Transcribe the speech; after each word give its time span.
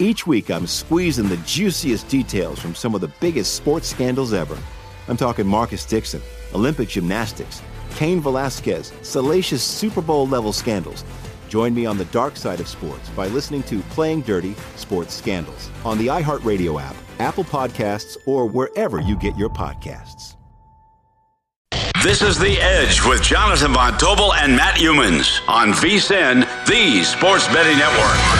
Each 0.00 0.28
week, 0.28 0.48
I'm 0.48 0.68
squeezing 0.68 1.28
the 1.28 1.38
juiciest 1.38 2.06
details 2.08 2.60
from 2.60 2.72
some 2.76 2.94
of 2.94 3.00
the 3.00 3.10
biggest 3.20 3.54
sports 3.54 3.88
scandals 3.88 4.32
ever. 4.32 4.56
I'm 5.08 5.16
talking 5.16 5.44
Marcus 5.44 5.84
Dixon, 5.84 6.22
Olympic 6.54 6.88
gymnastics, 6.88 7.60
Cain 7.96 8.20
Velasquez, 8.20 8.92
salacious 9.02 9.60
Super 9.60 10.00
Bowl 10.00 10.28
level 10.28 10.52
scandals. 10.52 11.04
Join 11.48 11.74
me 11.74 11.84
on 11.84 11.98
the 11.98 12.04
dark 12.06 12.36
side 12.36 12.60
of 12.60 12.68
sports 12.68 13.08
by 13.10 13.26
listening 13.26 13.64
to 13.64 13.80
Playing 13.90 14.20
Dirty 14.20 14.54
Sports 14.76 15.14
Scandals 15.14 15.68
on 15.84 15.98
the 15.98 16.06
iHeartRadio 16.06 16.80
app, 16.80 16.94
Apple 17.18 17.44
Podcasts, 17.44 18.16
or 18.24 18.46
wherever 18.46 19.00
you 19.00 19.16
get 19.16 19.36
your 19.36 19.50
podcasts. 19.50 20.36
This 22.04 22.22
is 22.22 22.38
The 22.38 22.60
Edge 22.60 23.04
with 23.04 23.20
Jonathan 23.20 23.72
Von 23.72 23.98
Tobel 23.98 24.32
and 24.34 24.54
Matt 24.54 24.76
Youmans 24.76 25.40
on 25.48 25.72
VSIN, 25.72 26.42
the 26.66 27.02
Sports 27.02 27.48
Betting 27.48 27.78
Network. 27.78 28.37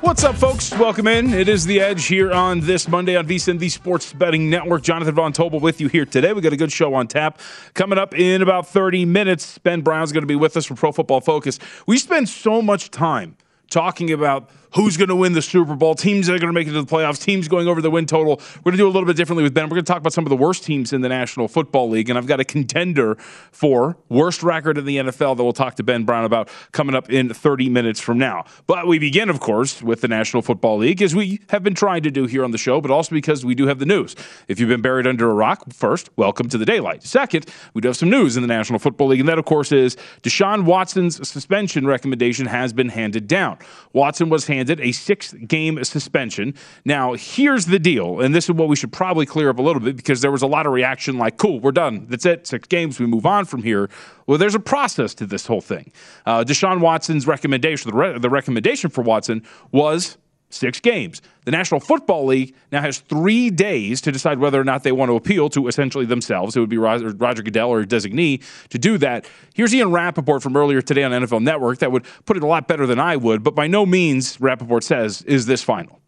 What's 0.00 0.22
up, 0.22 0.36
folks? 0.36 0.70
Welcome 0.78 1.08
in. 1.08 1.34
It 1.34 1.48
is 1.48 1.66
The 1.66 1.80
Edge 1.80 2.06
here 2.06 2.30
on 2.30 2.60
this 2.60 2.86
Monday 2.86 3.16
on 3.16 3.26
VSIN, 3.26 3.58
the 3.58 3.68
Sports 3.68 4.12
Betting 4.12 4.48
Network. 4.48 4.82
Jonathan 4.82 5.12
Von 5.12 5.32
Tobel 5.32 5.60
with 5.60 5.80
you 5.80 5.88
here 5.88 6.04
today. 6.04 6.32
We 6.32 6.40
got 6.40 6.52
a 6.52 6.56
good 6.56 6.70
show 6.70 6.94
on 6.94 7.08
tap. 7.08 7.40
Coming 7.74 7.98
up 7.98 8.16
in 8.16 8.40
about 8.40 8.68
30 8.68 9.04
minutes, 9.06 9.58
Ben 9.58 9.80
Brown's 9.80 10.12
going 10.12 10.22
to 10.22 10.28
be 10.28 10.36
with 10.36 10.56
us 10.56 10.64
from 10.64 10.76
Pro 10.76 10.92
Football 10.92 11.20
Focus. 11.20 11.58
We 11.88 11.98
spend 11.98 12.28
so 12.28 12.62
much 12.62 12.92
time 12.92 13.36
talking 13.70 14.12
about 14.12 14.48
who's 14.74 14.96
going 14.96 15.08
to 15.08 15.16
win 15.16 15.32
the 15.32 15.42
Super 15.42 15.74
Bowl, 15.74 15.94
teams 15.94 16.26
that 16.26 16.34
are 16.34 16.38
going 16.38 16.48
to 16.48 16.52
make 16.52 16.66
it 16.66 16.72
to 16.72 16.82
the 16.82 16.86
playoffs, 16.86 17.20
teams 17.20 17.48
going 17.48 17.68
over 17.68 17.80
the 17.80 17.90
win 17.90 18.06
total. 18.06 18.40
We're 18.58 18.70
going 18.70 18.78
to 18.78 18.78
do 18.78 18.86
a 18.86 18.90
little 18.90 19.06
bit 19.06 19.16
differently 19.16 19.42
with 19.42 19.54
Ben. 19.54 19.64
We're 19.64 19.76
going 19.76 19.84
to 19.84 19.92
talk 19.92 19.98
about 19.98 20.12
some 20.12 20.24
of 20.24 20.30
the 20.30 20.36
worst 20.36 20.64
teams 20.64 20.92
in 20.92 21.00
the 21.00 21.08
National 21.08 21.48
Football 21.48 21.90
League, 21.90 22.08
and 22.08 22.18
I've 22.18 22.26
got 22.26 22.40
a 22.40 22.44
contender 22.44 23.16
for 23.50 23.96
worst 24.08 24.42
record 24.42 24.78
in 24.78 24.84
the 24.84 24.98
NFL 24.98 25.36
that 25.36 25.44
we'll 25.44 25.52
talk 25.52 25.76
to 25.76 25.82
Ben 25.82 26.04
Brown 26.04 26.24
about 26.24 26.48
coming 26.72 26.94
up 26.94 27.10
in 27.10 27.32
30 27.32 27.68
minutes 27.68 28.00
from 28.00 28.18
now. 28.18 28.44
But 28.66 28.86
we 28.86 28.98
begin, 28.98 29.30
of 29.30 29.40
course, 29.40 29.82
with 29.82 30.00
the 30.00 30.08
National 30.08 30.42
Football 30.42 30.78
League, 30.78 31.02
as 31.02 31.14
we 31.14 31.40
have 31.48 31.62
been 31.62 31.74
trying 31.74 32.02
to 32.02 32.10
do 32.10 32.26
here 32.26 32.44
on 32.44 32.50
the 32.50 32.58
show, 32.58 32.80
but 32.80 32.90
also 32.90 33.14
because 33.14 33.44
we 33.44 33.54
do 33.54 33.66
have 33.66 33.78
the 33.78 33.86
news. 33.86 34.14
If 34.48 34.60
you've 34.60 34.68
been 34.68 34.82
buried 34.82 35.06
under 35.06 35.30
a 35.30 35.34
rock, 35.34 35.72
first, 35.72 36.10
welcome 36.16 36.48
to 36.50 36.58
the 36.58 36.66
daylight. 36.66 37.02
Second, 37.02 37.46
we 37.74 37.80
do 37.80 37.88
have 37.88 37.96
some 37.96 38.10
news 38.10 38.36
in 38.36 38.42
the 38.42 38.48
National 38.48 38.78
Football 38.78 39.08
League, 39.08 39.20
and 39.20 39.28
that, 39.28 39.38
of 39.38 39.44
course, 39.44 39.72
is 39.72 39.96
Deshaun 40.22 40.64
Watson's 40.64 41.26
suspension 41.28 41.86
recommendation 41.86 42.46
has 42.46 42.72
been 42.72 42.88
handed 42.88 43.26
down. 43.26 43.58
Watson 43.92 44.28
was 44.28 44.46
handed 44.46 44.57
a 44.58 44.92
six 44.92 45.32
game 45.32 45.82
suspension. 45.84 46.54
Now, 46.84 47.14
here's 47.14 47.66
the 47.66 47.78
deal, 47.78 48.20
and 48.20 48.34
this 48.34 48.44
is 48.44 48.52
what 48.52 48.68
we 48.68 48.76
should 48.76 48.92
probably 48.92 49.26
clear 49.26 49.50
up 49.50 49.58
a 49.58 49.62
little 49.62 49.80
bit 49.80 49.96
because 49.96 50.20
there 50.20 50.30
was 50.30 50.42
a 50.42 50.46
lot 50.46 50.66
of 50.66 50.72
reaction 50.72 51.18
like, 51.18 51.36
cool, 51.36 51.60
we're 51.60 51.72
done. 51.72 52.06
That's 52.08 52.26
it. 52.26 52.46
Six 52.46 52.68
games. 52.68 52.98
We 52.98 53.06
move 53.06 53.26
on 53.26 53.44
from 53.44 53.62
here. 53.62 53.88
Well, 54.26 54.38
there's 54.38 54.54
a 54.54 54.60
process 54.60 55.14
to 55.14 55.26
this 55.26 55.46
whole 55.46 55.60
thing. 55.60 55.92
Uh, 56.26 56.44
Deshaun 56.44 56.80
Watson's 56.80 57.26
recommendation, 57.26 57.90
the, 57.90 57.96
re- 57.96 58.18
the 58.18 58.30
recommendation 58.30 58.90
for 58.90 59.02
Watson 59.02 59.42
was 59.72 60.18
six 60.50 60.80
games. 60.80 61.20
The 61.44 61.50
National 61.50 61.80
Football 61.80 62.26
League 62.26 62.54
now 62.72 62.80
has 62.80 62.98
three 62.98 63.50
days 63.50 64.00
to 64.02 64.12
decide 64.12 64.38
whether 64.38 64.60
or 64.60 64.64
not 64.64 64.82
they 64.82 64.92
want 64.92 65.10
to 65.10 65.16
appeal 65.16 65.48
to 65.50 65.68
essentially 65.68 66.06
themselves. 66.06 66.56
It 66.56 66.60
would 66.60 66.68
be 66.68 66.78
Roger, 66.78 67.10
Roger 67.10 67.42
Goodell 67.42 67.68
or 67.68 67.80
a 67.80 67.86
designee 67.86 68.42
to 68.70 68.78
do 68.78 68.98
that. 68.98 69.26
Here's 69.54 69.74
Ian 69.74 69.92
Rapoport 69.92 70.42
from 70.42 70.56
earlier 70.56 70.80
today 70.82 71.04
on 71.04 71.12
NFL 71.12 71.42
Network 71.42 71.78
that 71.78 71.92
would 71.92 72.04
put 72.24 72.36
it 72.36 72.42
a 72.42 72.46
lot 72.46 72.68
better 72.68 72.86
than 72.86 72.98
I 72.98 73.16
would, 73.16 73.42
but 73.42 73.54
by 73.54 73.66
no 73.66 73.86
means, 73.86 74.40
Rapoport 74.40 74.84
says, 74.84 75.22
is 75.22 75.46
this 75.46 75.62
final. 75.62 76.00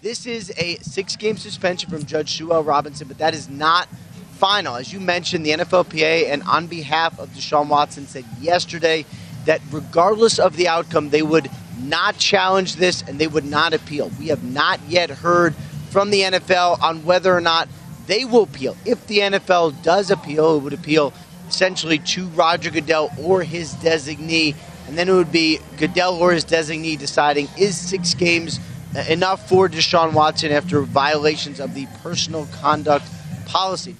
This 0.00 0.26
is 0.26 0.52
a 0.56 0.76
six 0.76 1.16
game 1.16 1.36
suspension 1.36 1.90
from 1.90 2.04
Judge 2.04 2.36
Sue 2.36 2.52
L. 2.52 2.62
Robinson, 2.62 3.08
but 3.08 3.18
that 3.18 3.34
is 3.34 3.48
not 3.48 3.88
final. 4.34 4.76
As 4.76 4.92
you 4.92 5.00
mentioned, 5.00 5.44
the 5.44 5.50
NFLPA 5.50 6.30
and 6.30 6.42
on 6.44 6.68
behalf 6.68 7.18
of 7.18 7.28
Deshaun 7.30 7.68
Watson 7.68 8.06
said 8.06 8.24
yesterday 8.40 9.04
that 9.46 9.60
regardless 9.72 10.38
of 10.38 10.56
the 10.56 10.68
outcome, 10.68 11.10
they 11.10 11.22
would 11.22 11.50
not 11.80 12.18
challenge 12.18 12.76
this 12.76 13.02
and 13.02 13.18
they 13.18 13.26
would 13.26 13.44
not 13.44 13.74
appeal. 13.74 14.10
We 14.18 14.28
have 14.28 14.44
not 14.44 14.80
yet 14.88 15.10
heard 15.10 15.54
from 15.90 16.10
the 16.10 16.22
NFL 16.22 16.82
on 16.82 17.04
whether 17.04 17.34
or 17.34 17.40
not 17.40 17.68
they 18.06 18.24
will 18.24 18.44
appeal. 18.44 18.76
If 18.84 19.06
the 19.06 19.18
NFL 19.18 19.82
does 19.82 20.10
appeal, 20.10 20.56
it 20.56 20.62
would 20.62 20.72
appeal 20.72 21.12
essentially 21.48 21.98
to 21.98 22.26
Roger 22.28 22.70
Goodell 22.70 23.10
or 23.18 23.42
his 23.42 23.74
designee, 23.74 24.54
and 24.86 24.98
then 24.98 25.08
it 25.08 25.12
would 25.12 25.32
be 25.32 25.60
Goodell 25.76 26.14
or 26.14 26.32
his 26.32 26.44
designee 26.44 26.98
deciding 26.98 27.48
is 27.58 27.76
six 27.76 28.14
games 28.14 28.60
enough 29.08 29.48
for 29.48 29.68
Deshaun 29.68 30.12
Watson 30.12 30.52
after 30.52 30.80
violations 30.82 31.60
of 31.60 31.74
the 31.74 31.86
personal 32.02 32.46
conduct 32.60 33.06
policy. 33.46 33.96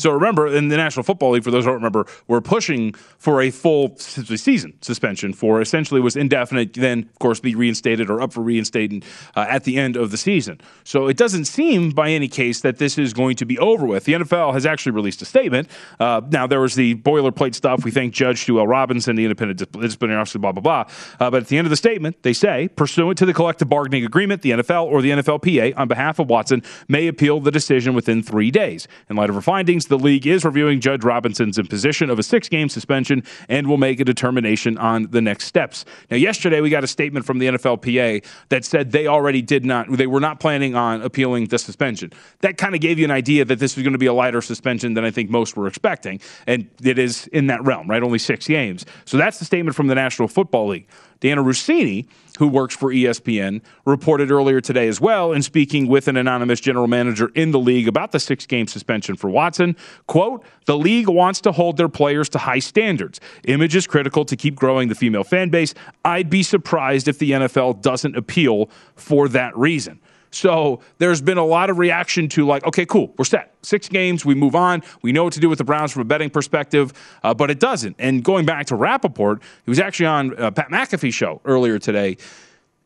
So 0.00 0.10
remember, 0.10 0.46
in 0.46 0.68
the 0.68 0.76
National 0.78 1.02
Football 1.02 1.32
League, 1.32 1.44
for 1.44 1.50
those 1.50 1.64
who 1.64 1.70
don't 1.70 1.76
remember, 1.76 2.06
we're 2.26 2.40
pushing 2.40 2.94
for 3.18 3.42
a 3.42 3.50
full 3.50 3.96
season 3.98 4.72
suspension 4.80 5.34
for 5.34 5.60
essentially 5.60 6.00
was 6.00 6.16
indefinite, 6.16 6.72
then 6.72 7.00
of 7.00 7.18
course 7.18 7.38
be 7.38 7.54
reinstated 7.54 8.08
or 8.08 8.22
up 8.22 8.32
for 8.32 8.40
reinstatement 8.40 9.04
uh, 9.36 9.46
at 9.48 9.64
the 9.64 9.76
end 9.76 9.96
of 9.96 10.10
the 10.10 10.16
season. 10.16 10.58
So 10.84 11.06
it 11.06 11.18
doesn't 11.18 11.44
seem 11.44 11.90
by 11.90 12.10
any 12.10 12.28
case 12.28 12.62
that 12.62 12.78
this 12.78 12.96
is 12.96 13.12
going 13.12 13.36
to 13.36 13.44
be 13.44 13.58
over 13.58 13.84
with. 13.84 14.04
The 14.04 14.14
NFL 14.14 14.54
has 14.54 14.64
actually 14.64 14.92
released 14.92 15.20
a 15.20 15.26
statement. 15.26 15.68
Uh, 15.98 16.22
now 16.30 16.46
there 16.46 16.60
was 16.60 16.74
the 16.74 16.94
boilerplate 16.94 17.54
stuff. 17.54 17.84
We 17.84 17.90
thank 17.90 18.14
Judge 18.14 18.44
Sue 18.44 18.58
L. 18.58 18.66
Robinson, 18.66 19.16
the 19.16 19.24
independent 19.24 19.70
disciplinary 19.72 20.18
officer, 20.18 20.38
blah 20.38 20.52
blah 20.52 20.62
blah. 20.62 20.94
Uh, 21.20 21.30
but 21.30 21.42
at 21.42 21.48
the 21.48 21.58
end 21.58 21.66
of 21.66 21.70
the 21.70 21.76
statement, 21.76 22.22
they 22.22 22.32
say, 22.32 22.68
pursuant 22.68 23.18
to 23.18 23.26
the 23.26 23.34
collective 23.34 23.68
bargaining 23.68 24.06
agreement, 24.06 24.40
the 24.40 24.52
NFL 24.52 24.86
or 24.86 25.02
the 25.02 25.10
NFLPA, 25.10 25.74
on 25.76 25.88
behalf 25.88 26.18
of 26.18 26.30
Watson, 26.30 26.62
may 26.88 27.06
appeal 27.06 27.40
the 27.40 27.50
decision 27.50 27.92
within 27.92 28.22
three 28.22 28.50
days. 28.50 28.88
In 29.10 29.16
light 29.16 29.28
of 29.28 29.34
her 29.34 29.42
findings 29.42 29.89
the 29.90 29.98
league 29.98 30.26
is 30.26 30.44
reviewing 30.44 30.80
Judge 30.80 31.04
Robinson's 31.04 31.58
imposition 31.58 32.08
of 32.08 32.18
a 32.18 32.22
six 32.22 32.48
game 32.48 32.70
suspension 32.70 33.22
and 33.48 33.66
will 33.66 33.76
make 33.76 34.00
a 34.00 34.04
determination 34.04 34.78
on 34.78 35.08
the 35.10 35.20
next 35.20 35.44
steps. 35.44 35.84
Now, 36.10 36.16
yesterday 36.16 36.60
we 36.60 36.70
got 36.70 36.84
a 36.84 36.86
statement 36.86 37.26
from 37.26 37.38
the 37.38 37.48
NFLPA 37.48 38.24
that 38.48 38.64
said 38.64 38.92
they 38.92 39.06
already 39.06 39.42
did 39.42 39.64
not, 39.64 39.90
they 39.90 40.06
were 40.06 40.20
not 40.20 40.40
planning 40.40 40.74
on 40.74 41.02
appealing 41.02 41.48
the 41.48 41.58
suspension. 41.58 42.12
That 42.40 42.56
kind 42.56 42.74
of 42.74 42.80
gave 42.80 42.98
you 42.98 43.04
an 43.04 43.10
idea 43.10 43.44
that 43.44 43.58
this 43.58 43.76
was 43.76 43.82
going 43.82 43.92
to 43.92 43.98
be 43.98 44.06
a 44.06 44.14
lighter 44.14 44.40
suspension 44.40 44.94
than 44.94 45.04
I 45.04 45.10
think 45.10 45.28
most 45.28 45.56
were 45.56 45.66
expecting. 45.66 46.20
And 46.46 46.70
it 46.82 46.98
is 46.98 47.26
in 47.28 47.48
that 47.48 47.62
realm, 47.64 47.90
right? 47.90 48.02
Only 48.02 48.20
six 48.20 48.46
games. 48.46 48.86
So 49.04 49.18
that's 49.18 49.38
the 49.38 49.44
statement 49.44 49.76
from 49.76 49.88
the 49.88 49.94
National 49.94 50.28
Football 50.28 50.68
League. 50.68 50.86
Dianna 51.20 51.44
Russini, 51.44 52.06
who 52.40 52.48
works 52.48 52.74
for 52.74 52.90
ESPN, 52.90 53.60
reported 53.84 54.30
earlier 54.30 54.62
today 54.62 54.88
as 54.88 54.98
well 54.98 55.30
in 55.30 55.42
speaking 55.42 55.86
with 55.86 56.08
an 56.08 56.16
anonymous 56.16 56.58
general 56.58 56.86
manager 56.86 57.30
in 57.34 57.50
the 57.50 57.58
league 57.58 57.86
about 57.86 58.12
the 58.12 58.18
six 58.18 58.46
game 58.46 58.66
suspension 58.66 59.14
for 59.14 59.28
Watson. 59.28 59.76
Quote, 60.06 60.42
the 60.64 60.74
league 60.74 61.06
wants 61.06 61.42
to 61.42 61.52
hold 61.52 61.76
their 61.76 61.90
players 61.90 62.30
to 62.30 62.38
high 62.38 62.58
standards. 62.58 63.20
Image 63.44 63.76
is 63.76 63.86
critical 63.86 64.24
to 64.24 64.36
keep 64.36 64.54
growing 64.54 64.88
the 64.88 64.94
female 64.94 65.22
fan 65.22 65.50
base. 65.50 65.74
I'd 66.02 66.30
be 66.30 66.42
surprised 66.42 67.08
if 67.08 67.18
the 67.18 67.32
NFL 67.32 67.82
doesn't 67.82 68.16
appeal 68.16 68.70
for 68.96 69.28
that 69.28 69.54
reason. 69.54 70.00
So 70.30 70.80
there's 70.98 71.20
been 71.20 71.38
a 71.38 71.44
lot 71.44 71.70
of 71.70 71.78
reaction 71.78 72.28
to 72.30 72.46
like, 72.46 72.64
okay, 72.66 72.86
cool, 72.86 73.12
we're 73.18 73.24
set. 73.24 73.54
Six 73.62 73.88
games, 73.88 74.24
we 74.24 74.34
move 74.34 74.54
on. 74.54 74.82
We 75.02 75.12
know 75.12 75.24
what 75.24 75.32
to 75.34 75.40
do 75.40 75.48
with 75.48 75.58
the 75.58 75.64
Browns 75.64 75.92
from 75.92 76.02
a 76.02 76.04
betting 76.04 76.30
perspective, 76.30 76.92
uh, 77.22 77.34
but 77.34 77.50
it 77.50 77.58
doesn't. 77.58 77.96
And 77.98 78.22
going 78.22 78.46
back 78.46 78.66
to 78.66 78.76
Rapoport, 78.76 79.42
he 79.64 79.70
was 79.70 79.80
actually 79.80 80.06
on 80.06 80.38
uh, 80.38 80.50
Pat 80.50 80.68
McAfee 80.70 81.12
show 81.12 81.40
earlier 81.44 81.78
today 81.78 82.16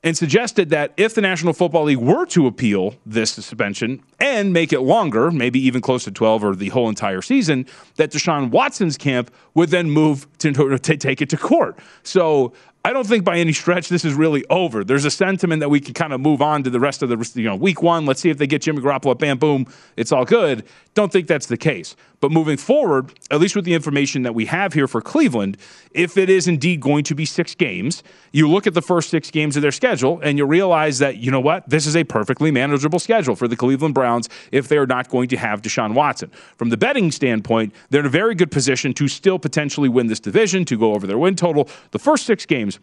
and 0.05 0.17
suggested 0.17 0.69
that 0.69 0.93
if 0.99 1.15
the 1.15 1.23
National 1.23 1.55
Football 1.55 1.85
League 1.85 1.97
were 1.97 2.27
to 2.27 2.47
appeal 2.47 2.95
this 3.07 3.33
suspension 3.33 4.03
and 4.21 4.53
make 4.53 4.73
it 4.73 4.81
longer, 4.81 5.31
maybe 5.31 5.59
even 5.59 5.81
close 5.81 6.05
to 6.05 6.11
12 6.11 6.45
or 6.45 6.55
the 6.55 6.69
whole 6.69 6.91
entire 6.91 7.23
season, 7.23 7.67
that 7.97 8.11
Deshaun 8.11 8.51
Watson's 8.51 8.99
camp 8.99 9.35
would 9.55 9.71
then 9.71 9.91
move 9.91 10.27
to, 10.39 10.53
to, 10.53 10.79
to 10.79 10.97
take 10.99 11.23
it 11.23 11.31
to 11.31 11.39
court. 11.39 11.79
So 12.03 12.53
I 12.87 12.93
don't 12.93 13.07
think 13.07 13.25
by 13.25 13.39
any 13.39 13.55
stretch 13.55 13.89
this 13.89 14.05
is 14.05 14.13
really 14.13 14.45
over. 14.51 14.85
There's 14.85 15.07
a 15.07 15.11
sentiment 15.11 15.61
that 15.61 15.71
we 15.71 15.81
can 15.81 15.95
kind 15.95 16.13
of 16.13 16.21
move 16.21 16.43
on 16.43 16.63
to 16.65 16.71
the 16.71 16.79
rest 16.79 17.03
of 17.03 17.09
the 17.09 17.31
you 17.41 17.49
know 17.49 17.57
week 17.57 17.83
one. 17.83 18.05
Let's 18.05 18.21
see 18.21 18.29
if 18.29 18.37
they 18.37 18.47
get 18.47 18.61
Jimmy 18.61 18.83
Garoppolo. 18.83 19.19
Bam, 19.19 19.39
boom, 19.39 19.67
it's 19.97 20.13
all 20.13 20.27
good. 20.27 20.65
Don't 20.93 21.11
think 21.11 21.27
that's 21.27 21.47
the 21.47 21.57
case. 21.57 21.97
But 22.21 22.31
moving 22.31 22.57
forward, 22.57 23.13
at 23.31 23.41
least 23.41 23.57
with 23.57 23.65
the 23.65 23.75
information 23.75 24.23
that 24.23 24.35
we 24.35 24.47
have 24.47 24.73
here 24.73 24.87
for 24.87 25.01
Cleveland, 25.01 25.59
if 25.91 26.17
it 26.17 26.31
is 26.31 26.47
indeed 26.47 26.81
going 26.81 27.05
to 27.05 27.15
be 27.15 27.27
six 27.27 27.55
games, 27.55 28.03
you 28.33 28.49
look 28.49 28.67
at 28.67 28.75
the 28.75 28.81
first 28.81 29.11
six 29.11 29.31
games 29.31 29.57
of 29.57 29.63
their 29.63 29.73
schedule 29.73 30.21
and 30.23 30.39
you 30.39 30.47
realize 30.47 31.01
that 31.01 31.19
you 31.19 31.31
know 31.31 31.41
what, 31.41 31.69
this 31.69 31.87
is 31.87 31.97
a 31.97 32.05
perfectly 32.05 32.51
manageable 32.51 32.99
schedule 32.99 33.37
for 33.37 33.49
the 33.49 33.57
Cleveland 33.57 33.95
Browns 33.95 34.29
if 34.53 34.69
they 34.69 34.79
are 34.79 34.87
not 34.87 35.11
going 35.11 35.29
to 35.29 35.37
have 35.37 35.61
Deshaun 35.61 35.93
Watson. 35.95 36.31
From 36.57 36.71
the 36.71 36.77
betting 36.77 37.11
standpoint, 37.11 37.75
they're 37.91 38.01
in 38.01 38.07
a 38.07 38.11
very 38.11 38.35
good 38.35 38.51
position 38.51 38.95
to 38.95 39.09
still 39.09 39.39
potentially 39.39 39.89
win 39.89 40.07
this 40.07 40.21
division 40.21 40.65
to 40.67 40.79
go 40.79 40.95
over 40.95 41.07
their 41.07 41.19
win 41.19 41.35
total. 41.35 41.69
The 41.91 41.99
first 41.99 42.25
six 42.25 42.47
games 42.47 42.74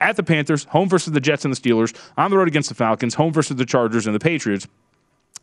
at 0.00 0.16
the 0.16 0.22
Panthers, 0.22 0.64
home 0.64 0.88
versus 0.88 1.12
the 1.12 1.20
Jets 1.20 1.44
and 1.44 1.54
the 1.54 1.60
Steelers, 1.60 1.94
on 2.16 2.30
the 2.30 2.38
road 2.38 2.48
against 2.48 2.68
the 2.68 2.74
Falcons, 2.74 3.14
home 3.14 3.32
versus 3.32 3.56
the 3.56 3.66
Chargers 3.66 4.06
and 4.06 4.14
the 4.14 4.20
Patriots 4.20 4.66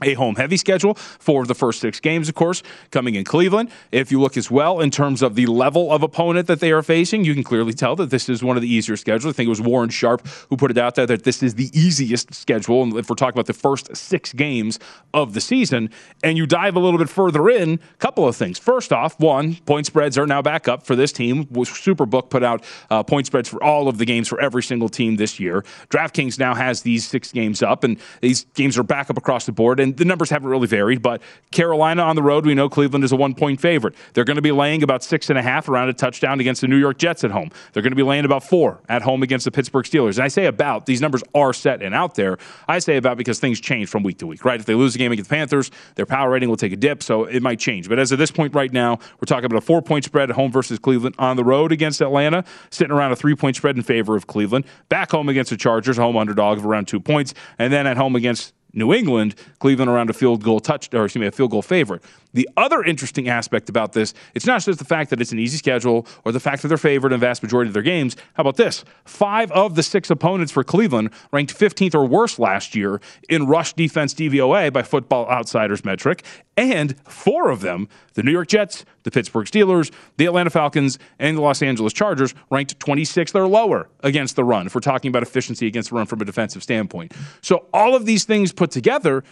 a 0.02 0.14
home 0.14 0.36
heavy 0.36 0.58
schedule 0.58 0.96
for 0.96 1.46
the 1.46 1.56
first 1.56 1.80
six 1.80 2.00
games, 2.00 2.28
of 2.28 2.36
course, 2.36 2.64
coming 2.92 3.16
in 3.16 3.24
Cleveland. 3.24 3.70
If 3.92 4.12
you 4.12 4.20
look 4.20 4.36
as 4.36 4.52
well 4.52 4.82
in 4.82 4.92
terms 4.92 5.22
of 5.22 5.36
the 5.36 5.46
level 5.46 5.92
of 5.92 6.04
opponent 6.04 6.48
that 6.48 6.60
they 6.60 6.72
are 6.72 6.84
facing, 6.84 7.24
you 7.24 7.34
can 7.34 7.44
clearly 7.44 7.74
tell 7.74 7.96
that 7.98 8.10
this 8.10 8.28
is 8.28 8.44
one 8.44 8.58
of 8.58 8.62
the 8.62 8.72
easier 8.72 8.98
schedules. 8.98 9.34
I 9.34 9.36
think 9.36 9.48
it 9.48 9.50
was 9.50 9.62
Warren 9.62 9.90
Sharp 9.90 10.28
who 10.50 10.58
put 10.58 10.72
it 10.72 10.78
out 10.78 10.96
there 10.96 11.06
that 11.08 11.24
this 11.24 11.42
is 11.42 11.56
the 11.56 11.70
easiest 11.74 12.34
schedule. 12.34 12.84
And 12.84 12.96
if 12.98 13.10
we're 13.10 13.16
talking 13.16 13.36
about 13.36 13.46
the 13.46 13.54
first 13.54 13.96
six 13.96 14.34
games 14.34 14.80
of 15.14 15.34
the 15.34 15.42
season, 15.42 15.90
and 16.24 16.38
you 16.38 16.46
dive 16.46 16.76
a 16.76 16.80
little 16.80 17.00
bit 17.00 17.10
further 17.10 17.50
in, 17.50 17.74
a 17.74 17.98
couple 17.98 18.28
of 18.28 18.36
things. 18.36 18.60
First 18.60 18.92
off, 18.92 19.18
one, 19.20 19.56
point 19.66 19.86
spreads 19.86 20.18
are 20.18 20.28
now 20.28 20.42
back 20.42 20.68
up 20.68 20.86
for 20.86 20.96
this 20.96 21.12
team. 21.12 21.46
Superbook 21.46 22.30
put 22.30 22.44
out 22.44 22.64
uh, 22.90 23.04
point 23.04 23.28
spreads 23.28 23.50
for 23.50 23.64
all 23.64 23.88
of 23.88 23.98
the 23.98 24.06
games 24.06 24.28
for 24.28 24.40
every 24.42 24.64
single 24.64 24.90
team 24.90 25.16
this 25.16 25.40
year. 25.40 25.64
DraftKings 25.90 26.38
now 26.38 26.54
has 26.54 26.82
these 26.82 27.08
six 27.08 27.32
games 27.32 27.64
up, 27.64 27.84
and 27.84 27.98
these 28.22 28.46
games 28.56 28.78
are 28.78 28.84
back 28.84 29.10
up 29.10 29.18
across 29.18 29.46
the 29.46 29.52
board 29.52 29.75
and 29.80 29.96
the 29.98 30.06
numbers 30.06 30.30
haven't 30.30 30.50
really 30.50 30.68
varied, 30.68 31.02
but 31.02 31.22
Carolina 31.52 32.04
on 32.04 32.16
the 32.16 32.24
road, 32.24 32.46
we 32.46 32.54
know 32.54 32.70
Cleveland 32.70 33.04
is 33.04 33.12
a 33.12 33.16
one 33.16 33.34
point 33.34 33.60
favorite. 33.62 33.96
They're 34.14 34.24
going 34.24 34.36
to 34.36 34.42
be 34.42 34.52
laying 34.52 34.84
about 34.84 35.04
six 35.04 35.30
and 35.30 35.40
a 35.40 35.42
half 35.42 35.70
around 35.70 35.90
a 35.90 35.94
touchdown 35.94 36.40
against 36.40 36.62
the 36.62 36.68
New 36.68 36.78
York 36.78 36.98
Jets 36.98 37.24
at 37.24 37.32
home. 37.32 37.50
They're 37.74 37.84
going 37.84 37.92
to 37.92 37.98
be 37.98 38.04
laying 38.04 38.26
about 38.26 38.44
four 38.44 38.82
at 38.90 39.02
home 39.02 39.24
against 39.24 39.46
the 39.46 39.52
Pittsburgh 39.52 39.86
Steelers. 39.86 40.16
And 40.16 40.24
I 40.24 40.28
say 40.28 40.46
about, 40.46 40.86
these 40.86 41.02
numbers 41.02 41.24
are 41.34 41.54
set 41.54 41.82
and 41.82 41.94
out 41.94 42.16
there. 42.16 42.38
I 42.68 42.80
say 42.80 42.98
about 42.98 43.18
because 43.18 43.40
things 43.40 43.60
change 43.60 43.90
from 43.90 44.04
week 44.04 44.20
to 44.20 44.28
week, 44.28 44.46
right? 44.46 44.60
If 44.60 44.66
they 44.66 44.76
lose 44.76 44.96
a 44.96 44.98
game 44.98 45.12
against 45.12 45.30
the 45.30 45.36
Panthers, 45.36 45.72
their 45.96 46.06
power 46.06 46.30
rating 46.30 46.50
will 46.50 46.58
take 46.58 46.74
a 46.74 46.78
dip, 46.78 47.04
so 47.04 47.26
it 47.26 47.42
might 47.42 47.60
change. 47.60 47.90
But 47.90 48.00
as 48.00 48.12
of 48.12 48.20
this 48.20 48.32
point 48.32 48.54
right 48.56 48.72
now, 48.72 49.00
we're 49.20 49.26
talking 49.26 49.46
about 49.46 49.58
a 49.58 49.62
four 49.62 49.82
point 49.82 50.06
spread 50.06 50.30
at 50.30 50.36
home 50.36 50.52
versus 50.52 50.80
Cleveland 50.80 51.16
on 51.20 51.38
the 51.38 51.44
road 51.44 51.72
against 51.72 52.02
Atlanta, 52.02 52.44
sitting 52.70 52.92
around 52.92 53.12
a 53.12 53.16
three 53.16 53.36
point 53.36 53.56
spread 53.56 53.76
in 53.76 53.84
favor 53.84 54.16
of 54.16 54.28
Cleveland. 54.28 54.66
Back 54.90 55.12
home 55.12 55.30
against 55.30 55.52
the 55.52 55.58
Chargers, 55.58 55.98
home 55.98 56.18
underdog 56.18 56.58
of 56.58 56.66
around 56.66 56.88
two 56.88 57.00
points. 57.00 57.34
And 57.60 57.72
then 57.72 57.88
at 57.88 57.98
home 57.98 58.16
against 58.16 58.54
New 58.76 58.94
England, 58.94 59.36
Cleveland 59.60 59.90
around 59.90 60.10
a 60.10 60.14
field 60.14 60.44
goal 60.44 60.60
touch, 60.60 60.94
or 60.94 61.06
excuse 61.06 61.20
me, 61.20 61.28
a 61.28 61.32
field 61.32 61.52
goal 61.52 61.62
favorite. 61.62 62.04
The 62.36 62.50
other 62.58 62.84
interesting 62.84 63.30
aspect 63.30 63.70
about 63.70 63.94
this, 63.94 64.14
it's 64.36 64.46
not 64.46 64.62
just 64.62 64.78
the 64.78 64.86
fact 64.86 65.10
that 65.10 65.22
it's 65.22 65.32
an 65.32 65.40
easy 65.40 65.58
schedule 65.58 66.06
or 66.26 66.34
the 66.34 66.40
fact 66.40 66.62
that 66.62 66.68
they're 66.68 66.78
favored 66.78 67.14
in 67.14 67.20
the 67.20 67.26
vast 67.26 67.42
majority 67.42 67.70
of 67.70 67.74
their 67.74 67.82
games. 67.82 68.18
How 68.34 68.42
about 68.42 68.58
this? 68.58 68.84
Five 69.06 69.52
of 69.54 69.76
the 69.76 69.84
six 69.84 70.10
opponents 70.10 70.52
for 70.52 70.64
Cleveland 70.64 71.12
ranked 71.32 71.58
15th 71.58 71.96
or 71.96 72.06
worse 72.06 72.38
last 72.38 72.76
year 72.76 73.00
in 73.30 73.48
rush 73.48 73.72
defense 73.74 74.14
DVOA 74.14 74.72
by 74.74 74.84
Football 74.84 75.30
Outsiders 75.30 75.86
metric, 75.86 76.26
and 76.58 77.00
four 77.08 77.50
of 77.50 77.62
them, 77.62 77.88
the 78.16 78.24
New 78.24 78.32
York 78.32 78.50
Jets, 78.50 78.84
the 79.04 79.12
Pittsburgh 79.12 79.46
Steelers, 79.46 79.92
the 80.18 80.26
Atlanta 80.26 80.50
Falcons, 80.50 81.00
and 81.20 81.38
the 81.38 81.42
Los 81.42 81.62
Angeles 81.62 81.94
Chargers, 81.94 82.34
ranked 82.52 82.78
26th 82.80 83.34
or 83.34 83.48
lower 83.48 83.88
against 84.02 84.36
the 84.36 84.44
run. 84.44 84.66
If 84.66 84.76
we're 84.76 84.82
talking 84.82 85.08
about 85.08 85.24
efficiency 85.24 85.68
against 85.68 85.90
the 85.90 85.96
run 85.96 86.06
from 86.06 86.20
a 86.20 86.26
defensive 86.26 86.64
standpoint, 86.64 87.14
so 87.42 87.66
all 87.74 87.96
of 87.96 88.06
these 88.06 88.26
things 88.26 88.52
put 88.52 88.72
together 88.72 89.24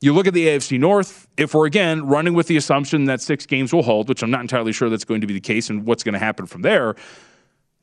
you 0.00 0.12
look 0.12 0.26
at 0.26 0.34
the 0.34 0.46
AFC 0.46 0.78
North, 0.78 1.26
if 1.36 1.54
we're 1.54 1.66
again 1.66 2.06
running 2.06 2.34
with 2.34 2.48
the 2.48 2.56
assumption 2.56 3.06
that 3.06 3.20
six 3.20 3.46
games 3.46 3.72
will 3.72 3.82
hold, 3.82 4.08
which 4.08 4.22
I'm 4.22 4.30
not 4.30 4.42
entirely 4.42 4.72
sure 4.72 4.90
that's 4.90 5.04
going 5.04 5.22
to 5.22 5.26
be 5.26 5.34
the 5.34 5.40
case 5.40 5.70
and 5.70 5.86
what's 5.86 6.02
going 6.02 6.12
to 6.12 6.18
happen 6.18 6.46
from 6.46 6.62
there, 6.62 6.94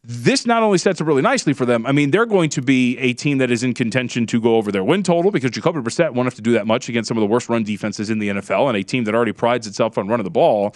this 0.04 0.46
not 0.46 0.62
only 0.62 0.78
sets 0.78 1.00
up 1.00 1.08
really 1.08 1.22
nicely 1.22 1.54
for 1.54 1.66
them, 1.66 1.86
I 1.86 1.92
mean, 1.92 2.12
they're 2.12 2.26
going 2.26 2.50
to 2.52 2.62
be 2.62 2.98
a 2.98 3.14
team 3.14 3.38
that 3.38 3.50
is 3.50 3.64
in 3.64 3.74
contention 3.74 4.28
to 4.28 4.42
go 4.42 4.58
over 4.58 4.72
their 4.72 4.84
win 4.84 5.02
total 5.02 5.32
because 5.32 5.52
Jacoby 5.52 5.80
Brissett 5.80 6.14
won't 6.14 6.26
have 6.26 6.36
to 6.36 6.42
do 6.42 6.52
that 6.52 6.68
much 6.68 6.90
against 6.90 7.08
some 7.08 7.18
of 7.18 7.22
the 7.22 7.28
worst 7.28 7.48
run 7.48 7.64
defenses 7.64 8.10
in 8.10 8.20
the 8.20 8.30
NFL 8.30 8.68
and 8.68 8.78
a 8.78 8.84
team 8.84 9.06
that 9.06 9.16
already 9.16 9.32
prides 9.32 9.66
itself 9.66 9.98
on 9.98 10.08
running 10.08 10.26
the 10.26 10.30
ball. 10.30 10.76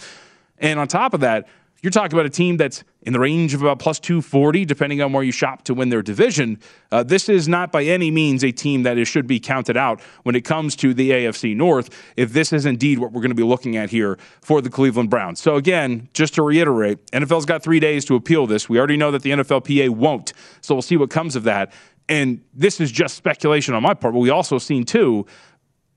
And 0.58 0.80
on 0.80 0.88
top 0.88 1.12
of 1.12 1.20
that, 1.20 1.46
you're 1.82 1.92
talking 1.92 2.12
about 2.12 2.26
a 2.26 2.30
team 2.30 2.56
that's 2.56 2.82
in 3.02 3.12
the 3.12 3.20
range 3.20 3.54
of 3.54 3.62
about 3.62 3.78
plus 3.78 4.00
240, 4.00 4.64
depending 4.64 5.00
on 5.00 5.12
where 5.12 5.22
you 5.22 5.30
shop 5.30 5.62
to 5.62 5.74
win 5.74 5.90
their 5.90 6.02
division. 6.02 6.58
Uh, 6.90 7.04
this 7.04 7.28
is 7.28 7.46
not 7.46 7.70
by 7.70 7.84
any 7.84 8.10
means 8.10 8.42
a 8.42 8.50
team 8.50 8.82
that 8.82 9.02
should 9.06 9.26
be 9.28 9.38
counted 9.38 9.76
out 9.76 10.00
when 10.24 10.34
it 10.34 10.40
comes 10.40 10.74
to 10.74 10.92
the 10.92 11.10
AFC 11.10 11.54
North, 11.56 11.90
if 12.16 12.32
this 12.32 12.52
is 12.52 12.66
indeed 12.66 12.98
what 12.98 13.12
we're 13.12 13.20
going 13.20 13.30
to 13.30 13.36
be 13.36 13.44
looking 13.44 13.76
at 13.76 13.90
here 13.90 14.18
for 14.40 14.60
the 14.60 14.68
Cleveland 14.68 15.08
Browns. 15.08 15.40
So, 15.40 15.54
again, 15.54 16.08
just 16.12 16.34
to 16.34 16.42
reiterate, 16.42 17.06
NFL's 17.12 17.46
got 17.46 17.62
three 17.62 17.80
days 17.80 18.04
to 18.06 18.16
appeal 18.16 18.46
this. 18.46 18.68
We 18.68 18.78
already 18.78 18.96
know 18.96 19.12
that 19.12 19.22
the 19.22 19.30
NFLPA 19.30 19.90
won't. 19.90 20.32
So, 20.60 20.74
we'll 20.74 20.82
see 20.82 20.96
what 20.96 21.10
comes 21.10 21.36
of 21.36 21.44
that. 21.44 21.72
And 22.08 22.42
this 22.54 22.80
is 22.80 22.90
just 22.90 23.14
speculation 23.16 23.74
on 23.74 23.82
my 23.82 23.94
part, 23.94 24.14
but 24.14 24.20
we 24.20 24.30
also 24.30 24.58
seen, 24.58 24.84
too, 24.84 25.26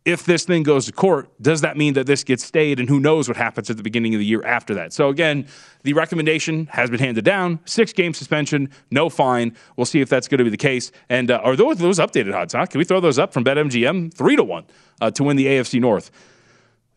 if 0.03 0.25
this 0.25 0.45
thing 0.45 0.63
goes 0.63 0.87
to 0.87 0.91
court, 0.91 1.29
does 1.41 1.61
that 1.61 1.77
mean 1.77 1.93
that 1.93 2.07
this 2.07 2.23
gets 2.23 2.43
stayed? 2.43 2.79
And 2.79 2.89
who 2.89 2.99
knows 2.99 3.27
what 3.27 3.37
happens 3.37 3.69
at 3.69 3.77
the 3.77 3.83
beginning 3.83 4.15
of 4.15 4.19
the 4.19 4.25
year 4.25 4.43
after 4.43 4.73
that? 4.73 4.93
So, 4.93 5.09
again, 5.09 5.47
the 5.83 5.93
recommendation 5.93 6.65
has 6.67 6.89
been 6.89 6.99
handed 6.99 7.23
down 7.23 7.59
six 7.65 7.93
game 7.93 8.13
suspension, 8.13 8.69
no 8.89 9.09
fine. 9.09 9.55
We'll 9.75 9.85
see 9.85 10.01
if 10.01 10.09
that's 10.09 10.27
going 10.27 10.39
to 10.39 10.43
be 10.43 10.49
the 10.49 10.57
case. 10.57 10.91
And 11.09 11.29
uh, 11.29 11.41
are 11.43 11.55
those, 11.55 11.77
those 11.77 11.99
updated 11.99 12.33
odds, 12.33 12.53
huh? 12.53 12.65
Can 12.65 12.79
we 12.79 12.85
throw 12.85 12.99
those 12.99 13.19
up 13.19 13.31
from 13.31 13.43
BetMGM? 13.43 14.13
Three 14.13 14.35
to 14.35 14.43
one 14.43 14.65
uh, 15.01 15.11
to 15.11 15.23
win 15.23 15.37
the 15.37 15.45
AFC 15.45 15.79
North. 15.79 16.09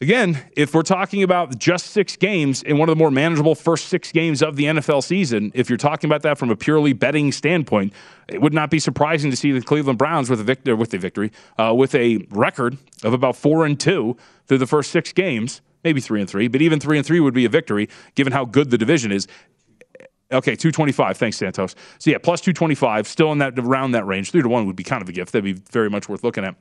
Again, 0.01 0.45
if 0.57 0.75
we're 0.75 0.83
talking 0.83 1.23
about 1.23 1.57
just 1.57 1.87
six 1.87 2.17
games 2.17 2.63
in 2.65 2.79
one 2.79 2.89
of 2.89 2.97
the 2.97 2.99
more 2.99 3.13
manageable 3.13 3.55
first 3.55 3.87
six 3.87 4.11
games 4.11 4.43
of 4.43 4.57
the 4.57 4.65
NFL 4.65 5.05
season, 5.05 5.53
if 5.55 5.71
you're 5.71 5.79
talking 5.79 6.11
about 6.11 6.23
that 6.23 6.37
from 6.37 6.51
a 6.51 6.57
purely 6.57 6.93
betting 6.93 7.31
standpoint, 7.31 7.93
it 8.29 8.41
would 8.41 8.53
not 8.53 8.71
be 8.71 8.81
surprising 8.81 9.31
to 9.31 9.37
see 9.37 9.53
the 9.53 9.63
Cleveland 9.63 9.99
Browns 9.99 10.29
with 10.29 10.41
a 10.41 10.45
victory, 10.45 10.75
with 10.75 10.93
a 10.95 10.99
victory, 10.99 11.31
uh, 11.59 11.73
with 11.75 11.95
a 11.95 12.19
record 12.31 12.77
of 13.05 13.13
about 13.13 13.37
four 13.37 13.65
and 13.65 13.79
two 13.79 14.17
through 14.47 14.59
the 14.59 14.67
first 14.67 14.91
six 14.91 15.13
games, 15.13 15.61
maybe 15.85 16.01
three 16.01 16.21
and 16.21 16.29
three, 16.29 16.49
but 16.49 16.61
even 16.61 16.81
three 16.81 16.99
and 16.99 17.07
three 17.07 17.21
would 17.21 17.35
be 17.35 17.45
a 17.45 17.49
victory 17.49 17.89
given 18.17 18.33
how 18.33 18.45
good 18.45 18.71
the 18.71 18.79
division 18.79 19.13
is. 19.13 19.29
Okay, 20.33 20.57
225. 20.57 21.17
Thanks, 21.17 21.37
Santos. 21.37 21.77
So 21.99 22.11
yeah, 22.11 22.19
plus 22.19 22.41
225, 22.41 23.07
still 23.07 23.31
in 23.31 23.39
that 23.39 23.57
around 23.59 23.93
that 23.93 24.07
range. 24.07 24.33
Three 24.33 24.43
to 24.43 24.49
one 24.49 24.67
would 24.67 24.75
be 24.75 24.83
kind 24.83 25.03
of 25.03 25.09
a 25.09 25.13
gift. 25.13 25.33
That'd 25.33 25.45
be 25.45 25.63
very 25.71 25.89
much 25.89 26.09
worth 26.09 26.25
looking 26.25 26.45
at. 26.45 26.57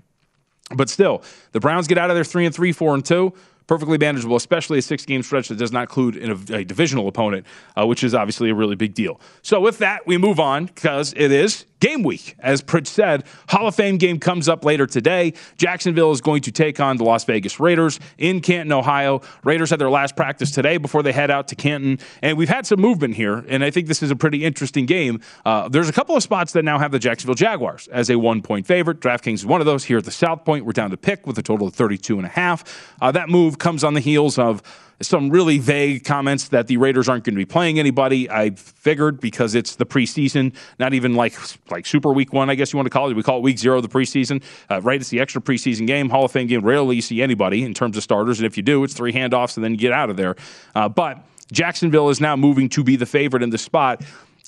But 0.72 0.90
still, 0.90 1.24
the 1.52 1.60
Browns 1.60 1.88
get 1.88 1.98
out 1.98 2.10
of 2.10 2.16
there 2.16 2.24
three 2.24 2.46
and 2.46 2.54
three, 2.54 2.72
four 2.72 2.94
and 2.94 3.04
two. 3.04 3.34
Perfectly 3.66 3.98
manageable, 3.98 4.36
especially 4.36 4.80
a 4.80 4.82
six 4.82 5.06
game 5.06 5.24
stretch 5.24 5.48
that 5.48 5.58
does 5.58 5.72
not 5.72 5.84
include 5.84 6.18
a, 6.18 6.58
a 6.58 6.64
divisional 6.66 7.08
opponent, 7.08 7.46
uh, 7.78 7.88
which 7.88 8.04
is 8.04 8.14
obviously 8.14 8.50
a 8.50 8.56
really 8.56 8.76
big 8.76 8.94
deal. 8.94 9.22
So, 9.42 9.62
with 9.62 9.78
that, 9.78 10.06
we 10.06 10.18
move 10.18 10.38
on 10.40 10.66
because 10.66 11.14
it 11.16 11.32
is 11.32 11.66
game 11.84 12.02
week. 12.02 12.36
As 12.40 12.62
Pritch 12.62 12.88
said, 12.88 13.26
Hall 13.50 13.68
of 13.68 13.76
Fame 13.76 13.98
game 13.98 14.18
comes 14.18 14.48
up 14.48 14.64
later 14.64 14.88
today. 14.88 15.34
Jacksonville 15.58 16.14
is 16.14 16.22
going 16.22 16.42
to 16.44 16.52
take 16.52 16.80
on 16.80 16.96
the 16.96 17.04
Las 17.04 17.26
Vegas 17.26 17.60
Raiders 17.60 18.00
in 18.18 18.40
Canton, 18.40 18.72
Ohio. 18.72 19.22
Raiders 19.44 19.70
had 19.70 19.80
their 19.80 19.90
last 19.90 20.16
practice 20.16 20.52
today 20.52 20.78
before 20.78 21.04
they 21.04 21.12
head 21.12 21.30
out 21.30 21.50
to 21.50 21.56
Canton. 21.56 22.00
And 22.22 22.38
we've 22.38 22.48
had 22.48 22.66
some 22.66 22.80
movement 22.80 23.16
here, 23.16 23.44
and 23.50 23.66
I 23.66 23.70
think 23.70 23.88
this 23.88 24.02
is 24.02 24.12
a 24.12 24.16
pretty 24.16 24.46
interesting 24.46 24.86
game. 24.86 25.20
Uh, 25.46 25.68
there's 25.68 25.90
a 25.90 25.94
couple 25.94 26.16
of 26.16 26.24
spots 26.24 26.54
that 26.54 26.64
now 26.64 26.80
have 26.80 26.94
the 26.94 27.00
Jacksonville 27.00 27.36
Jaguars 27.36 27.90
as 27.90 28.10
a 28.10 28.18
one 28.18 28.42
point 28.42 28.66
favorite. 28.66 29.02
DraftKings 29.02 29.34
is 29.36 29.46
one 29.46 29.60
of 29.60 29.66
those 29.66 29.84
here 29.84 29.98
at 29.98 30.06
the 30.06 30.12
South 30.12 30.46
Point. 30.46 30.66
We're 30.66 30.72
down 30.72 30.92
to 30.92 30.98
pick 30.98 31.28
with 31.28 31.38
a 31.38 31.44
total 31.44 31.68
of 31.68 31.74
32 31.74 32.16
and 32.16 32.26
a 32.26 32.30
half. 32.30 32.96
Uh, 33.02 33.12
that 33.12 33.28
move 33.28 33.58
comes 33.58 33.84
on 33.84 33.94
the 33.94 34.00
heels 34.00 34.40
of 34.40 34.64
some 35.02 35.30
really 35.30 35.58
vague 35.58 36.04
comments 36.04 36.50
that 36.50 36.68
the 36.68 36.78
Raiders 36.78 37.10
aren't 37.10 37.24
going 37.24 37.36
to 37.36 37.38
be 37.40 37.46
playing 37.46 37.80
anybody. 37.80 38.30
I 38.30 38.52
figured 38.52 39.20
because 39.20 39.56
it's 39.56 39.76
the 39.76 39.86
preseason, 39.86 40.54
not 40.80 40.94
even 40.94 41.16
like 41.16 41.36
like 41.70 41.86
Super 41.86 42.14
Week 42.14 42.34
One, 42.34 42.50
I 42.50 42.56
guess 42.56 42.74
you 42.74 42.78
want 42.78 42.88
to 42.88 42.92
call 42.92 43.10
it. 43.10 43.16
We 43.16 43.24
call 43.24 43.38
it 43.38 43.44
Week 43.44 43.58
Zero, 43.58 43.82
the 43.82 43.88
preseason. 43.88 44.44
Uh, 44.70 44.82
right, 44.82 45.00
it's 45.00 45.10
the 45.10 45.20
extra 45.20 45.42
preseason 45.42 45.88
game, 45.88 46.10
Hall 46.10 46.26
of 46.26 46.32
Fame 46.32 46.48
game. 46.48 46.62
Rarely 46.62 46.96
you 46.98 47.02
see 47.02 47.22
anybody 47.22 47.64
in 47.64 47.74
terms 47.74 47.98
of 47.98 48.04
starters, 48.04 48.40
and 48.40 48.46
if 48.46 48.58
you 48.58 48.64
do, 48.64 48.84
it's 48.84 48.94
three 48.94 49.14
handoffs 49.14 49.58
and 49.58 49.64
then 49.64 49.72
you 49.72 49.78
get 49.78 49.92
out 49.92 50.10
of 50.10 50.18
there. 50.18 50.36
Uh, 50.76 50.90
but 50.90 51.24
Jacksonville 51.52 52.10
is 52.10 52.22
now 52.22 52.36
moving 52.36 52.70
to 52.70 52.84
be 52.84 52.96
the 52.96 53.06
favorite 53.06 53.44
in 53.44 53.50
the 53.50 53.58
spot, 53.58 54.04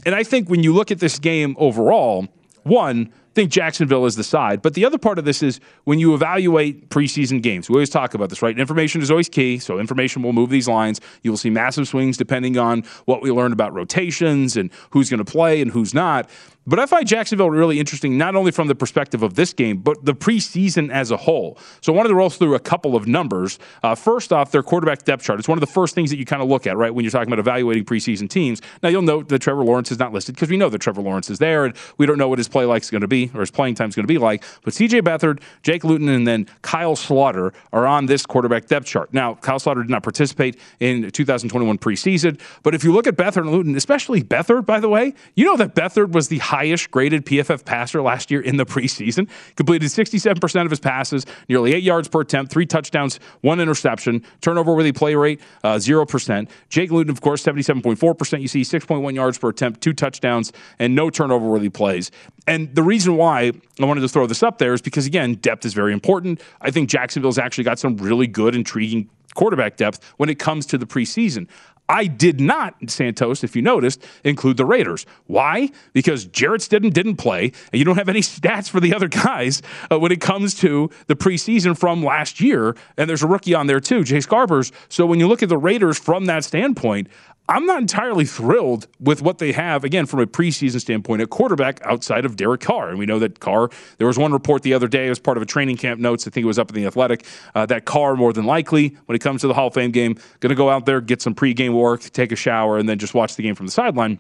and 0.06 0.16
I 0.16 0.24
think 0.24 0.50
when 0.50 0.64
you 0.64 0.74
look 0.74 0.92
at 0.92 1.00
this 1.00 1.20
game 1.20 1.56
overall, 1.60 2.28
one 2.64 3.12
think 3.36 3.52
Jacksonville 3.52 4.06
is 4.06 4.16
the 4.16 4.24
side. 4.24 4.62
But 4.62 4.74
the 4.74 4.86
other 4.86 4.98
part 4.98 5.20
of 5.20 5.26
this 5.26 5.44
is 5.44 5.60
when 5.84 6.00
you 6.00 6.14
evaluate 6.16 6.90
preseason 6.90 7.44
games, 7.44 7.70
we 7.70 7.76
always 7.76 7.90
talk 7.90 8.14
about 8.14 8.30
this, 8.30 8.42
right? 8.42 8.58
Information 8.58 9.02
is 9.02 9.12
always 9.12 9.30
key. 9.30 9.60
So 9.60 9.78
information 9.78 10.24
will 10.24 10.34
move 10.34 10.50
these 10.50 10.68
lines. 10.68 11.02
You 11.22 11.32
will 11.32 11.38
see 11.38 11.50
massive 11.50 11.88
swings 11.88 12.18
depending 12.18 12.58
on 12.58 12.84
what 13.04 13.22
we 13.22 13.32
learn 13.32 13.52
about 13.52 13.74
rotations 13.74 14.56
and 14.56 14.72
who's 14.92 15.10
going 15.10 15.24
to 15.24 15.30
play 15.30 15.62
and 15.62 15.70
who's 15.70 15.94
not. 15.94 16.30
But 16.68 16.80
I 16.80 16.88
find 16.88 17.06
Jacksonville 17.06 17.52
really 17.52 17.80
interesting, 17.80 18.18
not 18.18 18.36
only 18.36 18.52
from 18.52 18.68
the 18.68 18.74
perspective 18.74 19.22
of 19.22 19.36
this 19.36 19.54
game, 19.54 19.78
but 19.78 20.04
the 20.04 20.16
preseason 20.16 20.92
as 20.92 21.12
a 21.12 21.18
whole. 21.18 21.60
So 21.82 21.94
I 21.94 21.96
wanted 21.96 22.10
to 22.10 22.16
roll 22.16 22.32
through 22.32 22.56
a 22.56 22.60
couple 22.60 22.96
of 22.96 23.08
numbers. 23.08 23.60
Uh, 23.84 23.94
first 23.94 24.34
off, 24.34 24.52
their 24.52 24.64
quarterback 24.64 25.04
depth 25.04 25.24
chart. 25.24 25.38
It's 25.38 25.48
one 25.48 25.58
of 25.58 25.62
the 25.62 25.72
first 25.72 25.94
things 25.94 26.10
that 26.10 26.18
you 26.18 26.26
kind 26.26 26.42
of 26.42 26.50
look 26.50 26.66
at, 26.66 26.76
right, 26.76 26.94
when 26.94 27.06
you're 27.06 27.12
talking 27.12 27.32
about 27.32 27.40
evaluating 27.40 27.86
preseason 27.86 28.28
teams. 28.28 28.64
Now, 28.82 28.90
you'll 28.90 29.04
note 29.04 29.30
that 29.30 29.40
Trevor 29.40 29.64
Lawrence 29.64 29.92
is 29.92 30.00
not 30.00 30.12
listed 30.12 30.34
because 30.34 30.50
we 30.50 30.58
know 30.58 30.70
that 30.70 30.80
Trevor 30.80 31.04
Lawrence 31.04 31.30
is 31.30 31.38
there, 31.38 31.66
and 31.66 31.76
we 32.00 32.08
don't 32.08 32.18
know 32.18 32.28
what 32.28 32.40
his 32.40 32.48
play 32.48 32.66
like 32.66 32.82
is 32.82 32.90
going 32.90 33.02
to 33.02 33.08
be 33.08 33.30
or 33.36 33.42
his 33.42 33.52
playing 33.52 33.76
time 33.76 33.90
is 33.90 33.96
going 33.96 34.08
to 34.08 34.12
be 34.12 34.18
like. 34.18 34.44
But 34.64 34.74
CJ 34.74 35.02
Beathard, 35.02 35.42
Jake 35.62 35.84
Luton, 35.84 36.10
and 36.10 36.28
then 36.28 36.48
Kyle 36.64 36.96
Sloter 36.96 37.54
are 37.74 37.86
on 37.86 38.08
this 38.08 38.26
quarterback 38.26 38.66
depth 38.66 38.88
chart. 38.88 39.14
Now, 39.14 39.36
Kyle 39.36 39.60
Sloter 39.60 39.84
did 39.84 39.92
not 39.92 40.02
participate 40.02 40.60
in 40.80 41.12
2021 41.12 41.78
preseason, 41.78 42.40
but 42.64 42.74
if 42.74 42.84
you 42.84 42.92
look 42.92 43.06
at 43.06 43.16
Beathard 43.16 43.44
and 43.44 43.52
Luton, 43.52 43.76
especially 43.76 44.24
Beathard, 44.24 44.66
by 44.66 44.80
the 44.80 44.90
way, 44.90 45.14
you 45.36 45.46
know 45.46 45.58
that 45.58 45.76
Beathard 45.76 46.12
was 46.12 46.30
the 46.30 46.40
highest 46.56 46.90
graded 46.90 47.26
PFF 47.26 47.66
passer 47.66 48.02
last 48.02 48.32
year 48.32 48.40
in 48.40 48.56
the 48.56 48.66
preseason. 48.66 49.28
Completed 49.58 49.90
67% 49.90 50.64
of 50.64 50.70
his 50.70 50.80
passes, 50.80 51.26
nearly 51.50 51.74
eight 51.74 51.84
yards 51.84 52.08
per 52.08 52.22
attempt, 52.22 52.50
three 52.50 52.66
touchdowns, 52.66 53.20
one 53.42 53.60
interception, 53.60 54.24
turnover 54.40 54.74
worthy 54.74 54.94
play 54.94 55.16
rate, 55.16 55.42
uh, 55.66 55.76
0%. 55.76 56.50
Jake 56.70 56.92
Luton, 56.92 57.12
of 57.12 57.20
course, 57.20 57.44
77.4%. 57.44 58.42
You 58.42 58.48
see 58.48 58.62
6.1 58.62 59.14
yards 59.14 59.38
per 59.38 59.50
attempt, 59.50 59.82
two 59.82 59.92
touchdowns, 59.92 60.54
and 60.80 60.96
no 60.96 61.10
turnover 61.10 61.46
worthy 61.46 61.68
plays. 61.68 62.10
And 62.48 62.74
the 62.74 62.84
reason 62.84 63.18
why 63.18 63.52
I 63.82 63.86
wanted 63.86 64.02
to 64.02 64.08
throw 64.08 64.26
this 64.26 64.42
up 64.42 64.58
there 64.58 64.74
is 64.74 64.82
because, 64.82 65.06
again, 65.06 65.34
depth 65.36 65.66
is 65.66 65.74
very 65.74 65.92
important. 65.92 66.42
I 66.62 66.72
think 66.72 66.88
Jacksonville's 66.88 67.38
actually 67.38 67.66
got 67.66 67.80
some 67.80 67.98
really 67.98 68.28
good, 68.28 68.56
intriguing 68.56 69.10
quarterback 69.34 69.76
depth 69.76 70.00
when 70.16 70.30
it 70.30 70.40
comes 70.40 70.66
to 70.68 70.78
the 70.78 70.86
preseason. 70.86 71.48
I 71.88 72.08
did 72.08 72.42
not, 72.42 72.76
Santos, 72.88 73.44
if 73.44 73.56
you 73.56 73.62
noticed, 73.62 74.04
include 74.24 74.58
the 74.58 74.66
Raiders. 74.66 75.06
Why? 75.28 75.70
Because 75.94 76.26
Jarrett 76.26 76.62
Stidham 76.62 76.92
didn't 76.92 77.18
play, 77.18 77.52
and 77.72 77.80
you 77.80 77.86
don't 77.86 77.98
have 77.98 78.10
any 78.10 78.22
stats 78.22 78.70
for 78.70 78.80
the 78.80 78.94
other 78.94 79.08
guys 79.08 79.62
uh, 79.92 80.00
when 80.00 80.12
it 80.12 80.20
comes 80.22 80.56
to 80.56 80.90
the 81.08 81.16
preseason 81.16 81.78
from 81.78 82.04
last 82.04 82.42
year. 82.42 82.76
And 82.98 83.10
there's 83.10 83.24
a 83.24 83.28
rookie 83.28 83.54
on 83.54 83.68
there 83.68 83.80
too, 83.80 84.04
Chase 84.04 84.26
Garbers. 84.26 84.72
So 84.90 85.06
when 85.06 85.20
you 85.20 85.28
look 85.28 85.44
at 85.44 85.50
the 85.50 85.58
Raiders 85.58 86.00
from 86.00 86.26
that 86.26 86.44
standpoint, 86.44 87.08
I'm 87.48 87.68
not 87.68 87.80
entirely 87.80 88.26
thrilled 88.26 88.88
with 89.00 89.22
what 89.22 89.38
they 89.38 89.52
have, 89.52 89.84
again, 89.84 90.08
from 90.08 90.20
a 90.20 90.26
preseason 90.26 90.80
standpoint, 90.80 91.22
at 91.22 91.30
quarterback 91.30 91.80
outside 91.84 92.26
of 92.26 92.36
Derek 92.36 92.62
Carr. 92.62 92.90
And 92.90 92.98
we 92.98 93.06
know 93.06 93.20
that 93.20 93.40
Carr, 93.40 93.70
there 93.98 94.08
was 94.08 94.18
one 94.18 94.34
report 94.34 94.64
the 94.64 94.74
other 94.74 94.88
day 94.88 95.10
as 95.10 95.20
part 95.20 95.38
of 95.38 95.44
a 95.44 95.46
training 95.46 95.78
camp 95.78 96.00
notes, 96.00 96.26
I 96.26 96.32
think 96.32 96.44
it 96.44 96.48
was 96.48 96.58
up 96.58 96.70
in 96.70 96.76
the 96.76 96.88
Athletic, 96.88 97.24
uh, 97.54 97.68
that 97.68 97.86
Carr, 97.86 98.16
more 98.16 98.34
than 98.34 98.46
likely, 98.46 98.98
when 99.06 99.16
it 99.16 99.20
comes 99.20 99.42
to 99.42 99.48
the 99.48 99.54
Hall 99.54 99.68
of 99.68 99.76
Fame 99.76 99.92
game, 99.92 100.16
going 100.40 100.50
to 100.50 100.56
go 100.56 100.72
out 100.72 100.88
there, 100.88 101.02
get 101.02 101.22
some 101.22 101.36
pregame 101.36 101.74
work, 101.74 102.02
take 102.02 102.32
a 102.32 102.36
shower, 102.36 102.80
and 102.80 102.90
then 102.90 102.98
just 102.98 103.14
watch 103.14 103.36
the 103.36 103.44
game 103.44 103.54
from 103.54 103.68
the 103.68 103.72
sideline. 103.72 104.18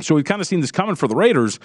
So 0.00 0.14
we've 0.14 0.24
kind 0.24 0.40
of 0.40 0.46
seen 0.46 0.60
this 0.60 0.72
coming 0.72 0.94
for 0.94 1.06
the 1.06 1.16
Raiders. 1.16 1.58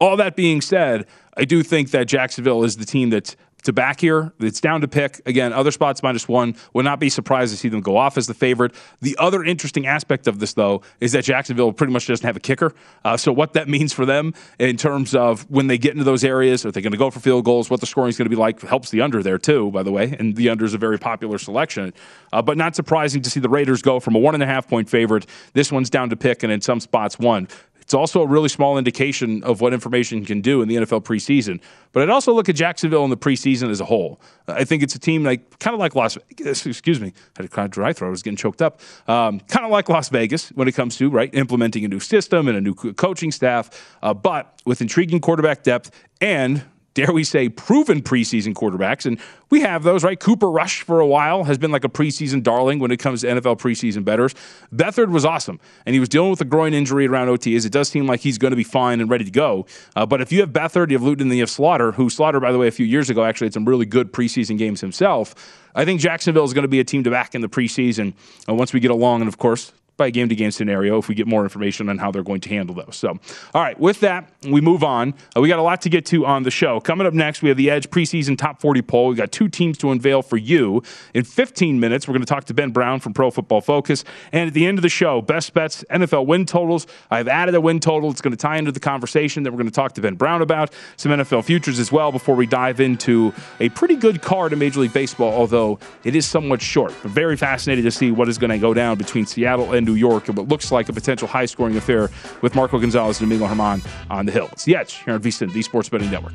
All 0.00 0.16
that 0.16 0.34
being 0.34 0.60
said, 0.60 1.06
I 1.36 1.44
do 1.44 1.62
think 1.62 1.92
that 1.92 2.08
Jacksonville 2.08 2.64
is 2.64 2.78
the 2.78 2.84
team 2.84 3.10
that's 3.10 3.36
to 3.66 3.72
back 3.72 4.00
here. 4.00 4.32
It's 4.40 4.60
down 4.60 4.80
to 4.80 4.88
pick. 4.88 5.20
Again, 5.26 5.52
other 5.52 5.70
spots 5.70 6.02
minus 6.02 6.26
one. 6.26 6.56
Would 6.72 6.84
not 6.84 6.98
be 6.98 7.08
surprised 7.08 7.52
to 7.52 7.58
see 7.58 7.68
them 7.68 7.80
go 7.80 7.96
off 7.96 8.16
as 8.16 8.26
the 8.26 8.34
favorite. 8.34 8.74
The 9.00 9.16
other 9.18 9.44
interesting 9.44 9.86
aspect 9.86 10.26
of 10.26 10.38
this, 10.38 10.54
though, 10.54 10.82
is 11.00 11.12
that 11.12 11.24
Jacksonville 11.24 11.72
pretty 11.72 11.92
much 11.92 12.06
doesn't 12.06 12.26
have 12.26 12.36
a 12.36 12.40
kicker. 12.40 12.74
Uh, 13.04 13.16
so, 13.16 13.32
what 13.32 13.52
that 13.52 13.68
means 13.68 13.92
for 13.92 14.06
them 14.06 14.34
in 14.58 14.76
terms 14.76 15.14
of 15.14 15.48
when 15.50 15.66
they 15.66 15.78
get 15.78 15.92
into 15.92 16.04
those 16.04 16.24
areas, 16.24 16.64
are 16.64 16.72
they 16.72 16.80
going 16.80 16.92
to 16.92 16.98
go 16.98 17.10
for 17.10 17.20
field 17.20 17.44
goals, 17.44 17.70
what 17.70 17.80
the 17.80 17.86
scoring 17.86 18.08
is 18.08 18.16
going 18.16 18.26
to 18.26 18.30
be 18.30 18.36
like, 18.36 18.60
helps 18.62 18.90
the 18.90 19.00
under 19.00 19.22
there, 19.22 19.38
too, 19.38 19.70
by 19.70 19.82
the 19.82 19.92
way. 19.92 20.16
And 20.18 20.36
the 20.36 20.48
under 20.48 20.64
is 20.64 20.74
a 20.74 20.78
very 20.78 20.98
popular 20.98 21.38
selection. 21.38 21.92
Uh, 22.32 22.42
but 22.42 22.56
not 22.56 22.74
surprising 22.74 23.22
to 23.22 23.30
see 23.30 23.40
the 23.40 23.48
Raiders 23.48 23.82
go 23.82 24.00
from 24.00 24.14
a 24.14 24.18
one 24.18 24.34
and 24.34 24.42
a 24.42 24.46
half 24.46 24.68
point 24.68 24.88
favorite. 24.88 25.26
This 25.52 25.70
one's 25.70 25.90
down 25.90 26.10
to 26.10 26.16
pick, 26.16 26.42
and 26.42 26.52
in 26.52 26.60
some 26.60 26.80
spots, 26.80 27.18
one. 27.18 27.48
It's 27.86 27.94
also 27.94 28.20
a 28.20 28.26
really 28.26 28.48
small 28.48 28.78
indication 28.78 29.44
of 29.44 29.60
what 29.60 29.72
information 29.72 30.24
can 30.24 30.40
do 30.40 30.60
in 30.60 30.66
the 30.66 30.74
NFL 30.74 31.04
preseason. 31.04 31.60
But 31.92 32.02
I'd 32.02 32.10
also 32.10 32.32
look 32.32 32.48
at 32.48 32.56
Jacksonville 32.56 33.04
in 33.04 33.10
the 33.10 33.16
preseason 33.16 33.70
as 33.70 33.80
a 33.80 33.84
whole. 33.84 34.20
I 34.48 34.64
think 34.64 34.82
it's 34.82 34.96
a 34.96 34.98
team 34.98 35.22
like 35.22 35.60
kind 35.60 35.72
of 35.72 35.78
like 35.78 35.94
Las 35.94 36.18
Vegas. 36.28 36.66
Excuse 36.66 37.00
me, 37.00 37.12
I 37.38 37.42
had 37.42 37.64
a 37.64 37.68
dry 37.68 37.92
throat. 37.92 38.08
I 38.08 38.10
was 38.10 38.24
getting 38.24 38.36
choked 38.36 38.60
up. 38.60 38.80
Um, 39.06 39.38
kind 39.38 39.64
of 39.64 39.70
like 39.70 39.88
Las 39.88 40.08
Vegas 40.08 40.48
when 40.48 40.66
it 40.66 40.72
comes 40.72 40.96
to 40.96 41.08
right 41.08 41.32
implementing 41.32 41.84
a 41.84 41.88
new 41.88 42.00
system 42.00 42.48
and 42.48 42.56
a 42.56 42.60
new 42.60 42.74
coaching 42.74 43.30
staff, 43.30 43.96
uh, 44.02 44.12
but 44.12 44.60
with 44.64 44.80
intriguing 44.80 45.20
quarterback 45.20 45.62
depth 45.62 45.92
and 46.20 46.64
dare 46.96 47.12
we 47.12 47.22
say, 47.22 47.48
proven 47.50 48.00
preseason 48.00 48.54
quarterbacks. 48.54 49.04
And 49.04 49.20
we 49.50 49.60
have 49.60 49.82
those, 49.82 50.02
right? 50.02 50.18
Cooper 50.18 50.50
Rush 50.50 50.80
for 50.80 50.98
a 50.98 51.06
while 51.06 51.44
has 51.44 51.58
been 51.58 51.70
like 51.70 51.84
a 51.84 51.90
preseason 51.90 52.42
darling 52.42 52.78
when 52.78 52.90
it 52.90 52.96
comes 52.96 53.20
to 53.20 53.26
NFL 53.26 53.60
preseason 53.60 54.02
bettors. 54.02 54.34
Beathard 54.74 55.10
was 55.10 55.24
awesome, 55.24 55.60
and 55.84 55.94
he 55.94 56.00
was 56.00 56.08
dealing 56.08 56.30
with 56.30 56.40
a 56.40 56.46
groin 56.46 56.72
injury 56.72 57.06
around 57.06 57.28
OTAs. 57.28 57.66
It 57.66 57.72
does 57.72 57.90
seem 57.90 58.06
like 58.06 58.20
he's 58.20 58.38
going 58.38 58.50
to 58.52 58.56
be 58.56 58.64
fine 58.64 59.00
and 59.00 59.10
ready 59.10 59.24
to 59.24 59.30
go. 59.30 59.66
Uh, 59.94 60.06
but 60.06 60.22
if 60.22 60.32
you 60.32 60.40
have 60.40 60.50
Beathard, 60.50 60.90
you 60.90 60.96
have 60.96 61.02
Luton, 61.02 61.28
and 61.28 61.36
you 61.36 61.42
have 61.42 61.50
Sloter, 61.50 61.94
who 61.94 62.06
Sloter, 62.06 62.40
by 62.40 62.50
the 62.50 62.58
way, 62.58 62.66
a 62.66 62.72
few 62.72 62.86
years 62.86 63.10
ago 63.10 63.24
actually 63.24 63.46
had 63.46 63.54
some 63.54 63.66
really 63.66 63.86
good 63.86 64.10
preseason 64.10 64.56
games 64.56 64.80
himself. 64.80 65.34
I 65.74 65.84
think 65.84 66.00
Jacksonville 66.00 66.44
is 66.44 66.54
going 66.54 66.62
to 66.62 66.68
be 66.68 66.80
a 66.80 66.84
team 66.84 67.04
to 67.04 67.10
back 67.10 67.34
in 67.34 67.42
the 67.42 67.48
preseason 67.48 68.14
uh, 68.48 68.54
once 68.54 68.72
we 68.72 68.80
get 68.80 68.90
along. 68.90 69.20
And 69.20 69.28
of 69.28 69.36
course, 69.36 69.72
by 69.96 70.10
game 70.10 70.28
to 70.28 70.34
game 70.34 70.50
scenario 70.50 70.98
if 70.98 71.08
we 71.08 71.14
get 71.14 71.26
more 71.26 71.42
information 71.42 71.88
on 71.88 71.98
how 71.98 72.10
they're 72.10 72.22
going 72.22 72.40
to 72.40 72.48
handle 72.48 72.74
those. 72.74 72.96
So, 72.96 73.18
all 73.54 73.62
right, 73.62 73.78
with 73.78 74.00
that, 74.00 74.30
we 74.48 74.60
move 74.60 74.84
on. 74.84 75.14
Uh, 75.36 75.40
we 75.40 75.48
got 75.48 75.58
a 75.58 75.62
lot 75.62 75.80
to 75.82 75.88
get 75.88 76.06
to 76.06 76.26
on 76.26 76.42
the 76.42 76.50
show. 76.50 76.80
Coming 76.80 77.06
up 77.06 77.14
next, 77.14 77.42
we 77.42 77.48
have 77.48 77.56
the 77.56 77.70
Edge 77.70 77.88
preseason 77.90 78.36
top 78.36 78.60
40 78.60 78.82
poll. 78.82 79.08
We 79.08 79.16
got 79.16 79.32
two 79.32 79.48
teams 79.48 79.78
to 79.78 79.90
unveil 79.90 80.22
for 80.22 80.36
you. 80.36 80.82
In 81.14 81.24
15 81.24 81.80
minutes, 81.80 82.06
we're 82.06 82.12
going 82.12 82.24
to 82.24 82.26
talk 82.26 82.44
to 82.44 82.54
Ben 82.54 82.70
Brown 82.70 83.00
from 83.00 83.14
Pro 83.14 83.30
Football 83.30 83.60
Focus. 83.60 84.04
And 84.32 84.48
at 84.48 84.54
the 84.54 84.66
end 84.66 84.78
of 84.78 84.82
the 84.82 84.88
show, 84.88 85.22
best 85.22 85.54
bets, 85.54 85.84
NFL 85.90 86.26
win 86.26 86.46
totals. 86.46 86.86
I've 87.10 87.28
added 87.28 87.54
a 87.54 87.60
win 87.60 87.80
total. 87.80 88.10
It's 88.10 88.20
going 88.20 88.32
to 88.32 88.36
tie 88.36 88.58
into 88.58 88.72
the 88.72 88.80
conversation 88.80 89.42
that 89.42 89.50
we're 89.50 89.58
going 89.58 89.70
to 89.70 89.74
talk 89.74 89.92
to 89.94 90.00
Ben 90.00 90.14
Brown 90.14 90.42
about. 90.42 90.72
Some 90.96 91.12
NFL 91.12 91.44
futures 91.44 91.78
as 91.78 91.90
well 91.90 92.12
before 92.12 92.34
we 92.34 92.46
dive 92.46 92.80
into 92.80 93.32
a 93.60 93.68
pretty 93.70 93.96
good 93.96 94.22
card 94.22 94.52
in 94.52 94.58
Major 94.58 94.80
League 94.80 94.92
Baseball, 94.92 95.32
although 95.32 95.78
it 96.04 96.14
is 96.14 96.26
somewhat 96.26 96.60
short. 96.60 96.94
But 97.02 97.12
very 97.12 97.36
fascinated 97.36 97.84
to 97.84 97.90
see 97.90 98.10
what 98.10 98.28
is 98.28 98.38
going 98.38 98.50
to 98.50 98.58
go 98.58 98.74
down 98.74 98.98
between 98.98 99.26
Seattle 99.26 99.72
and 99.72 99.85
New 99.86 99.94
York 99.94 100.28
and 100.28 100.36
what 100.36 100.48
looks 100.48 100.70
like 100.70 100.88
a 100.88 100.92
potential 100.92 101.26
high 101.28 101.46
scoring 101.46 101.76
affair 101.76 102.10
with 102.42 102.54
Marco 102.54 102.78
Gonzalez 102.78 103.20
and 103.20 103.30
Domingo 103.30 103.46
German 103.48 103.80
on 104.10 104.26
the 104.26 104.32
hill. 104.32 104.48
It's 104.52 104.68
Edge 104.68 104.94
here 105.04 105.14
on 105.14 105.22
VSIN, 105.22 105.52
the 105.52 105.62
Sports 105.62 105.88
Betting 105.88 106.10
Network. 106.10 106.34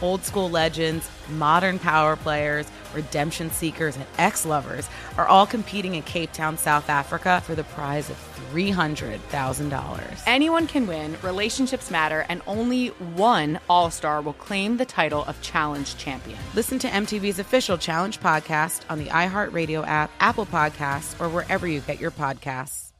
Old 0.00 0.24
school 0.24 0.48
legends, 0.48 1.08
modern 1.28 1.78
power 1.78 2.16
players, 2.16 2.66
redemption 2.94 3.50
seekers, 3.50 3.96
and 3.96 4.06
ex 4.18 4.46
lovers 4.46 4.88
are 5.16 5.26
all 5.26 5.46
competing 5.46 5.94
in 5.94 6.02
Cape 6.02 6.32
Town, 6.32 6.56
South 6.56 6.88
Africa 6.88 7.42
for 7.44 7.54
the 7.54 7.64
prize 7.64 8.08
of 8.10 8.16
$300,000. 8.52 10.22
Anyone 10.26 10.66
can 10.66 10.86
win, 10.86 11.16
relationships 11.22 11.90
matter, 11.90 12.24
and 12.28 12.42
only 12.46 12.88
one 12.88 13.60
All 13.68 13.90
Star 13.90 14.22
will 14.22 14.32
claim 14.32 14.76
the 14.76 14.86
title 14.86 15.24
of 15.24 15.40
Challenge 15.42 15.96
Champion. 15.96 16.38
Listen 16.54 16.78
to 16.78 16.88
MTV's 16.88 17.38
official 17.38 17.76
Challenge 17.76 18.20
podcast 18.20 18.82
on 18.88 18.98
the 18.98 19.06
iHeartRadio 19.06 19.86
app, 19.86 20.10
Apple 20.20 20.46
Podcasts, 20.46 21.20
or 21.20 21.28
wherever 21.28 21.66
you 21.66 21.80
get 21.80 22.00
your 22.00 22.10
podcasts. 22.10 22.92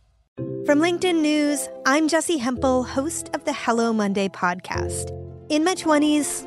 From 0.66 0.80
LinkedIn 0.80 1.20
News, 1.20 1.68
I'm 1.86 2.08
Jesse 2.08 2.36
Hempel, 2.36 2.84
host 2.84 3.30
of 3.34 3.44
the 3.44 3.52
Hello 3.52 3.92
Monday 3.92 4.28
podcast. 4.28 5.10
In 5.48 5.64
my 5.64 5.74
20s, 5.74 6.46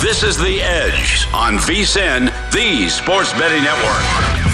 This 0.00 0.22
is 0.22 0.38
The 0.38 0.62
Edge 0.62 1.26
on 1.34 1.56
VSIN, 1.58 2.32
the 2.52 2.88
Sports 2.88 3.34
Betting 3.34 3.62
Network. 3.62 4.49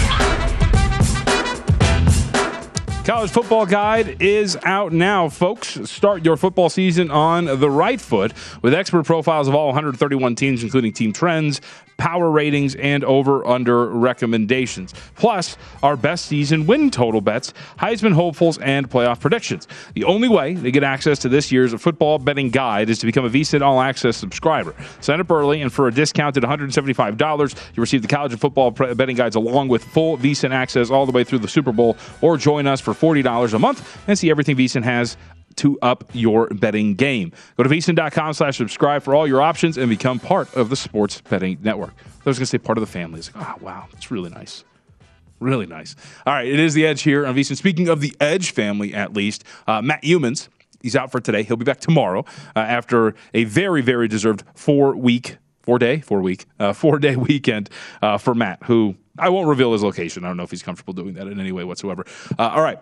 College 3.07 3.31
Football 3.31 3.65
Guide 3.65 4.21
is 4.21 4.57
out 4.65 4.91
now, 4.91 5.29
folks. 5.29 5.79
Start 5.89 6.25
your 6.25 6.35
football 6.35 6.67
season 6.67 7.09
on 7.09 7.45
the 7.45 7.69
right 7.69 8.01
foot 8.01 8.33
with 8.61 8.73
expert 8.73 9.05
profiles 9.05 9.47
of 9.47 9.55
all 9.55 9.67
131 9.67 10.35
teams, 10.35 10.61
including 10.61 10.91
team 10.91 11.13
trends, 11.13 11.61
power 11.95 12.29
ratings, 12.29 12.75
and 12.75 13.05
over 13.05 13.47
under 13.47 13.87
recommendations. 13.87 14.93
Plus, 15.15 15.57
our 15.81 15.95
best 15.95 16.25
season 16.25 16.67
win 16.67 16.91
total 16.91 17.21
bets, 17.21 17.53
Heisman 17.79 18.11
hopefuls, 18.11 18.57
and 18.57 18.89
playoff 18.89 19.21
predictions. 19.21 19.69
The 19.93 20.03
only 20.03 20.27
way 20.27 20.55
to 20.55 20.69
get 20.69 20.83
access 20.83 21.17
to 21.19 21.29
this 21.29 21.49
year's 21.49 21.73
football 21.81 22.19
betting 22.19 22.49
guide 22.49 22.89
is 22.89 22.99
to 22.99 23.05
become 23.05 23.23
a 23.23 23.29
VSIN 23.29 23.61
All 23.61 23.79
Access 23.79 24.17
subscriber. 24.17 24.75
Sign 24.99 25.21
up 25.21 25.31
early, 25.31 25.61
and 25.61 25.71
for 25.71 25.87
a 25.87 25.93
discounted 25.93 26.43
$175, 26.43 27.55
you 27.73 27.81
receive 27.81 28.01
the 28.01 28.07
college 28.09 28.33
and 28.33 28.41
football 28.41 28.71
betting 28.71 29.15
guides 29.15 29.37
along 29.37 29.69
with 29.69 29.83
full 29.83 30.17
VSIN 30.17 30.51
access 30.51 30.91
all 30.91 31.05
the 31.05 31.13
way 31.13 31.23
through 31.23 31.39
the 31.39 31.47
Super 31.47 31.71
Bowl, 31.71 31.95
or 32.21 32.35
join 32.35 32.67
us 32.67 32.81
for 32.81 32.93
$40 32.99 33.53
a 33.53 33.59
month 33.59 34.07
and 34.07 34.17
see 34.17 34.29
everything 34.29 34.55
VSIN 34.55 34.83
has 34.83 35.17
to 35.57 35.77
up 35.81 36.03
your 36.13 36.47
betting 36.49 36.95
game. 36.95 37.31
Go 37.57 37.63
to 37.63 37.69
vsin.com 37.69 38.33
slash 38.33 38.57
subscribe 38.57 39.03
for 39.03 39.13
all 39.13 39.27
your 39.27 39.41
options 39.41 39.77
and 39.77 39.89
become 39.89 40.19
part 40.19 40.53
of 40.55 40.69
the 40.69 40.75
sports 40.75 41.21
betting 41.21 41.57
network. 41.61 41.93
I 41.97 42.29
was 42.29 42.37
going 42.37 42.43
to 42.43 42.49
say 42.49 42.57
part 42.57 42.77
of 42.77 42.81
the 42.81 42.91
family. 42.91 43.19
It's 43.19 43.33
like, 43.33 43.47
oh, 43.47 43.55
wow, 43.61 43.87
it's 43.93 44.11
really 44.11 44.29
nice. 44.29 44.63
Really 45.39 45.65
nice. 45.65 45.95
All 46.25 46.33
right, 46.33 46.47
it 46.47 46.59
is 46.59 46.73
the 46.73 46.85
Edge 46.85 47.01
here 47.03 47.25
on 47.25 47.35
VSIN. 47.35 47.57
Speaking 47.57 47.89
of 47.89 48.01
the 48.01 48.15
Edge 48.19 48.51
family, 48.51 48.93
at 48.93 49.13
least, 49.13 49.43
uh, 49.67 49.81
Matt 49.81 50.03
Youmans, 50.03 50.49
he's 50.81 50.95
out 50.95 51.11
for 51.11 51.19
today. 51.19 51.43
He'll 51.43 51.57
be 51.57 51.65
back 51.65 51.79
tomorrow 51.79 52.25
uh, 52.55 52.59
after 52.59 53.13
a 53.33 53.43
very, 53.43 53.81
very 53.81 54.07
deserved 54.07 54.43
four 54.55 54.95
week, 54.95 55.37
four 55.61 55.77
day, 55.79 55.99
four 55.99 56.21
week, 56.21 56.45
uh, 56.59 56.73
four 56.73 56.97
day 56.99 57.15
weekend 57.15 57.69
uh, 58.01 58.17
for 58.17 58.33
Matt, 58.33 58.63
who 58.63 58.95
I 59.19 59.29
won't 59.29 59.47
reveal 59.47 59.73
his 59.73 59.83
location. 59.83 60.23
I 60.23 60.27
don't 60.27 60.37
know 60.37 60.43
if 60.43 60.51
he's 60.51 60.63
comfortable 60.63 60.93
doing 60.93 61.13
that 61.15 61.27
in 61.27 61.39
any 61.39 61.51
way 61.51 61.63
whatsoever. 61.63 62.05
Uh, 62.37 62.49
all 62.49 62.61
right. 62.61 62.79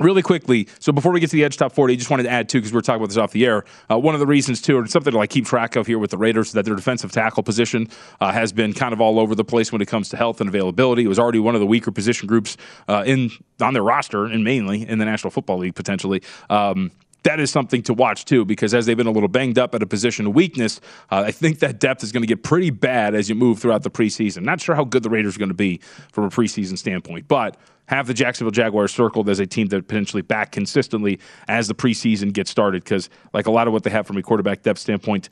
Really 0.00 0.22
quickly, 0.22 0.66
so 0.80 0.92
before 0.92 1.12
we 1.12 1.20
get 1.20 1.30
to 1.30 1.36
the 1.36 1.44
Edge 1.44 1.56
Top 1.56 1.72
40, 1.72 1.94
I 1.94 1.96
just 1.96 2.10
wanted 2.10 2.24
to 2.24 2.30
add, 2.30 2.48
too, 2.48 2.58
because 2.58 2.72
we 2.72 2.76
were 2.76 2.82
talking 2.82 3.00
about 3.00 3.10
this 3.10 3.16
off 3.16 3.30
the 3.30 3.46
air. 3.46 3.64
Uh, 3.88 3.98
one 3.98 4.14
of 4.14 4.20
the 4.20 4.26
reasons, 4.26 4.60
too, 4.60 4.78
and 4.78 4.90
something 4.90 5.12
to 5.12 5.16
like 5.16 5.30
keep 5.30 5.46
track 5.46 5.76
of 5.76 5.86
here 5.86 5.98
with 5.98 6.10
the 6.10 6.18
Raiders, 6.18 6.52
that 6.52 6.64
their 6.64 6.74
defensive 6.74 7.12
tackle 7.12 7.42
position 7.44 7.88
uh, 8.20 8.32
has 8.32 8.52
been 8.52 8.72
kind 8.72 8.92
of 8.92 9.00
all 9.00 9.20
over 9.20 9.34
the 9.34 9.44
place 9.44 9.70
when 9.70 9.80
it 9.80 9.86
comes 9.86 10.08
to 10.08 10.16
health 10.16 10.40
and 10.40 10.48
availability. 10.48 11.04
It 11.04 11.08
was 11.08 11.18
already 11.18 11.38
one 11.38 11.54
of 11.54 11.60
the 11.60 11.66
weaker 11.66 11.92
position 11.92 12.26
groups 12.26 12.56
uh, 12.88 13.04
in 13.06 13.30
on 13.60 13.72
their 13.72 13.84
roster, 13.84 14.24
and 14.24 14.42
mainly 14.42 14.88
in 14.88 14.98
the 14.98 15.04
National 15.04 15.30
Football 15.30 15.58
League, 15.58 15.76
potentially. 15.76 16.22
Um, 16.50 16.90
that 17.24 17.40
is 17.40 17.50
something 17.50 17.82
to 17.82 17.94
watch 17.94 18.24
too, 18.24 18.44
because 18.44 18.72
as 18.72 18.86
they've 18.86 18.96
been 18.96 19.06
a 19.06 19.10
little 19.10 19.28
banged 19.28 19.58
up 19.58 19.74
at 19.74 19.82
a 19.82 19.86
position 19.86 20.26
of 20.26 20.34
weakness, 20.34 20.80
uh, 21.10 21.24
I 21.26 21.32
think 21.32 21.58
that 21.58 21.80
depth 21.80 22.02
is 22.02 22.12
going 22.12 22.22
to 22.22 22.26
get 22.26 22.42
pretty 22.42 22.70
bad 22.70 23.14
as 23.14 23.28
you 23.28 23.34
move 23.34 23.58
throughout 23.58 23.82
the 23.82 23.90
preseason. 23.90 24.42
Not 24.42 24.60
sure 24.60 24.74
how 24.74 24.84
good 24.84 25.02
the 25.02 25.10
Raiders 25.10 25.36
are 25.36 25.38
going 25.38 25.48
to 25.48 25.54
be 25.54 25.80
from 26.12 26.24
a 26.24 26.30
preseason 26.30 26.78
standpoint, 26.78 27.26
but 27.26 27.56
have 27.86 28.06
the 28.06 28.14
Jacksonville 28.14 28.50
Jaguars 28.50 28.94
circled 28.94 29.28
as 29.28 29.40
a 29.40 29.46
team 29.46 29.66
that 29.68 29.88
potentially 29.88 30.22
back 30.22 30.52
consistently 30.52 31.18
as 31.48 31.68
the 31.68 31.74
preseason 31.74 32.32
gets 32.32 32.50
started, 32.50 32.84
because 32.84 33.10
like 33.32 33.46
a 33.46 33.50
lot 33.50 33.66
of 33.66 33.72
what 33.72 33.82
they 33.82 33.90
have 33.90 34.06
from 34.06 34.16
a 34.16 34.22
quarterback 34.22 34.62
depth 34.62 34.78
standpoint, 34.78 35.28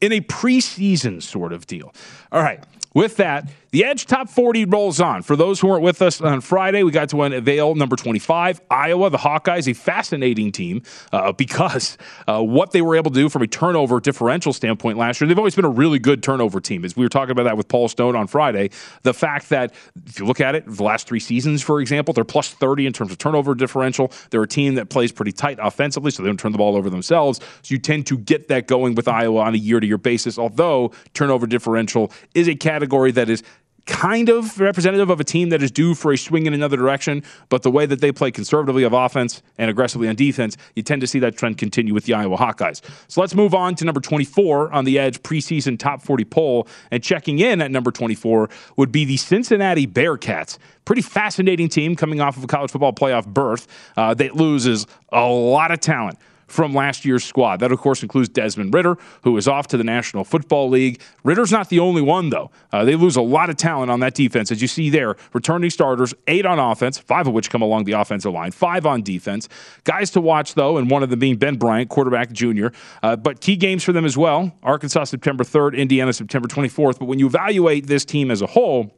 in 0.00 0.12
a 0.12 0.20
preseason 0.20 1.22
sort 1.22 1.52
of 1.52 1.66
deal. 1.66 1.94
All 2.32 2.42
right. 2.42 2.64
With 2.94 3.16
that, 3.16 3.48
the 3.72 3.86
Edge 3.86 4.04
Top 4.04 4.28
40 4.28 4.66
rolls 4.66 5.00
on. 5.00 5.22
For 5.22 5.34
those 5.34 5.58
who 5.58 5.68
weren't 5.68 5.82
with 5.82 6.02
us 6.02 6.20
on 6.20 6.42
Friday, 6.42 6.82
we 6.82 6.92
got 6.92 7.08
to 7.08 7.22
unveil 7.22 7.74
number 7.74 7.96
25, 7.96 8.60
Iowa. 8.70 9.08
The 9.08 9.16
Hawkeyes, 9.16 9.66
a 9.66 9.72
fascinating 9.72 10.52
team 10.52 10.82
uh, 11.10 11.32
because 11.32 11.96
uh, 12.28 12.42
what 12.42 12.72
they 12.72 12.82
were 12.82 12.96
able 12.96 13.10
to 13.10 13.18
do 13.18 13.30
from 13.30 13.40
a 13.40 13.46
turnover 13.46 13.98
differential 13.98 14.52
standpoint 14.52 14.98
last 14.98 15.22
year, 15.22 15.28
they've 15.28 15.38
always 15.38 15.54
been 15.54 15.64
a 15.64 15.70
really 15.70 15.98
good 15.98 16.22
turnover 16.22 16.60
team. 16.60 16.84
As 16.84 16.94
we 16.94 17.02
were 17.02 17.08
talking 17.08 17.30
about 17.30 17.44
that 17.44 17.56
with 17.56 17.66
Paul 17.68 17.88
Stone 17.88 18.14
on 18.14 18.26
Friday, 18.26 18.68
the 19.04 19.14
fact 19.14 19.48
that 19.48 19.72
if 20.04 20.18
you 20.18 20.26
look 20.26 20.42
at 20.42 20.54
it, 20.54 20.66
the 20.66 20.82
last 20.82 21.06
three 21.08 21.20
seasons, 21.20 21.62
for 21.62 21.80
example, 21.80 22.12
they're 22.12 22.24
plus 22.24 22.50
30 22.50 22.84
in 22.84 22.92
terms 22.92 23.10
of 23.10 23.16
turnover 23.16 23.54
differential. 23.54 24.12
They're 24.28 24.42
a 24.42 24.46
team 24.46 24.74
that 24.74 24.90
plays 24.90 25.12
pretty 25.12 25.32
tight 25.32 25.58
offensively, 25.62 26.10
so 26.10 26.22
they 26.22 26.28
don't 26.28 26.38
turn 26.38 26.52
the 26.52 26.58
ball 26.58 26.76
over 26.76 26.90
themselves. 26.90 27.40
So 27.62 27.72
you 27.72 27.78
tend 27.78 28.06
to 28.08 28.18
get 28.18 28.48
that 28.48 28.66
going 28.66 28.96
with 28.96 29.08
Iowa 29.08 29.40
on 29.40 29.54
a 29.54 29.58
year 29.58 29.80
to 29.80 29.86
year 29.86 29.96
basis, 29.96 30.38
although 30.38 30.92
turnover 31.14 31.46
differential 31.46 32.12
is 32.34 32.48
a 32.48 32.54
category 32.54 32.81
that 32.86 33.28
is 33.28 33.42
kind 33.86 34.28
of 34.28 34.60
representative 34.60 35.10
of 35.10 35.20
a 35.20 35.24
team 35.24 35.48
that 35.48 35.62
is 35.62 35.70
due 35.70 35.94
for 35.94 36.12
a 36.12 36.18
swing 36.18 36.46
in 36.46 36.54
another 36.54 36.76
direction, 36.76 37.22
but 37.48 37.62
the 37.62 37.70
way 37.70 37.84
that 37.86 38.00
they 38.00 38.12
play 38.12 38.30
conservatively 38.30 38.84
of 38.84 38.92
offense 38.92 39.42
and 39.58 39.70
aggressively 39.70 40.08
on 40.08 40.14
defense, 40.14 40.56
you 40.76 40.82
tend 40.82 41.00
to 41.00 41.06
see 41.06 41.18
that 41.18 41.36
trend 41.36 41.58
continue 41.58 41.92
with 41.92 42.04
the 42.04 42.14
Iowa 42.14 42.36
Hawkeyes. 42.36 42.80
So 43.08 43.20
let's 43.20 43.34
move 43.34 43.54
on 43.54 43.74
to 43.76 43.84
number 43.84 44.00
24 44.00 44.72
on 44.72 44.84
the 44.84 44.98
Edge 44.98 45.20
preseason 45.22 45.78
top 45.78 46.02
40 46.02 46.24
poll. 46.24 46.68
And 46.90 47.02
checking 47.02 47.40
in 47.40 47.60
at 47.60 47.70
number 47.70 47.90
24 47.90 48.48
would 48.76 48.92
be 48.92 49.04
the 49.04 49.16
Cincinnati 49.16 49.86
Bearcats. 49.86 50.58
Pretty 50.84 51.02
fascinating 51.02 51.68
team 51.68 51.96
coming 51.96 52.20
off 52.20 52.36
of 52.36 52.44
a 52.44 52.46
college 52.46 52.70
football 52.70 52.92
playoff 52.92 53.26
berth 53.26 53.66
uh, 53.96 54.14
that 54.14 54.36
loses 54.36 54.86
a 55.12 55.26
lot 55.26 55.70
of 55.70 55.80
talent 55.80 56.18
from 56.46 56.74
last 56.74 57.04
year's 57.04 57.24
squad. 57.24 57.60
That, 57.60 57.72
of 57.72 57.78
course, 57.78 58.02
includes 58.02 58.28
Desmond 58.28 58.74
Ridder, 58.74 58.96
who 59.24 59.36
is 59.36 59.48
off 59.48 59.66
to 59.68 59.76
the 59.76 59.84
National 59.84 60.24
Football 60.24 60.68
League. 60.68 61.00
Ridder's 61.24 61.52
not 61.52 61.68
the 61.68 61.78
only 61.78 62.02
one, 62.02 62.30
though. 62.30 62.50
Uh, 62.72 62.84
they 62.84 62.96
lose 62.96 63.16
a 63.16 63.22
lot 63.22 63.50
of 63.50 63.56
talent 63.56 63.90
on 63.90 64.00
that 64.00 64.14
defense, 64.14 64.50
as 64.50 64.60
you 64.60 64.68
see 64.68 64.90
there. 64.90 65.16
Returning 65.32 65.70
starters, 65.70 66.14
eight 66.26 66.46
on 66.46 66.58
offense, 66.58 66.98
five 66.98 67.26
of 67.26 67.32
which 67.32 67.50
come 67.50 67.62
along 67.62 67.84
the 67.84 67.92
offensive 67.92 68.32
line, 68.32 68.50
five 68.50 68.86
on 68.86 69.02
defense. 69.02 69.48
Guys 69.84 70.10
to 70.10 70.20
watch, 70.20 70.54
though, 70.54 70.76
and 70.76 70.90
one 70.90 71.02
of 71.02 71.10
them 71.10 71.18
being 71.18 71.36
Ben 71.36 71.56
Bryant, 71.56 71.88
quarterback 71.88 72.32
junior. 72.32 72.72
Uh, 73.02 73.16
but 73.16 73.40
key 73.40 73.56
games 73.56 73.84
for 73.84 73.92
them 73.92 74.04
as 74.04 74.16
well 74.16 74.52
Arkansas, 74.62 75.04
September 75.04 75.44
3rd, 75.44 75.76
Indiana, 75.76 76.12
September 76.12 76.48
24th. 76.48 76.98
But 76.98 77.06
when 77.06 77.18
you 77.18 77.26
evaluate 77.26 77.86
this 77.86 78.04
team 78.04 78.30
as 78.30 78.42
a 78.42 78.46
whole, 78.46 78.92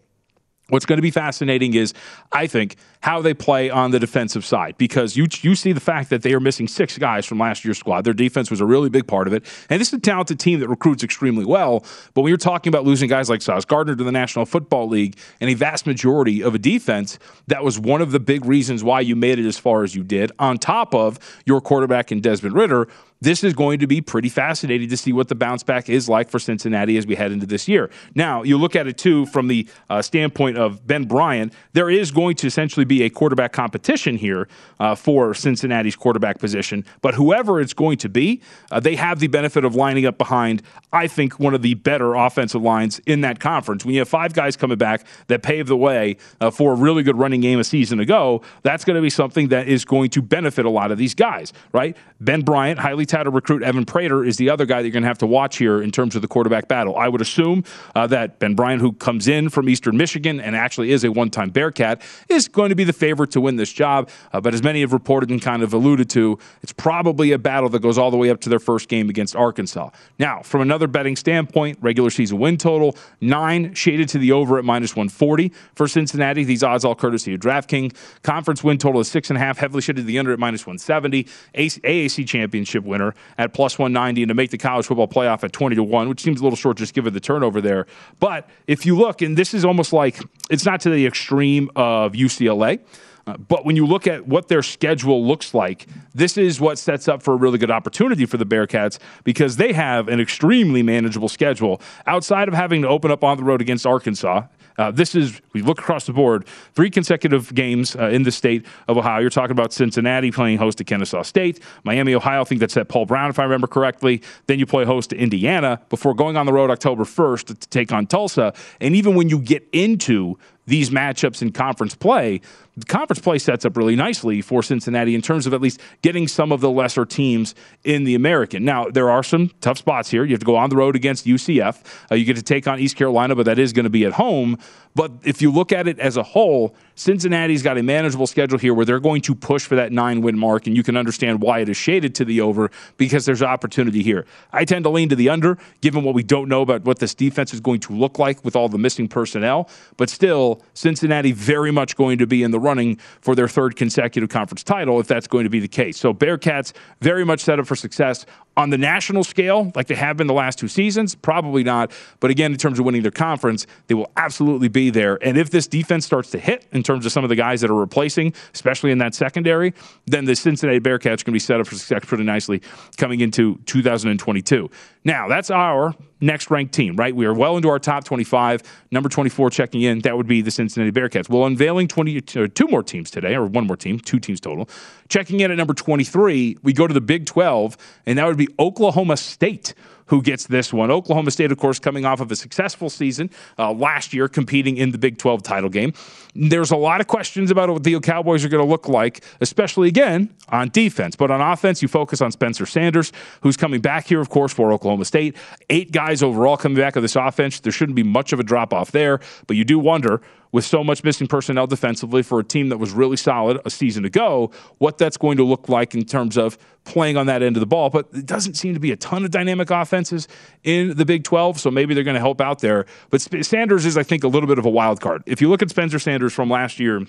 What's 0.71 0.87
going 0.87 0.97
to 0.97 1.03
be 1.03 1.11
fascinating 1.11 1.75
is, 1.75 1.93
I 2.33 2.47
think, 2.47 2.77
how 3.01 3.21
they 3.21 3.35
play 3.35 3.69
on 3.69 3.91
the 3.91 3.99
defensive 3.99 4.47
side 4.47 4.77
because 4.79 5.15
you 5.15 5.27
you 5.43 5.55
see 5.55 5.73
the 5.73 5.81
fact 5.81 6.09
that 6.09 6.23
they 6.23 6.33
are 6.33 6.41
missing 6.41 6.69
six 6.69 6.97
guys 6.97 7.27
from 7.27 7.39
last 7.39 7.67
year's 7.67 7.77
squad. 7.77 8.05
Their 8.05 8.15
defense 8.15 8.51
was 8.51 8.63
a 8.63 8.65
really 8.65 8.89
big 8.89 9.07
part 9.07 9.27
of 9.27 9.35
it, 9.35 9.45
and 9.69 9.79
this 9.79 9.89
is 9.89 9.95
a 9.95 10.01
talented 10.01 10.41
team 10.41 10.61
that 10.61 10.69
recruits 10.69 11.05
extremely 11.05 11.45
well. 11.45 11.85
But 12.15 12.23
when 12.23 12.31
you're 12.31 12.39
talking 12.39 12.71
about 12.71 12.85
losing 12.85 13.11
guys 13.11 13.29
like 13.29 13.43
Sauce 13.43 13.67
Gardner 13.67 13.95
to 13.95 14.05
the 14.05 14.13
National 14.13 14.47
Football 14.47 14.89
League 14.89 15.19
and 15.39 15.51
a 15.51 15.55
vast 15.55 15.87
majority 15.87 16.43
of 16.43 16.55
a 16.55 16.59
defense, 16.59 17.19
that 17.47 17.63
was 17.63 17.79
one 17.79 18.01
of 18.01 18.11
the 18.11 18.21
big 18.21 18.47
reasons 18.47 18.83
why 18.83 19.01
you 19.01 19.15
made 19.15 19.39
it 19.39 19.47
as 19.47 19.59
far 19.59 19.85
as 19.85 19.95
you 19.95 20.03
did. 20.03 20.33
On 20.39 20.57
top 20.57 20.95
of 20.95 21.19
your 21.45 21.61
quarterback 21.61 22.11
in 22.11 22.23
Desmond 22.23 22.55
Ridder, 22.55 22.89
this 23.21 23.43
is 23.43 23.55
going 23.55 23.79
to 23.79 23.87
be 23.87 24.01
pretty 24.01 24.29
fascinating 24.29 24.89
to 24.89 24.97
see 24.97 25.13
what 25.13 25.29
the 25.29 25.35
bounce 25.35 25.63
back 25.63 25.89
is 25.89 26.09
like 26.09 26.29
for 26.29 26.39
Cincinnati 26.39 26.97
as 26.97 27.07
we 27.07 27.15
head 27.15 27.33
into 27.33 27.47
this 27.47 27.67
year. 27.67 27.91
Now, 28.15 28.43
you 28.43 28.59
look 28.59 28.77
at 28.77 28.87
it 28.87 28.99
too 28.99 29.27
from 29.27 29.49
the 29.49 29.67
uh, 29.89 30.03
standpoint 30.03 30.59
of 30.59 30.87
Ben 30.87 31.05
Bryant, 31.05 31.53
there 31.73 31.89
is 31.89 32.11
going 32.11 32.37
to 32.37 32.47
essentially 32.47 32.85
be 32.85 33.03
a 33.03 33.11
quarterback 33.11 33.53
competition 33.53 34.17
here 34.17 34.49
uh, 34.79 34.95
for 34.95 35.33
Cincinnati's 35.35 35.97
quarterback 35.97 36.39
position. 36.39 36.85
But 37.01 37.15
whoever 37.15 37.61
it's 37.61 37.73
going 37.73 37.99
to 37.99 38.09
be, 38.09 38.43
uh, 38.71 38.81
they 38.81 38.97
have 38.97 39.21
the 39.21 39.29
benefit 39.29 39.65
of 39.65 39.75
lining 39.75 40.07
up 40.07 40.19
behind, 40.19 40.63
I 40.93 41.07
think, 41.07 41.41
one 41.41 41.55
of 41.55 41.63
the 41.63 41.75
better 41.75 42.15
offensive 42.15 42.63
lines 42.63 43.01
in 43.07 43.23
that 43.23 43.41
conference. 43.41 43.85
When 43.85 43.95
you 43.95 44.01
have 44.01 44.09
five 44.09 44.35
guys 44.35 44.57
coming 44.57 44.79
back 44.79 45.07
that 45.29 45.43
paved 45.43 45.69
the 45.69 45.77
way 45.77 46.17
uh, 46.41 46.51
for 46.51 46.73
a 46.73 46.77
really 46.77 47.03
good 47.03 47.17
running 47.17 47.41
game 47.41 47.59
a 47.59 47.65
season 47.65 48.01
ago, 48.01 48.43
that's 48.63 48.85
going 48.85 48.97
to 48.97 49.03
be 49.03 49.11
something 49.11 49.49
that 49.49 49.69
is 49.69 49.85
going 49.85 50.11
to 50.11 50.23
benefit 50.23 50.67
a 50.67 50.71
lot 50.71 50.91
of 50.91 50.99
these 50.99 51.15
guys, 51.15 51.53
right? 51.73 51.97
Ben 52.21 52.43
Bryant, 52.43 52.79
highly 52.79 53.04
touted 53.07 53.35
recruit 53.35 53.63
Evan 53.63 53.85
Prater 53.85 54.25
is 54.25 54.37
the 54.37 54.51
other 54.51 54.67
guy 54.67 54.83
that 54.83 54.89
you're 54.89 54.93
going 54.93 55.03
to 55.03 55.09
have 55.09 55.19
to 55.19 55.27
watch 55.27 55.57
here 55.57 55.83
in 55.83 55.91
terms 55.91 56.17
of 56.17 56.23
the 56.23 56.29
quarterback 56.29 56.69
battle. 56.69 56.97
I 56.97 57.09
would 57.09 57.21
assume 57.21 57.65
uh, 57.95 58.07
that 58.09 58.39
Ben 58.39 58.55
Bryant, 58.55 58.81
who 58.81 58.93
comes 58.93 59.29
in 59.29 59.49
from 59.49 59.69
Eastern 59.69 59.97
Michigan 59.97 60.41
and 60.41 60.57
actually 60.57 60.93
is 60.93 61.05
a 61.05 61.11
one 61.11 61.31
time 61.31 61.51
Bearcat, 61.51 62.03
is 62.29 62.49
going 62.49 62.71
to 62.71 62.75
be 62.75 62.85
the 62.85 62.93
favorite 62.93 63.31
to 63.33 63.41
win 63.41 63.57
this 63.57 63.73
job. 63.73 64.11
Uh, 64.33 64.41
but 64.41 64.55
as 64.55 64.63
many 64.63 64.81
have 64.81 64.93
reported 64.93 65.31
and 65.31 65.41
kind 65.41 65.63
of 65.63 65.73
alluded 65.73 66.11
to, 66.11 66.39
it's 66.63 66.73
probably 66.73 67.33
a 67.33 67.39
battle 67.39 67.69
that 67.69 67.81
goes 67.81 67.99
all 67.99 68.11
the 68.11 68.17
way 68.17 68.31
up 68.31 68.41
to 68.41 68.49
their 68.49 68.59
first 68.59 68.89
game 68.89 69.09
against 69.09 69.37
Arkansas. 69.37 69.91
Now, 70.19 70.43
from 70.43 70.61
another 70.61 70.87
betting 70.87 71.17
standpoint, 71.17 71.79
regular 71.81 72.11
season 72.11 72.39
win 72.39 72.57
total, 72.57 72.97
nine 73.21 73.75
shaded 73.75 74.09
to 74.11 74.19
the 74.19 74.33
over 74.33 74.59
at 74.59 74.65
minus 74.65 74.97
140 74.97 75.53
for 75.75 75.89
Cincinnati. 75.89 76.45
These 76.45 76.63
odds 76.63 76.85
all 76.85 76.95
courtesy 76.95 77.35
of 77.35 77.41
DraftKings. 77.41 77.95
Conference 78.23 78.65
win 78.65 78.79
total 78.79 79.01
is 79.01 79.11
six 79.11 79.31
and 79.31 79.37
a 79.37 79.41
half, 79.41 79.59
heavily 79.59 79.83
shaded 79.83 80.03
to 80.03 80.07
the 80.07 80.19
under 80.19 80.33
at 80.33 80.39
minus 80.39 80.67
170. 80.67 81.25
AAC 81.55 82.27
championship 82.27 82.85
winner 82.95 83.13
at 83.37 83.53
plus 83.53 83.79
190 83.79 84.23
and 84.23 84.29
to 84.29 84.35
make 84.35 84.51
the 84.51 84.59
college 84.59 84.87
football 84.87 85.09
playoff 85.09 85.43
at 85.43 85.53
20 85.53 85.75
to 85.75 85.83
1, 85.83 86.09
which 86.09 86.23
seems 86.23 86.41
a 86.41 86.45
little 86.45 86.57
short 86.57 86.77
just 86.77 86.95
given 86.95 87.13
the 87.13 87.21
turnover 87.21 87.61
there. 87.61 87.87
But 88.21 88.49
if 88.69 88.87
you 88.87 88.97
look, 88.97 89.21
and 89.21 89.37
this 89.37 89.53
is 89.53 89.65
almost 89.65 89.93
like 89.93 90.21
it's 90.49 90.65
not 90.65 90.81
to 90.83 90.91
the 90.91 91.07
extreme 91.07 91.71
of 91.75 92.13
UCLA. 92.13 92.81
Uh, 93.27 93.39
but 93.39 93.65
when 93.65 93.75
you 93.75 93.87
look 93.87 94.07
at 94.07 94.27
what 94.27 94.49
their 94.49 94.63
schedule 94.63 95.27
looks 95.27 95.55
like, 95.55 95.87
this 96.15 96.37
is 96.37 96.61
what 96.61 96.79
sets 96.79 97.09
up 97.09 97.23
for 97.23 97.33
a 97.33 97.37
really 97.37 97.57
good 97.57 97.71
opportunity 97.71 98.27
for 98.27 98.37
the 98.37 98.45
Bearcats 98.45 98.99
because 99.25 99.57
they 99.57 99.73
have 99.73 100.09
an 100.09 100.21
extremely 100.21 100.83
manageable 100.83 101.29
schedule 101.29 101.81
outside 102.07 102.49
of 102.49 102.55
having 102.55 102.83
to 102.83 102.89
open 102.89 103.11
up 103.11 103.25
on 103.25 103.39
the 103.39 103.43
road 103.43 103.63
against 103.63 103.87
Arkansas. 103.87 104.43
Uh, 104.77 104.91
this 104.91 105.15
is, 105.15 105.41
we 105.53 105.63
look 105.63 105.79
across 105.79 106.07
the 106.07 106.13
board, 106.13 106.47
three 106.75 106.91
consecutive 106.91 107.55
games 107.55 107.95
uh, 107.97 108.09
in 108.09 108.23
the 108.25 108.33
state 108.33 108.67
of 108.89 108.97
Ohio. 108.97 109.21
You're 109.21 109.31
talking 109.31 109.53
about 109.53 109.73
Cincinnati 109.73 110.31
playing 110.31 110.59
host 110.59 110.79
to 110.79 110.85
Kennesaw 110.85 111.23
State, 111.23 111.61
Miami, 111.85 112.15
Ohio, 112.15 112.41
I 112.41 112.45
think 112.45 112.61
that's 112.61 112.77
at 112.77 112.89
Paul 112.89 113.07
Brown, 113.07 113.31
if 113.31 113.39
I 113.39 113.45
remember 113.45 113.67
correctly. 113.67 114.23
Then 114.47 114.59
you 114.59 114.67
play 114.67 114.85
host 114.85 115.11
to 115.11 115.17
Indiana 115.17 115.81
before 115.89 116.15
going 116.15 116.37
on 116.37 116.47
the 116.47 116.53
road 116.53 116.71
October 116.71 117.05
1st 117.05 117.47
to 117.47 117.55
take 117.69 117.93
on 117.93 118.07
Tulsa. 118.07 118.53
And 118.81 118.97
even 118.97 119.15
when 119.15 119.29
you 119.29 119.39
get 119.39 119.67
into 119.73 120.39
these 120.67 120.91
matchups 120.91 121.43
in 121.43 121.53
conference 121.53 121.95
play, 121.95 122.41
conference 122.89 123.21
play 123.21 123.39
sets 123.39 123.65
up 123.65 123.77
really 123.77 123.97
nicely 123.97 124.41
for 124.41 124.63
Cincinnati 124.63 125.15
in 125.15 125.23
terms 125.23 125.47
of 125.47 125.55
at 125.55 125.61
least 125.61 125.81
getting 126.03 126.27
some 126.27 126.51
of 126.51 126.61
the 126.61 126.71
lesser 126.71 127.05
teams 127.05 127.55
in 127.85 128.05
the 128.05 128.15
American. 128.15 128.65
Now, 128.65 128.87
there 128.87 129.11
are 129.11 129.23
some 129.23 129.51
tough 129.61 129.79
spots 129.79 130.11
here. 130.11 130.25
You 130.25 130.33
have 130.33 130.41
to 130.41 130.47
go 130.47 130.57
on 130.57 130.71
the 130.71 130.77
road 130.77 130.97
against 130.97 131.27
UCF. 131.27 131.85
Uh, 132.11 132.17
you 132.17 132.25
get 132.25 132.37
to 132.37 132.43
take 132.43 132.67
on 132.67 132.81
East 132.81 132.97
Carolina, 132.97 133.37
but 133.37 133.47
that 133.47 133.59
is 133.59 133.73
going 133.73 133.85
to 133.85 133.91
be 133.91 134.05
at 134.05 134.15
home. 134.15 134.59
But 134.97 135.11
if 135.25 135.43
you 135.43 135.51
look 135.51 135.73
at 135.73 135.89
it 135.89 135.99
as 135.99 136.17
a 136.17 136.23
whole, 136.23 136.77
Cincinnati's 136.95 137.63
got 137.63 137.77
a 137.77 137.83
manageable 137.83 138.29
schedule 138.29 138.59
here 138.59 138.73
where 138.75 138.87
they're 138.87 139.01
going 139.01 139.23
to 139.23 139.35
push 139.35 139.67
for 139.67 139.75
that 139.75 139.91
nine 139.91 140.21
win 140.23 140.39
mark, 140.39 140.69
and 140.69 140.77
you 140.77 140.85
can 140.85 140.97
understand 140.97 141.43
why 141.43 141.59
it 141.59 141.69
is 141.69 141.77
shaded 141.77 142.15
to 142.17 142.25
the 142.25 142.41
over 142.41 142.71
because 142.97 143.25
there's 143.25 143.43
opportunity 143.43 144.03
here. 144.03 144.25
I 144.53 144.65
tend 144.65 144.85
to 144.85 144.91
lean 144.91 145.09
to 145.09 145.17
the 145.17 145.31
under, 145.31 145.59
given 145.81 146.05
what 146.05 146.15
we 146.15 146.23
don't 146.23 146.49
know 146.49 146.63
about 146.63 146.85
what 146.85 147.01
this 147.01 147.13
defense 147.13 147.53
is 147.53 147.61
going 147.61 147.81
to 147.81 147.93
look 147.93 148.21
like 148.21 148.45
with 148.45 148.55
all 148.55 148.69
the 148.69 148.79
missing 148.79 149.09
personnel. 149.09 149.69
But 149.97 150.11
still, 150.11 150.63
Cincinnati 150.75 151.33
very 151.33 151.73
much 151.73 151.97
going 151.97 152.19
to 152.19 152.27
be 152.27 152.45
in 152.45 152.53
the 152.53 152.61
running 152.65 152.97
for 153.21 153.35
their 153.35 153.49
third 153.49 153.77
consecutive 153.77 154.29
conference 154.29 154.63
title 154.63 154.99
if 154.99 155.07
that's 155.07 155.27
going 155.27 155.45
to 155.45 155.51
be 155.51 155.61
the 155.61 155.69
case. 155.69 155.99
So 155.99 156.13
Bearcats 156.13 156.73
very 157.01 157.25
much 157.25 157.41
set 157.41 157.61
up 157.61 157.67
for 157.67 157.77
success 157.77 158.27
on 158.57 158.71
the 158.71 158.79
national 158.79 159.25
scale, 159.25 159.73
like 159.75 159.89
they 159.89 159.95
have 159.95 160.17
been 160.17 160.27
the 160.27 160.35
last 160.35 160.59
two 160.59 160.69
seasons, 160.69 161.15
probably 161.15 161.65
not. 161.65 161.91
But 162.21 162.31
again, 162.31 162.53
in 162.53 162.59
terms 162.59 162.79
of 162.79 162.85
winning 162.85 163.03
their 163.03 163.11
conference, 163.11 163.67
they 163.89 163.95
will 163.95 164.11
absolutely 164.17 164.69
be 164.69 164.91
there. 164.91 165.19
And 165.23 165.37
if 165.37 165.51
this 165.51 165.67
defense 165.67 166.07
starts 166.07 166.31
to 166.31 166.39
hit 166.39 166.67
in 166.73 166.83
terms 166.83 167.05
of 167.05 167.13
some 167.13 167.25
of 167.25 167.31
the 167.31 167.37
guys 167.37 167.61
that 167.63 167.71
are 167.71 167.75
replacing, 167.75 168.33
especially 168.55 168.93
in 168.93 168.99
that 168.99 169.15
secondary, 169.15 169.75
then 170.07 170.25
the 170.25 170.37
Cincinnati 170.37 170.81
Bearcats 170.81 171.25
can 171.25 171.33
be 171.33 171.41
set 171.41 171.61
up 171.61 171.67
for 171.67 171.75
success 171.75 172.05
pretty 172.05 172.25
nicely 172.25 172.63
coming 172.97 173.21
into 173.21 173.59
2022. 173.67 174.71
Now, 175.05 175.29
that's 175.29 175.51
our 175.51 175.95
next 176.21 176.51
ranked 176.51 176.73
team, 176.73 176.97
right? 176.97 177.15
We 177.15 177.27
are 177.27 177.35
well 177.35 177.57
into 177.57 177.69
our 177.69 177.79
top 177.79 178.05
25. 178.05 178.63
Number 178.91 179.09
24 179.09 179.51
checking 179.51 179.83
in. 179.83 179.99
That 180.01 180.17
would 180.17 180.27
be 180.27 180.41
the 180.41 180.51
Cincinnati 180.51 180.93
Bearcats. 180.93 181.29
Well, 181.29 181.45
unveiling 181.45 181.89
20, 181.89 182.19
uh, 182.37 182.47
two 182.55 182.67
more 182.67 182.83
teams 182.83 183.11
today, 183.11 183.35
or 183.35 183.47
one 183.47 183.67
more 183.67 183.77
team, 183.77 183.99
two 183.99 184.19
teams 184.19 184.41
total. 184.41 184.69
Checking 185.09 185.41
in 185.41 185.51
at 185.51 185.57
number 185.57 185.75
23, 185.75 186.59
we 186.63 186.73
go 186.73 186.87
to 186.87 186.95
the 186.95 187.01
Big 187.01 187.27
12, 187.27 187.77
and 188.07 188.19
that 188.19 188.27
would 188.27 188.37
be 188.37 188.49
Oklahoma 188.59 189.17
State 189.17 189.75
who 190.07 190.23
gets 190.23 190.47
this 190.47 190.73
one. 190.73 190.91
Oklahoma 190.91 191.31
State, 191.31 191.51
of 191.51 191.59
course, 191.59 191.79
coming 191.79 192.05
off 192.05 192.21
of 192.21 192.31
a 192.31 192.37
successful 192.37 192.91
season 192.91 193.31
uh, 193.59 193.73
last 193.73 194.13
year, 194.13 194.29
competing 194.29 194.77
in 194.77 194.91
the 194.91 194.99
Big 194.99 195.19
12 195.19 195.43
title 195.43 195.71
game. 195.71 195.93
There's 196.35 196.71
a 196.71 196.77
lot 196.77 197.01
of 197.01 197.07
questions 197.07 197.51
about 197.51 197.71
what 197.71 197.85
the 197.85 197.99
Cowboys 198.01 198.45
are 198.45 198.49
going 198.49 198.63
to 198.63 198.69
look 198.69 198.89
like, 198.89 199.25
especially 199.41 199.89
again 199.89 200.35
on 200.49 200.69
defense. 200.71 201.17
But 201.17 201.31
on 201.31 201.41
offense, 201.41 201.81
you 201.81 201.89
focus 201.89 202.21
on 202.21 202.33
Spencer 202.33 202.67
Sanders, 202.67 203.13
who's 203.41 203.57
coming 203.57 203.81
back 203.81 204.07
here, 204.07 204.21
of 204.21 204.29
course, 204.29 204.53
for 204.53 204.73
Oklahoma 204.73 205.05
State. 205.05 205.37
Eight 205.71 205.93
guys 205.93 206.23
overall 206.23 206.57
coming 206.57 206.77
back 206.77 206.97
of 206.97 207.03
this 207.03 207.17
offense. 207.17 207.61
There 207.61 207.73
shouldn't 207.73 207.97
be 207.97 208.03
much 208.03 208.33
of 208.33 208.41
a 208.41 208.43
drop 208.43 208.73
off 208.73 208.91
there, 208.93 209.21
but 209.47 209.57
you 209.57 209.65
do 209.65 209.79
wonder 209.79 210.21
with 210.55 210.65
so 210.65 210.85
much 210.85 211.03
missing 211.03 211.27
personnel 211.27 211.67
defensively 211.67 212.23
for 212.23 212.39
a 212.39 212.45
team 212.45 212.69
that 212.69 212.79
was 212.79 212.93
really 212.93 213.17
solid 213.17 213.61
a 213.65 213.71
season 213.71 214.05
ago, 214.05 214.53
what 214.79 214.99
that's 214.99 215.17
going 215.17 215.37
to 215.37 215.43
look 215.43 215.69
like 215.69 215.97
in 215.97 216.05
terms 216.05 216.39
of 216.39 216.57
playing 216.85 217.17
on 217.17 217.27
that 217.27 217.43
end 217.43 217.57
of 217.57 217.61
the 217.61 217.67
ball. 217.67 217.91
But 217.91 218.07
it 218.13 218.25
doesn't 218.25 218.55
seem 218.55 218.73
to 218.73 218.79
be 218.79 218.93
a 218.93 218.97
ton 218.97 219.25
of 219.25 219.33
dynamic 219.33 219.73
offenses 219.73 220.29
in 220.63 220.97
the 220.97 221.05
Big 221.05 221.25
12, 221.25 221.59
so 221.59 221.73
maybe 221.73 221.93
they're 221.93 222.05
going 222.05 222.15
to 222.15 222.21
help 222.21 222.41
out 222.41 222.61
there. 222.61 222.87
But 223.11 223.21
Sanders 223.45 223.85
is, 223.85 223.99
I 223.99 224.05
think, 224.05 224.23
a 224.23 224.29
little 224.29 224.47
bit 224.47 224.59
of 224.59 224.65
a 224.65 224.71
wild 224.71 225.01
card. 225.01 225.25
If 225.27 225.41
you 225.41 225.49
look 225.49 225.61
at 225.61 225.71
Spencer 225.71 225.99
Sanders 225.99 226.33
from 226.33 226.49
last 226.49 226.79
year, 226.79 227.05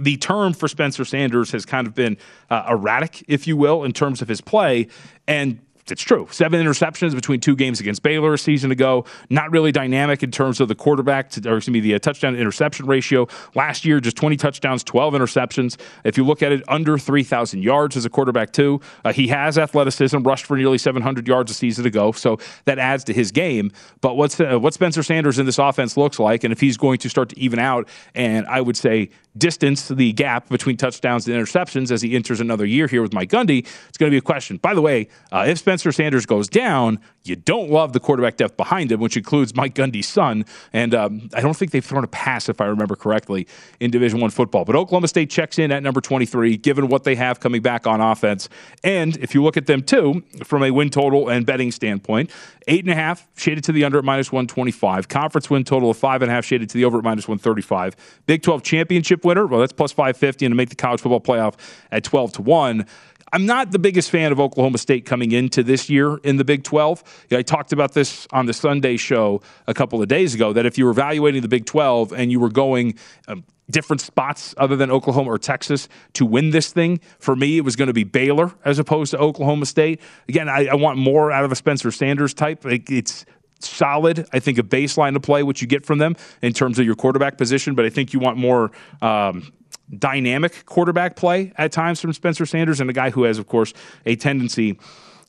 the 0.00 0.16
term 0.16 0.54
for 0.54 0.66
Spencer 0.66 1.04
Sanders 1.04 1.50
has 1.50 1.66
kind 1.66 1.86
of 1.86 1.94
been 1.94 2.16
uh, 2.48 2.68
erratic, 2.70 3.22
if 3.28 3.46
you 3.46 3.58
will, 3.58 3.84
in 3.84 3.92
terms 3.92 4.22
of 4.22 4.28
his 4.28 4.40
play. 4.40 4.88
And 5.28 5.60
it's 5.90 6.02
true. 6.02 6.26
Seven 6.30 6.64
interceptions 6.64 7.14
between 7.14 7.40
two 7.40 7.54
games 7.54 7.80
against 7.80 8.02
Baylor 8.02 8.34
a 8.34 8.38
season 8.38 8.70
ago. 8.70 9.04
Not 9.30 9.50
really 9.52 9.72
dynamic 9.72 10.22
in 10.22 10.30
terms 10.30 10.60
of 10.60 10.68
the 10.68 10.74
quarterback, 10.74 11.30
to, 11.30 11.50
or 11.50 11.58
excuse 11.58 11.72
me, 11.72 11.80
the 11.80 11.94
uh, 11.94 11.98
touchdown 11.98 12.34
interception 12.34 12.86
ratio. 12.86 13.28
Last 13.54 13.84
year, 13.84 14.00
just 14.00 14.16
20 14.16 14.36
touchdowns, 14.36 14.82
12 14.84 15.14
interceptions. 15.14 15.78
If 16.04 16.16
you 16.16 16.24
look 16.24 16.42
at 16.42 16.52
it, 16.52 16.62
under 16.68 16.98
3,000 16.98 17.62
yards 17.62 17.96
as 17.96 18.04
a 18.04 18.10
quarterback, 18.10 18.52
too. 18.52 18.80
Uh, 19.04 19.12
he 19.12 19.28
has 19.28 19.58
athleticism, 19.58 20.18
rushed 20.22 20.46
for 20.46 20.56
nearly 20.56 20.78
700 20.78 21.28
yards 21.28 21.50
a 21.50 21.54
season 21.54 21.86
ago, 21.86 22.12
so 22.12 22.38
that 22.64 22.78
adds 22.78 23.04
to 23.04 23.12
his 23.12 23.30
game. 23.30 23.70
But 24.00 24.16
what's 24.16 24.40
uh, 24.40 24.58
what 24.58 24.74
Spencer 24.74 25.02
Sanders 25.02 25.38
in 25.38 25.46
this 25.46 25.58
offense 25.58 25.96
looks 25.96 26.18
like, 26.18 26.44
and 26.44 26.52
if 26.52 26.60
he's 26.60 26.76
going 26.76 26.98
to 26.98 27.08
start 27.08 27.28
to 27.30 27.38
even 27.38 27.58
out, 27.58 27.88
and 28.14 28.46
I 28.46 28.60
would 28.60 28.76
say 28.76 29.10
distance 29.36 29.88
the 29.88 30.12
gap 30.14 30.48
between 30.48 30.76
touchdowns 30.76 31.28
and 31.28 31.36
interceptions 31.36 31.90
as 31.90 32.00
he 32.00 32.16
enters 32.16 32.40
another 32.40 32.64
year 32.64 32.86
here 32.86 33.02
with 33.02 33.12
Mike 33.12 33.30
Gundy, 33.30 33.66
it's 33.88 33.98
going 33.98 34.10
to 34.10 34.14
be 34.14 34.18
a 34.18 34.22
question. 34.22 34.56
By 34.56 34.74
the 34.74 34.80
way, 34.80 35.08
uh, 35.30 35.44
if 35.46 35.58
Spencer 35.58 35.75
Sanders 35.78 36.26
goes 36.26 36.48
down, 36.48 37.00
you 37.24 37.36
don't 37.36 37.70
love 37.70 37.92
the 37.92 38.00
quarterback 38.00 38.36
depth 38.36 38.56
behind 38.56 38.92
him, 38.92 39.00
which 39.00 39.16
includes 39.16 39.54
Mike 39.54 39.74
Gundy's 39.74 40.08
son. 40.08 40.44
And 40.72 40.94
um, 40.94 41.28
I 41.34 41.40
don't 41.40 41.56
think 41.56 41.72
they've 41.72 41.84
thrown 41.84 42.04
a 42.04 42.08
pass, 42.08 42.48
if 42.48 42.60
I 42.60 42.66
remember 42.66 42.96
correctly, 42.96 43.46
in 43.80 43.90
Division 43.90 44.20
One 44.20 44.30
football. 44.30 44.64
But 44.64 44.76
Oklahoma 44.76 45.08
State 45.08 45.30
checks 45.30 45.58
in 45.58 45.72
at 45.72 45.82
number 45.82 46.00
23, 46.00 46.56
given 46.56 46.88
what 46.88 47.04
they 47.04 47.14
have 47.14 47.40
coming 47.40 47.62
back 47.62 47.86
on 47.86 48.00
offense. 48.00 48.48
And 48.84 49.16
if 49.18 49.34
you 49.34 49.42
look 49.42 49.56
at 49.56 49.66
them 49.66 49.82
too, 49.82 50.22
from 50.44 50.62
a 50.62 50.70
win 50.70 50.90
total 50.90 51.28
and 51.28 51.44
betting 51.46 51.72
standpoint, 51.72 52.30
eight 52.68 52.84
and 52.84 52.90
a 52.90 52.94
half 52.94 53.26
shaded 53.36 53.64
to 53.64 53.72
the 53.72 53.84
under 53.84 53.98
at 53.98 54.04
minus 54.04 54.32
125. 54.32 55.08
Conference 55.08 55.50
win 55.50 55.64
total 55.64 55.90
of 55.90 55.96
five 55.96 56.22
and 56.22 56.30
a 56.30 56.34
half 56.34 56.44
shaded 56.44 56.68
to 56.70 56.78
the 56.78 56.84
over 56.84 56.98
at 56.98 57.04
minus 57.04 57.28
135. 57.28 57.96
Big 58.26 58.42
12 58.42 58.62
championship 58.62 59.24
winner, 59.24 59.46
well, 59.46 59.60
that's 59.60 59.72
plus 59.72 59.92
550, 59.92 60.46
and 60.46 60.52
to 60.52 60.56
make 60.56 60.70
the 60.70 60.76
college 60.76 61.00
football 61.00 61.20
playoff 61.20 61.54
at 61.90 62.04
12 62.04 62.32
to 62.34 62.42
one. 62.42 62.86
I'm 63.32 63.44
not 63.44 63.72
the 63.72 63.78
biggest 63.78 64.10
fan 64.10 64.30
of 64.30 64.38
Oklahoma 64.38 64.78
State 64.78 65.04
coming 65.04 65.32
into 65.32 65.62
this 65.62 65.90
year 65.90 66.18
in 66.18 66.36
the 66.36 66.44
Big 66.44 66.62
12. 66.62 67.26
I 67.32 67.42
talked 67.42 67.72
about 67.72 67.92
this 67.92 68.26
on 68.32 68.46
the 68.46 68.52
Sunday 68.52 68.96
show 68.96 69.42
a 69.66 69.74
couple 69.74 70.00
of 70.00 70.08
days 70.08 70.34
ago 70.34 70.52
that 70.52 70.64
if 70.64 70.78
you 70.78 70.84
were 70.84 70.92
evaluating 70.92 71.42
the 71.42 71.48
Big 71.48 71.66
12 71.66 72.12
and 72.12 72.30
you 72.30 72.38
were 72.38 72.50
going 72.50 72.94
um, 73.26 73.44
different 73.68 74.00
spots 74.00 74.54
other 74.58 74.76
than 74.76 74.92
Oklahoma 74.92 75.30
or 75.30 75.38
Texas 75.38 75.88
to 76.12 76.24
win 76.24 76.50
this 76.50 76.72
thing, 76.72 77.00
for 77.18 77.34
me, 77.34 77.58
it 77.58 77.62
was 77.62 77.74
going 77.74 77.88
to 77.88 77.92
be 77.92 78.04
Baylor 78.04 78.52
as 78.64 78.78
opposed 78.78 79.10
to 79.10 79.18
Oklahoma 79.18 79.66
State. 79.66 80.00
Again, 80.28 80.48
I, 80.48 80.66
I 80.66 80.74
want 80.74 80.98
more 80.98 81.32
out 81.32 81.44
of 81.44 81.50
a 81.50 81.56
Spencer 81.56 81.90
Sanders 81.90 82.32
type. 82.32 82.64
Like 82.64 82.88
it's 82.90 83.24
solid. 83.60 84.26
I 84.32 84.38
think 84.38 84.58
a 84.58 84.62
baseline 84.62 85.14
to 85.14 85.20
play, 85.20 85.42
what 85.42 85.60
you 85.60 85.68
get 85.68 85.84
from 85.86 85.98
them 85.98 86.16
in 86.42 86.52
terms 86.52 86.78
of 86.78 86.86
your 86.86 86.94
quarterback 86.94 87.38
position, 87.38 87.74
but 87.74 87.84
I 87.84 87.90
think 87.90 88.12
you 88.12 88.20
want 88.20 88.38
more. 88.38 88.70
Um, 89.02 89.52
dynamic 89.98 90.64
quarterback 90.66 91.14
play 91.14 91.52
at 91.56 91.70
times 91.70 92.00
from 92.00 92.12
Spencer 92.12 92.44
Sanders 92.44 92.80
and 92.80 92.90
a 92.90 92.92
guy 92.92 93.10
who 93.10 93.22
has, 93.22 93.38
of 93.38 93.46
course, 93.46 93.72
a 94.04 94.16
tendency 94.16 94.78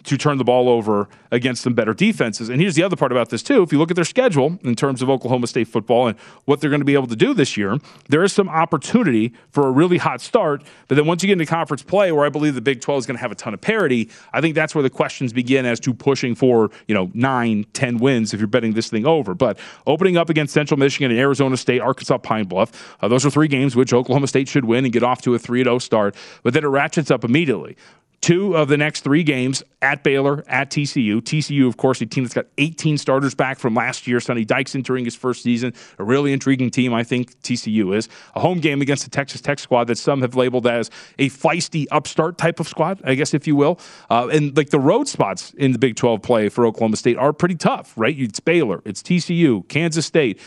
to 0.03 0.17
turn 0.17 0.38
the 0.38 0.43
ball 0.43 0.69
over 0.69 1.10
against 1.31 1.63
some 1.63 1.73
better 1.73 1.93
defenses. 1.93 2.49
And 2.49 2.62
here's 2.62 2.75
the 2.75 2.83
other 2.83 2.95
part 2.95 3.12
about 3.12 3.29
this, 3.29 3.43
too. 3.43 3.62
If 3.62 3.71
you 3.71 3.77
look 3.77 3.91
at 3.91 3.95
their 3.95 4.05
schedule 4.05 4.57
in 4.63 4.75
terms 4.75 5.01
of 5.01 5.10
Oklahoma 5.10 5.47
State 5.47 5.67
football 5.67 6.07
and 6.07 6.17
what 6.45 6.62
they're 6.62 6.69
going 6.69 6.81
to 6.81 6.86
be 6.86 6.93
able 6.93 7.07
to 7.07 7.15
do 7.15 7.33
this 7.33 7.57
year, 7.57 7.77
there 8.07 8.23
is 8.23 8.31
some 8.31 8.47
opportunity 8.47 9.33
for 9.51 9.67
a 9.67 9.71
really 9.71 9.97
hot 9.97 10.21
start. 10.21 10.63
But 10.88 10.95
then 10.95 11.05
once 11.05 11.23
you 11.23 11.27
get 11.27 11.33
into 11.33 11.45
conference 11.45 11.83
play, 11.83 12.12
where 12.12 12.25
I 12.25 12.29
believe 12.29 12.55
the 12.55 12.62
Big 12.62 12.79
12 12.79 12.99
is 12.99 13.05
going 13.05 13.17
to 13.17 13.21
have 13.21 13.31
a 13.31 13.36
ton 13.36 13.53
of 13.53 13.60
parity, 13.60 14.10
I 14.33 14.39
think 14.39 14.55
that's 14.55 14.73
where 14.73 14.83
the 14.83 14.89
questions 14.89 15.33
begin 15.33 15.65
as 15.65 15.79
to 15.81 15.93
pushing 15.93 16.36
for, 16.36 16.69
you 16.88 16.95
know, 16.95 17.12
nine, 17.13 17.65
ten 17.73 17.97
wins 17.97 18.33
if 18.33 18.39
you're 18.39 18.47
betting 18.47 18.73
this 18.73 18.89
thing 18.89 19.05
over. 19.05 19.33
But 19.33 19.60
opening 19.86 20.15
up 20.15 20.29
against 20.29 20.53
Central 20.53 20.79
Michigan 20.79 21.12
and 21.12 21.19
Arizona 21.19 21.57
State, 21.57 21.81
Arkansas 21.81 22.19
Pine 22.19 22.45
Bluff, 22.45 22.95
uh, 23.01 23.07
those 23.07 23.25
are 23.25 23.29
three 23.29 23.47
games 23.47 23.75
which 23.75 23.93
Oklahoma 23.93 24.27
State 24.27 24.47
should 24.47 24.65
win 24.65 24.86
and 24.86 24.93
get 24.93 25.03
off 25.03 25.21
to 25.23 25.33
a 25.33 25.39
3 25.39 25.63
0 25.63 25.79
start. 25.79 26.15
But 26.43 26.53
then 26.53 26.63
it 26.63 26.67
ratchets 26.67 27.12
up 27.12 27.23
immediately. 27.23 27.75
Two 28.19 28.58
of 28.58 28.67
the 28.67 28.77
next 28.77 29.01
three 29.01 29.21
games 29.21 29.62
at 29.82 30.03
Baylor, 30.03 30.43
at 30.47 30.71
TCU. 30.71 31.21
TCU, 31.21 31.67
of 31.67 31.77
course, 31.77 32.01
a 32.01 32.06
team 32.06 32.23
that's 32.23 32.34
got 32.34 32.47
18 32.58 32.97
starters 32.97 33.36
back 33.36 33.60
from 33.60 33.75
last 33.75 34.08
year. 34.08 34.19
Sonny 34.19 34.43
Dykes 34.43 34.73
entering 34.73 35.06
his 35.06 35.15
first 35.15 35.43
season. 35.43 35.71
A 35.99 36.03
really 36.03 36.34
intriguing 36.34 36.71
team, 36.71 36.93
I 36.95 37.03
think 37.03 37.39
TCU 37.41 37.95
is. 37.95 38.10
A 38.36 38.39
home 38.39 38.60
game 38.60 38.82
against 38.82 39.03
the 39.03 39.12
Texas 39.12 39.39
Tech 39.39 39.60
squad 39.60 39.86
that 39.86 39.99
some 39.99 40.21
have 40.21 40.36
labeled 40.36 40.65
as 40.65 40.89
a 41.19 41.30
feisty 41.30 41.86
upstart 41.91 42.39
type 42.39 42.60
of 42.60 42.67
squad, 42.67 42.99
I 43.03 43.13
guess, 43.13 43.36
if 43.36 43.45
you 43.45 43.56
will. 43.56 43.80
Uh, 44.10 44.27
and 44.32 44.58
like 44.58 44.71
the 44.71 44.80
road 44.80 45.08
spots 45.08 45.53
in 45.53 45.71
the 45.71 45.80
Big 45.80 45.95
12 45.95 46.21
play 46.23 46.49
for 46.49 46.65
Oklahoma 46.65 46.97
State 46.97 47.17
are 47.17 47.32
pretty 47.32 47.56
tough, 47.56 47.93
right? 47.95 48.17
It's 48.17 48.39
Baylor, 48.39 48.82
it's 48.84 49.03
TCU, 49.03 49.67
Kansas 49.69 50.06
State 50.06 50.39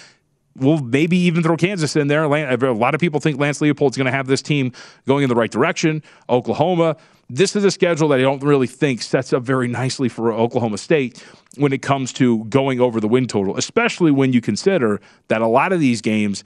we'll 0.56 0.78
maybe 0.78 1.16
even 1.16 1.42
throw 1.42 1.56
Kansas 1.56 1.96
in 1.96 2.08
there. 2.08 2.24
A 2.24 2.74
lot 2.74 2.94
of 2.94 3.00
people 3.00 3.20
think 3.20 3.38
Lance 3.38 3.60
Leipold's 3.60 3.96
going 3.96 4.06
to 4.06 4.12
have 4.12 4.26
this 4.26 4.42
team 4.42 4.72
going 5.06 5.22
in 5.22 5.28
the 5.28 5.34
right 5.34 5.50
direction. 5.50 6.02
Oklahoma, 6.28 6.96
this 7.30 7.54
is 7.54 7.64
a 7.64 7.70
schedule 7.70 8.08
that 8.08 8.18
I 8.18 8.22
don't 8.22 8.42
really 8.42 8.66
think 8.66 9.02
sets 9.02 9.32
up 9.32 9.44
very 9.44 9.68
nicely 9.68 10.08
for 10.08 10.32
Oklahoma 10.32 10.78
State 10.78 11.24
when 11.56 11.72
it 11.72 11.80
comes 11.80 12.12
to 12.14 12.44
going 12.46 12.80
over 12.80 13.00
the 13.00 13.08
win 13.08 13.28
total, 13.28 13.56
especially 13.56 14.10
when 14.10 14.32
you 14.32 14.40
consider 14.40 15.00
that 15.28 15.40
a 15.40 15.46
lot 15.46 15.72
of 15.72 15.78
these 15.78 16.00
games 16.00 16.42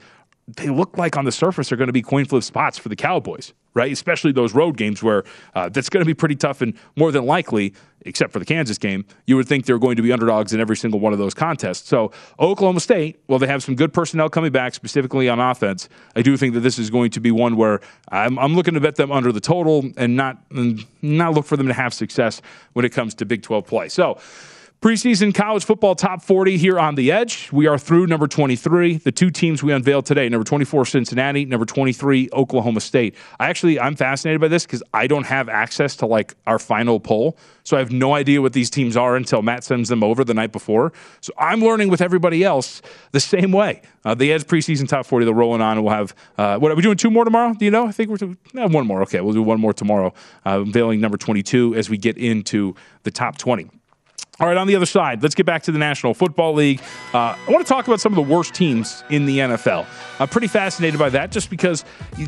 they 0.47 0.69
look 0.69 0.97
like 0.97 1.17
on 1.17 1.25
the 1.25 1.31
surface 1.31 1.71
are 1.71 1.75
going 1.75 1.87
to 1.87 1.93
be 1.93 2.03
coin 2.03 2.23
flip 2.25 2.43
spots 2.43 2.77
for 2.77 2.87
the 2.87 2.95
Cowboys, 2.95 3.53
right? 3.73 3.91
Especially 3.91 4.31
those 4.31 4.53
road 4.53 4.77
games 4.77 5.01
where 5.01 5.23
uh, 5.55 5.69
that's 5.69 5.89
going 5.89 6.01
to 6.01 6.05
be 6.05 6.13
pretty 6.13 6.35
tough 6.35 6.61
and 6.61 6.77
more 6.95 7.11
than 7.11 7.25
likely, 7.25 7.73
except 8.01 8.31
for 8.31 8.37
the 8.37 8.45
Kansas 8.45 8.77
game, 8.77 9.05
you 9.25 9.35
would 9.37 9.47
think 9.47 9.65
they're 9.65 9.79
going 9.79 9.95
to 9.95 10.03
be 10.03 10.11
underdogs 10.11 10.53
in 10.53 10.59
every 10.59 10.77
single 10.77 10.99
one 10.99 11.13
of 11.13 11.19
those 11.19 11.33
contests. 11.33 11.89
So 11.89 12.11
Oklahoma 12.39 12.79
State, 12.79 13.19
well, 13.27 13.39
they 13.39 13.47
have 13.47 13.63
some 13.63 13.75
good 13.75 13.91
personnel 13.91 14.29
coming 14.29 14.51
back, 14.51 14.75
specifically 14.75 15.27
on 15.27 15.39
offense. 15.39 15.89
I 16.15 16.21
do 16.21 16.37
think 16.37 16.53
that 16.53 16.59
this 16.59 16.77
is 16.77 16.91
going 16.91 17.09
to 17.11 17.19
be 17.19 17.31
one 17.31 17.55
where 17.55 17.81
I'm, 18.09 18.37
I'm 18.37 18.53
looking 18.55 18.75
to 18.75 18.79
bet 18.79 18.97
them 18.97 19.11
under 19.11 19.31
the 19.31 19.41
total 19.41 19.89
and 19.97 20.15
not 20.15 20.37
not 21.01 21.33
look 21.33 21.45
for 21.45 21.57
them 21.57 21.67
to 21.67 21.73
have 21.73 21.93
success 21.93 22.41
when 22.73 22.85
it 22.85 22.89
comes 22.89 23.15
to 23.15 23.25
Big 23.25 23.41
12 23.41 23.65
play. 23.65 23.89
So. 23.89 24.19
Preseason 24.85 25.33
college 25.33 25.65
football 25.65 25.95
top 25.95 26.21
40 26.21 26.57
here 26.57 26.79
on 26.79 26.93
the 26.93 27.11
edge. 27.11 27.51
We 27.51 27.65
are 27.65 27.75
through 27.75 28.05
number 28.05 28.27
23. 28.27 28.97
The 28.97 29.11
two 29.11 29.31
teams 29.31 29.63
we 29.63 29.73
unveiled 29.73 30.05
today, 30.05 30.29
number 30.29 30.43
24 30.43 30.85
Cincinnati, 30.85 31.43
number 31.43 31.65
23 31.65 32.29
Oklahoma 32.31 32.79
State. 32.79 33.15
I 33.39 33.47
actually 33.47 33.79
I'm 33.79 33.95
fascinated 33.95 34.41
by 34.41 34.47
this 34.47 34.67
cuz 34.67 34.83
I 34.93 35.07
don't 35.07 35.23
have 35.23 35.49
access 35.49 35.95
to 35.95 36.05
like 36.05 36.35
our 36.45 36.59
final 36.59 36.99
poll. 36.99 37.35
So 37.63 37.77
I 37.77 37.79
have 37.79 37.91
no 37.91 38.13
idea 38.13 38.43
what 38.43 38.53
these 38.53 38.69
teams 38.69 38.95
are 38.95 39.15
until 39.15 39.41
Matt 39.41 39.63
sends 39.63 39.89
them 39.89 40.03
over 40.03 40.23
the 40.23 40.35
night 40.35 40.51
before. 40.51 40.93
So 41.19 41.33
I'm 41.39 41.61
learning 41.61 41.89
with 41.89 41.99
everybody 41.99 42.43
else 42.43 42.83
the 43.11 43.19
same 43.19 43.51
way. 43.51 43.81
Uh, 44.03 44.13
the 44.13 44.31
Edge 44.31 44.43
preseason 44.43 44.87
top 44.87 45.07
40, 45.07 45.25
they're 45.25 45.33
rolling 45.33 45.61
on, 45.61 45.83
we'll 45.83 45.95
have, 45.95 46.13
uh, 46.37 46.59
what 46.59 46.71
are 46.71 46.75
we 46.75 46.83
doing, 46.83 46.95
two 46.95 47.09
more 47.09 47.25
tomorrow? 47.25 47.55
Do 47.55 47.65
you 47.65 47.71
know? 47.71 47.87
I 47.87 47.91
think 47.91 48.11
we're 48.11 48.17
doing 48.17 48.37
eh, 48.55 48.67
one 48.67 48.85
more. 48.85 49.01
Okay, 49.01 49.19
we'll 49.21 49.33
do 49.33 49.41
one 49.41 49.59
more 49.59 49.73
tomorrow, 49.73 50.13
uh, 50.45 50.61
unveiling 50.63 51.01
number 51.01 51.17
22 51.17 51.73
as 51.73 51.89
we 51.89 51.97
get 51.97 52.19
into 52.19 52.75
the 53.01 53.09
top 53.09 53.39
20. 53.39 53.71
All 54.39 54.47
right, 54.47 54.57
on 54.57 54.67
the 54.67 54.75
other 54.75 54.85
side, 54.85 55.23
let's 55.23 55.33
get 55.33 55.45
back 55.45 55.63
to 55.63 55.71
the 55.71 55.79
National 55.79 56.13
Football 56.13 56.55
League. 56.55 56.81
Uh, 57.13 57.37
I 57.37 57.45
want 57.47 57.65
to 57.65 57.69
talk 57.71 57.87
about 57.87 58.01
some 58.01 58.11
of 58.11 58.17
the 58.17 58.33
worst 58.33 58.53
teams 58.53 59.01
in 59.09 59.25
the 59.25 59.39
NFL. 59.39 59.85
I'm 60.19 60.27
pretty 60.27 60.47
fascinated 60.47 60.99
by 60.99 61.09
that 61.09 61.31
just 61.31 61.49
because 61.49 61.85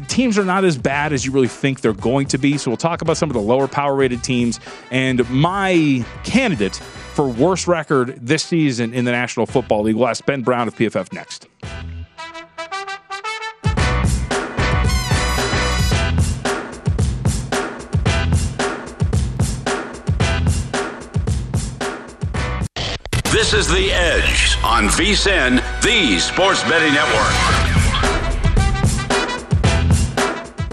teams 0.07 0.37
are 0.37 0.45
not 0.45 0.63
as 0.63 0.77
bad 0.77 1.11
as 1.11 1.25
you 1.25 1.33
really 1.33 1.49
think 1.49 1.81
they're 1.81 1.91
going 1.91 2.27
to 2.27 2.37
be. 2.37 2.57
So 2.57 2.71
we'll 2.71 2.77
talk 2.77 3.01
about 3.01 3.17
some 3.17 3.29
of 3.29 3.33
the 3.33 3.41
lower 3.41 3.67
power 3.67 3.93
rated 3.93 4.23
teams. 4.23 4.61
And 4.89 5.29
my 5.29 6.05
candidate 6.23 6.75
for 6.75 7.27
worst 7.27 7.67
record 7.67 8.17
this 8.21 8.43
season 8.43 8.93
in 8.93 9.03
the 9.03 9.11
National 9.11 9.45
Football 9.45 9.83
League, 9.83 9.95
we'll 9.95 10.07
ask 10.07 10.25
Ben 10.25 10.43
Brown 10.43 10.69
of 10.69 10.75
PFF 10.75 11.11
next. 11.11 11.47
This 23.49 23.65
is 23.65 23.73
The 23.73 23.93
Edge 23.93 24.57
on 24.61 24.89
VSIN, 24.89 25.63
the 25.81 26.19
Sports 26.19 26.63
Betting 26.63 26.93
Network. 26.93 27.66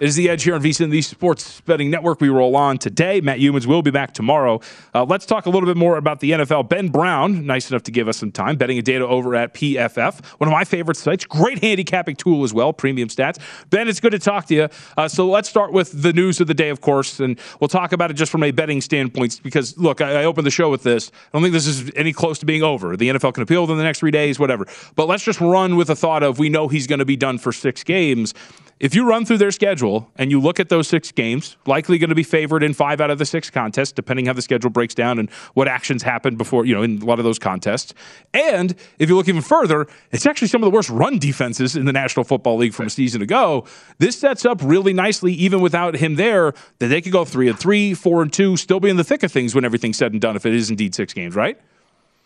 It 0.00 0.06
is 0.08 0.16
the 0.16 0.28
edge 0.28 0.42
here 0.42 0.56
on 0.56 0.60
VSIN, 0.60 0.90
the 0.90 1.02
Sports 1.02 1.60
Betting 1.60 1.88
Network. 1.88 2.20
We 2.20 2.28
roll 2.28 2.56
on 2.56 2.78
today. 2.78 3.20
Matt 3.20 3.38
Youmans 3.38 3.66
will 3.66 3.80
be 3.80 3.92
back 3.92 4.12
tomorrow. 4.12 4.60
Uh, 4.92 5.04
let's 5.04 5.24
talk 5.24 5.46
a 5.46 5.50
little 5.50 5.68
bit 5.68 5.76
more 5.76 5.96
about 5.96 6.18
the 6.18 6.32
NFL. 6.32 6.68
Ben 6.68 6.88
Brown, 6.88 7.46
nice 7.46 7.70
enough 7.70 7.84
to 7.84 7.92
give 7.92 8.08
us 8.08 8.16
some 8.16 8.32
time, 8.32 8.56
betting 8.56 8.76
and 8.76 8.84
data 8.84 9.06
over 9.06 9.36
at 9.36 9.54
PFF, 9.54 10.24
one 10.40 10.48
of 10.48 10.52
my 10.52 10.64
favorite 10.64 10.96
sites. 10.96 11.24
Great 11.24 11.62
handicapping 11.62 12.16
tool 12.16 12.42
as 12.42 12.52
well, 12.52 12.72
premium 12.72 13.08
stats. 13.08 13.38
Ben, 13.70 13.86
it's 13.86 14.00
good 14.00 14.10
to 14.10 14.18
talk 14.18 14.46
to 14.46 14.54
you. 14.54 14.68
Uh, 14.96 15.06
so 15.06 15.28
let's 15.28 15.48
start 15.48 15.72
with 15.72 16.02
the 16.02 16.12
news 16.12 16.40
of 16.40 16.48
the 16.48 16.54
day, 16.54 16.70
of 16.70 16.80
course, 16.80 17.20
and 17.20 17.38
we'll 17.60 17.68
talk 17.68 17.92
about 17.92 18.10
it 18.10 18.14
just 18.14 18.32
from 18.32 18.42
a 18.42 18.50
betting 18.50 18.80
standpoint. 18.80 19.40
Because 19.44 19.78
look, 19.78 20.00
I, 20.00 20.22
I 20.22 20.24
opened 20.24 20.44
the 20.44 20.50
show 20.50 20.70
with 20.70 20.82
this. 20.82 21.12
I 21.14 21.38
don't 21.38 21.42
think 21.42 21.52
this 21.52 21.68
is 21.68 21.92
any 21.94 22.12
close 22.12 22.40
to 22.40 22.46
being 22.46 22.64
over. 22.64 22.96
The 22.96 23.10
NFL 23.10 23.34
can 23.34 23.44
appeal 23.44 23.60
within 23.60 23.78
the 23.78 23.84
next 23.84 24.00
three 24.00 24.10
days, 24.10 24.40
whatever. 24.40 24.66
But 24.96 25.06
let's 25.06 25.22
just 25.22 25.40
run 25.40 25.76
with 25.76 25.86
the 25.86 25.96
thought 25.96 26.24
of 26.24 26.40
we 26.40 26.48
know 26.48 26.66
he's 26.66 26.88
going 26.88 26.98
to 26.98 27.04
be 27.04 27.16
done 27.16 27.38
for 27.38 27.52
six 27.52 27.84
games 27.84 28.34
if 28.80 28.94
you 28.94 29.08
run 29.08 29.24
through 29.24 29.38
their 29.38 29.52
schedule 29.52 30.10
and 30.16 30.30
you 30.30 30.40
look 30.40 30.58
at 30.58 30.68
those 30.68 30.88
six 30.88 31.12
games, 31.12 31.56
likely 31.66 31.98
going 31.98 32.08
to 32.08 32.14
be 32.14 32.24
favored 32.24 32.62
in 32.62 32.74
five 32.74 33.00
out 33.00 33.10
of 33.10 33.18
the 33.18 33.24
six 33.24 33.48
contests, 33.50 33.92
depending 33.92 34.26
how 34.26 34.32
the 34.32 34.42
schedule 34.42 34.70
breaks 34.70 34.94
down 34.94 35.18
and 35.18 35.30
what 35.54 35.68
actions 35.68 36.02
happen 36.02 36.36
before, 36.36 36.66
you 36.66 36.74
know, 36.74 36.82
in 36.82 37.00
a 37.00 37.04
lot 37.04 37.18
of 37.18 37.24
those 37.24 37.38
contests. 37.38 37.94
And 38.32 38.74
if 38.98 39.08
you 39.08 39.16
look 39.16 39.28
even 39.28 39.42
further, 39.42 39.86
it's 40.10 40.26
actually 40.26 40.48
some 40.48 40.62
of 40.62 40.70
the 40.70 40.74
worst 40.74 40.90
run 40.90 41.18
defenses 41.18 41.76
in 41.76 41.84
the 41.84 41.92
National 41.92 42.24
Football 42.24 42.56
League 42.56 42.74
from 42.74 42.86
a 42.86 42.90
season 42.90 43.22
ago. 43.22 43.64
This 43.98 44.18
sets 44.18 44.44
up 44.44 44.60
really 44.62 44.92
nicely, 44.92 45.32
even 45.32 45.60
without 45.60 45.96
him 45.96 46.16
there, 46.16 46.52
that 46.80 46.88
they 46.88 47.00
could 47.00 47.12
go 47.12 47.24
three 47.24 47.48
and 47.48 47.58
three, 47.58 47.94
four 47.94 48.22
and 48.22 48.32
two, 48.32 48.56
still 48.56 48.80
be 48.80 48.90
in 48.90 48.96
the 48.96 49.04
thick 49.04 49.22
of 49.22 49.30
things 49.30 49.54
when 49.54 49.64
everything's 49.64 49.96
said 49.96 50.12
and 50.12 50.20
done, 50.20 50.36
if 50.36 50.44
it 50.44 50.52
is 50.52 50.70
indeed 50.70 50.94
six 50.94 51.12
games, 51.12 51.34
right? 51.36 51.58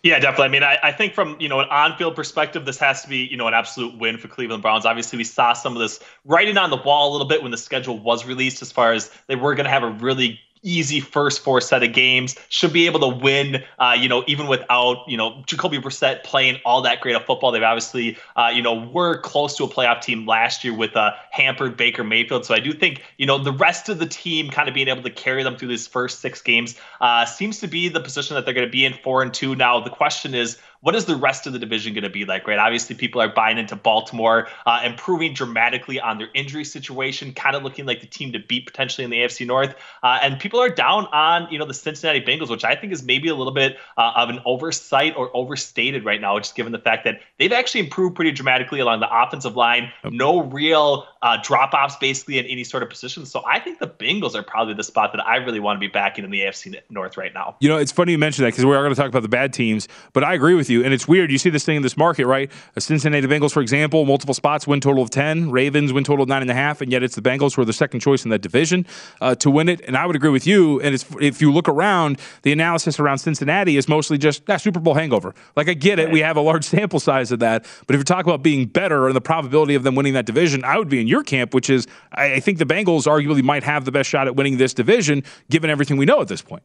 Yeah, 0.04 0.20
definitely. 0.20 0.44
I 0.44 0.48
mean, 0.48 0.62
I, 0.62 0.78
I 0.82 0.92
think 0.92 1.12
from 1.12 1.36
you 1.40 1.48
know 1.48 1.58
an 1.58 1.68
on-field 1.70 2.14
perspective, 2.14 2.64
this 2.64 2.78
has 2.78 3.02
to 3.02 3.08
be 3.08 3.24
you 3.24 3.36
know 3.36 3.48
an 3.48 3.54
absolute 3.54 3.98
win 3.98 4.16
for 4.16 4.28
Cleveland 4.28 4.62
Browns. 4.62 4.86
Obviously, 4.86 5.16
we 5.16 5.24
saw 5.24 5.52
some 5.52 5.74
of 5.74 5.80
this 5.80 5.98
writing 6.24 6.56
on 6.56 6.70
the 6.70 6.76
wall 6.76 7.10
a 7.10 7.12
little 7.12 7.26
bit 7.26 7.42
when 7.42 7.50
the 7.50 7.58
schedule 7.58 7.98
was 7.98 8.24
released, 8.24 8.62
as 8.62 8.70
far 8.70 8.92
as 8.92 9.10
they 9.26 9.34
were 9.34 9.54
going 9.56 9.64
to 9.64 9.70
have 9.70 9.82
a 9.82 9.90
really 9.90 10.38
easy 10.62 11.00
first 11.00 11.40
four 11.40 11.60
set 11.60 11.82
of 11.82 11.92
games. 11.92 12.36
Should 12.48 12.72
be 12.72 12.86
able 12.86 13.00
to 13.00 13.08
win, 13.08 13.64
uh, 13.78 13.96
you 13.98 14.08
know, 14.08 14.24
even 14.26 14.46
without, 14.46 14.98
you 15.08 15.16
know, 15.16 15.42
Jacoby 15.46 15.78
Brissett 15.78 16.24
playing 16.24 16.60
all 16.64 16.82
that 16.82 17.00
great 17.00 17.16
of 17.16 17.24
football. 17.24 17.52
They've 17.52 17.62
obviously, 17.62 18.16
uh, 18.36 18.50
you 18.54 18.62
know, 18.62 18.74
were 18.74 19.18
close 19.20 19.56
to 19.56 19.64
a 19.64 19.68
playoff 19.68 20.00
team 20.00 20.26
last 20.26 20.64
year 20.64 20.74
with 20.74 20.96
a 20.96 21.14
hampered 21.30 21.76
Baker 21.76 22.04
Mayfield. 22.04 22.44
So 22.44 22.54
I 22.54 22.60
do 22.60 22.72
think, 22.72 23.02
you 23.16 23.26
know, 23.26 23.38
the 23.38 23.52
rest 23.52 23.88
of 23.88 23.98
the 23.98 24.06
team 24.06 24.50
kind 24.50 24.68
of 24.68 24.74
being 24.74 24.88
able 24.88 25.02
to 25.02 25.10
carry 25.10 25.42
them 25.42 25.56
through 25.56 25.68
these 25.68 25.86
first 25.86 26.20
six 26.20 26.42
games 26.42 26.76
uh, 27.00 27.24
seems 27.24 27.60
to 27.60 27.66
be 27.66 27.88
the 27.88 28.00
position 28.00 28.34
that 28.34 28.44
they're 28.44 28.54
going 28.54 28.66
to 28.66 28.72
be 28.72 28.84
in 28.84 28.94
four 28.94 29.22
and 29.22 29.32
two. 29.32 29.54
Now, 29.54 29.80
the 29.80 29.90
question 29.90 30.34
is, 30.34 30.58
what 30.80 30.94
is 30.94 31.06
the 31.06 31.16
rest 31.16 31.46
of 31.46 31.52
the 31.52 31.58
division 31.58 31.92
going 31.92 32.04
to 32.04 32.10
be 32.10 32.24
like, 32.24 32.46
right? 32.46 32.58
Obviously, 32.58 32.94
people 32.94 33.20
are 33.20 33.28
buying 33.28 33.58
into 33.58 33.76
Baltimore, 33.76 34.48
uh, 34.66 34.80
improving 34.84 35.34
dramatically 35.34 36.00
on 36.00 36.18
their 36.18 36.28
injury 36.34 36.64
situation, 36.64 37.32
kind 37.32 37.56
of 37.56 37.62
looking 37.62 37.86
like 37.86 38.00
the 38.00 38.06
team 38.06 38.32
to 38.32 38.38
beat 38.38 38.66
potentially 38.66 39.04
in 39.04 39.10
the 39.10 39.18
AFC 39.18 39.46
North. 39.46 39.74
Uh, 40.02 40.18
and 40.22 40.38
people 40.38 40.60
are 40.60 40.68
down 40.68 41.06
on, 41.06 41.50
you 41.50 41.58
know, 41.58 41.64
the 41.64 41.74
Cincinnati 41.74 42.20
Bengals, 42.20 42.48
which 42.48 42.64
I 42.64 42.74
think 42.76 42.92
is 42.92 43.02
maybe 43.02 43.28
a 43.28 43.34
little 43.34 43.52
bit 43.52 43.78
uh, 43.96 44.12
of 44.16 44.28
an 44.28 44.40
oversight 44.44 45.14
or 45.16 45.34
overstated 45.36 46.04
right 46.04 46.20
now, 46.20 46.38
just 46.38 46.54
given 46.54 46.72
the 46.72 46.78
fact 46.78 47.04
that 47.04 47.20
they've 47.38 47.52
actually 47.52 47.80
improved 47.80 48.14
pretty 48.14 48.30
dramatically 48.30 48.80
along 48.80 49.00
the 49.00 49.08
offensive 49.10 49.56
line. 49.56 49.90
No 50.04 50.42
real 50.42 51.06
uh, 51.22 51.38
drop 51.42 51.74
offs 51.74 51.96
basically 51.96 52.38
in 52.38 52.46
any 52.46 52.64
sort 52.64 52.82
of 52.82 52.88
position. 52.88 53.26
So 53.26 53.42
I 53.46 53.58
think 53.58 53.80
the 53.80 53.88
Bengals 53.88 54.34
are 54.34 54.42
probably 54.42 54.74
the 54.74 54.84
spot 54.84 55.12
that 55.12 55.26
I 55.26 55.36
really 55.36 55.60
want 55.60 55.76
to 55.76 55.80
be 55.80 55.88
backing 55.88 56.24
in 56.24 56.30
the 56.30 56.40
AFC 56.40 56.76
North 56.90 57.16
right 57.16 57.34
now. 57.34 57.56
You 57.60 57.68
know, 57.68 57.76
it's 57.76 57.92
funny 57.92 58.12
you 58.12 58.18
mention 58.18 58.44
that 58.44 58.52
because 58.52 58.64
we 58.64 58.74
are 58.74 58.82
going 58.82 58.94
to 58.94 59.00
talk 59.00 59.08
about 59.08 59.22
the 59.22 59.28
bad 59.28 59.52
teams, 59.52 59.88
but 60.12 60.22
I 60.22 60.34
agree 60.34 60.54
with 60.54 60.67
with 60.68 60.72
you. 60.72 60.84
And 60.84 60.94
it's 60.94 61.08
weird. 61.08 61.30
You 61.30 61.38
see 61.38 61.50
this 61.50 61.64
thing 61.64 61.76
in 61.76 61.82
this 61.82 61.96
market, 61.96 62.26
right? 62.26 62.50
A 62.76 62.80
Cincinnati 62.80 63.26
Bengals, 63.26 63.52
for 63.52 63.60
example, 63.60 64.04
multiple 64.04 64.34
spots, 64.34 64.66
win 64.66 64.80
total 64.80 65.02
of 65.02 65.10
10. 65.10 65.50
Ravens 65.50 65.92
win 65.92 66.04
total 66.04 66.24
of 66.24 66.28
9.5. 66.28 66.82
And 66.82 66.92
yet 66.92 67.02
it's 67.02 67.14
the 67.14 67.22
Bengals 67.22 67.54
who 67.56 67.62
are 67.62 67.64
the 67.64 67.72
second 67.72 68.00
choice 68.00 68.24
in 68.24 68.30
that 68.30 68.40
division 68.40 68.86
uh, 69.20 69.34
to 69.36 69.50
win 69.50 69.68
it. 69.68 69.80
And 69.86 69.96
I 69.96 70.06
would 70.06 70.16
agree 70.16 70.30
with 70.30 70.46
you. 70.46 70.80
And 70.80 70.94
if 71.20 71.40
you 71.40 71.52
look 71.52 71.68
around, 71.68 72.20
the 72.42 72.52
analysis 72.52 73.00
around 73.00 73.18
Cincinnati 73.18 73.76
is 73.76 73.88
mostly 73.88 74.18
just 74.18 74.46
that 74.46 74.60
Super 74.60 74.80
Bowl 74.80 74.94
hangover. 74.94 75.34
Like, 75.56 75.68
I 75.68 75.74
get 75.74 75.98
it. 75.98 76.10
We 76.10 76.20
have 76.20 76.36
a 76.36 76.40
large 76.40 76.64
sample 76.64 77.00
size 77.00 77.32
of 77.32 77.38
that. 77.40 77.64
But 77.86 77.94
if 77.94 77.98
you're 77.98 78.04
talking 78.04 78.30
about 78.30 78.42
being 78.42 78.66
better 78.66 79.06
and 79.06 79.16
the 79.16 79.20
probability 79.20 79.74
of 79.74 79.82
them 79.82 79.94
winning 79.94 80.12
that 80.14 80.26
division, 80.26 80.64
I 80.64 80.78
would 80.78 80.88
be 80.88 81.00
in 81.00 81.06
your 81.06 81.22
camp, 81.22 81.54
which 81.54 81.70
is 81.70 81.86
I 82.12 82.40
think 82.40 82.58
the 82.58 82.66
Bengals 82.66 83.06
arguably 83.06 83.42
might 83.42 83.62
have 83.64 83.84
the 83.84 83.92
best 83.92 84.10
shot 84.10 84.26
at 84.26 84.36
winning 84.36 84.58
this 84.58 84.74
division 84.74 85.22
given 85.50 85.70
everything 85.70 85.96
we 85.96 86.04
know 86.04 86.20
at 86.20 86.28
this 86.28 86.42
point. 86.42 86.62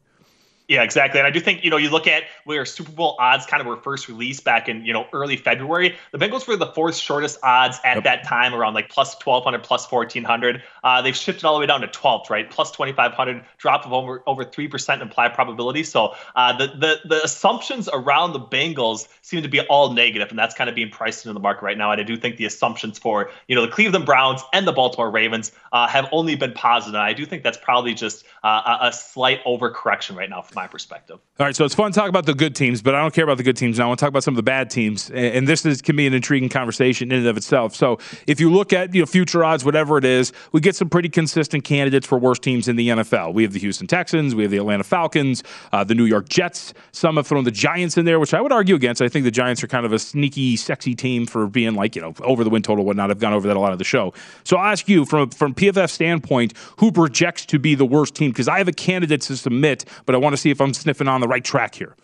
Yeah, 0.70 0.82
exactly. 0.82 1.20
And 1.20 1.28
I 1.28 1.30
do 1.30 1.42
think, 1.42 1.66
you 1.66 1.70
know, 1.70 1.76
you 1.76 1.90
look 1.90 2.08
at 2.08 2.24
where 2.46 2.64
Super 2.64 2.92
Bowl 2.92 3.18
odds 3.20 3.46
kind 3.46 3.60
of 3.60 3.68
were 3.68 3.76
first 3.76 4.08
released 4.08 4.46
back 4.46 4.70
in, 4.70 4.86
you 4.86 4.94
know, 4.94 5.06
early 5.12 5.36
February. 5.36 5.98
The 6.14 6.18
Bengals 6.18 6.48
were 6.48 6.56
the 6.56 6.68
fourth 6.68 6.96
shortest 6.96 7.40
odds 7.44 7.80
at 7.84 7.96
yep. 7.96 8.04
that 8.06 8.24
time, 8.24 8.54
around 8.54 8.74
like 8.74 8.88
plus 8.88 9.14
1,200, 9.14 9.62
plus 9.62 9.92
1,400. 9.92 10.64
Uh, 10.82 11.02
they've 11.02 11.16
shifted 11.16 11.44
all 11.44 11.56
the 11.56 11.60
way 11.60 11.66
down 11.66 11.82
to 11.82 11.88
12th, 11.88 12.30
right? 12.30 12.50
Plus 12.50 12.72
2,500, 12.72 13.44
drop 13.58 13.86
of 13.86 13.92
over 13.92 14.24
over 14.26 14.46
3% 14.46 15.02
implied 15.02 15.34
probability. 15.34 15.84
So 15.84 16.16
uh, 16.38 16.56
the, 16.56 16.68
the, 16.68 17.00
the 17.10 17.24
assumptions 17.26 17.90
around 17.92 18.32
the 18.32 18.40
Bengals 18.40 19.10
seem 19.22 19.44
to 19.44 19.50
be 19.50 19.60
all 19.62 19.92
negative, 19.92 20.30
and 20.30 20.40
that's 20.40 20.56
kind 20.56 20.70
of 20.70 20.76
being 20.76 20.90
priced 20.90 21.26
into 21.26 21.34
the 21.34 21.42
market 21.42 21.64
right 21.64 21.78
now. 21.78 21.92
And 21.92 22.00
I 22.00 22.06
do 22.06 22.16
think 22.16 22.38
the 22.38 22.46
assumptions 22.46 22.98
for, 22.98 23.32
you 23.50 23.56
know, 23.56 23.66
the 23.66 23.72
Cleveland 23.72 24.06
Browns 24.06 24.42
and 24.54 24.66
the 24.66 24.72
Baltimore 24.72 25.12
Ravens 25.12 25.52
uh, 25.74 25.88
have 25.88 26.08
only 26.14 26.36
been 26.36 26.54
positive. 26.54 26.96
And 26.96 27.04
I 27.04 27.12
do 27.12 27.26
think 27.26 27.44
that's 27.44 27.58
probably 27.58 27.94
just 27.94 28.24
uh, 28.46 28.78
a, 28.82 28.88
a 28.88 28.94
slight 28.94 29.44
overcorrection 29.44 30.16
right 30.16 30.30
now 30.30 30.42
my 30.56 30.68
perspective. 30.68 31.20
All 31.40 31.46
right, 31.46 31.56
so 31.56 31.66
it's 31.66 31.76
fun 31.76 31.92
to 31.92 32.00
talk 32.00 32.10
about 32.10 32.26
the 32.26 32.34
good 32.34 32.56
teams, 32.56 32.82
but 32.82 32.96
I 32.96 33.02
don't 33.02 33.14
care 33.14 33.24
about 33.24 33.38
the 33.38 33.44
good 33.44 33.58
teams 33.58 33.80
now. 33.80 33.86
I 33.86 33.88
want 33.88 34.00
to 34.00 34.04
talk 34.04 34.10
about 34.10 34.24
some 34.24 34.34
of 34.34 34.38
the 34.38 34.44
bad 34.44 34.70
teams, 34.70 35.10
and 35.12 35.48
this 35.48 35.66
is, 35.66 35.82
can 35.82 35.96
be 35.96 36.08
an 36.08 36.14
intriguing 36.14 36.50
conversation 36.50 37.12
in 37.12 37.20
and 37.20 37.28
of 37.28 37.38
itself. 37.38 37.76
So 37.76 38.00
if 38.28 38.40
you 38.40 38.52
look 38.52 38.74
at 38.74 38.94
you 38.94 39.02
know 39.02 39.06
future 39.06 39.44
odds, 39.44 39.66
whatever 39.66 39.98
it 39.98 40.06
is, 40.06 40.34
we 40.52 40.62
get 40.62 40.76
some 40.76 40.90
pretty 40.90 41.10
consistent 41.10 41.64
candidates 41.64 42.08
for 42.08 42.18
worst 42.18 42.42
teams 42.44 42.68
in 42.68 42.76
the 42.76 42.90
NFL. 42.90 43.34
We 43.34 43.44
have 43.44 43.54
the 43.54 43.60
Houston 43.60 43.88
Texans, 43.88 44.36
we 44.36 44.44
have 44.44 44.52
the 44.52 44.58
Atlanta 44.58 44.84
Falcons, 44.84 45.44
uh, 45.72 45.84
the 45.84 45.96
New 45.96 46.06
York 46.06 46.30
Jets. 46.30 46.74
Some 46.92 47.18
have 47.18 47.28
thrown 47.28 47.44
the 47.44 47.52
Giants 47.52 47.98
in 47.98 48.06
there, 48.06 48.20
which 48.20 48.34
I 48.34 48.42
would 48.42 48.52
argue 48.52 48.76
against. 48.76 49.02
I 49.02 49.10
think 49.10 49.26
the 49.26 49.32
Giants 49.32 49.64
are 49.64 49.68
kind 49.68 49.86
of 49.86 49.94
a 49.94 50.00
sneaky, 50.00 50.56
sexy 50.56 50.96
team 50.96 51.26
for 51.26 51.48
being 51.48 51.76
like 51.76 51.96
you 51.96 52.02
know 52.02 52.14
over 52.22 52.44
the 52.44 52.50
win 52.50 52.62
total, 52.62 52.86
whatnot. 52.86 53.12
I've 53.12 53.20
gone 53.20 53.34
over 53.34 53.48
that 53.48 53.58
a 53.58 53.60
lot 53.60 53.72
of 53.72 53.80
the 53.80 53.86
show. 53.86 54.14
So 54.44 54.58
I'll 54.58 54.72
ask 54.72 54.88
you 54.88 55.06
from 55.06 55.30
from 55.30 55.54
PFF 55.54 55.90
standpoint, 55.90 56.54
who 56.78 56.92
projects 56.92 57.46
to 57.48 57.60
be 57.60 57.76
the 57.76 57.86
worst 57.86 58.16
team? 58.16 58.32
Because 58.32 58.48
I 58.48 58.58
have 58.58 58.68
a 58.68 58.74
candidate 58.74 59.22
to 59.22 59.38
submit, 59.38 59.86
but 60.06 60.16
I 60.16 60.18
want 60.18 60.34
to 60.34 60.38
see 60.44 60.52
if 60.52 60.62
I'm 60.62 60.74
sniffing 60.74 61.08
on 61.08 61.22
the 61.22 61.28
right 61.28 61.44
track 61.44 61.76
here. 61.76 61.96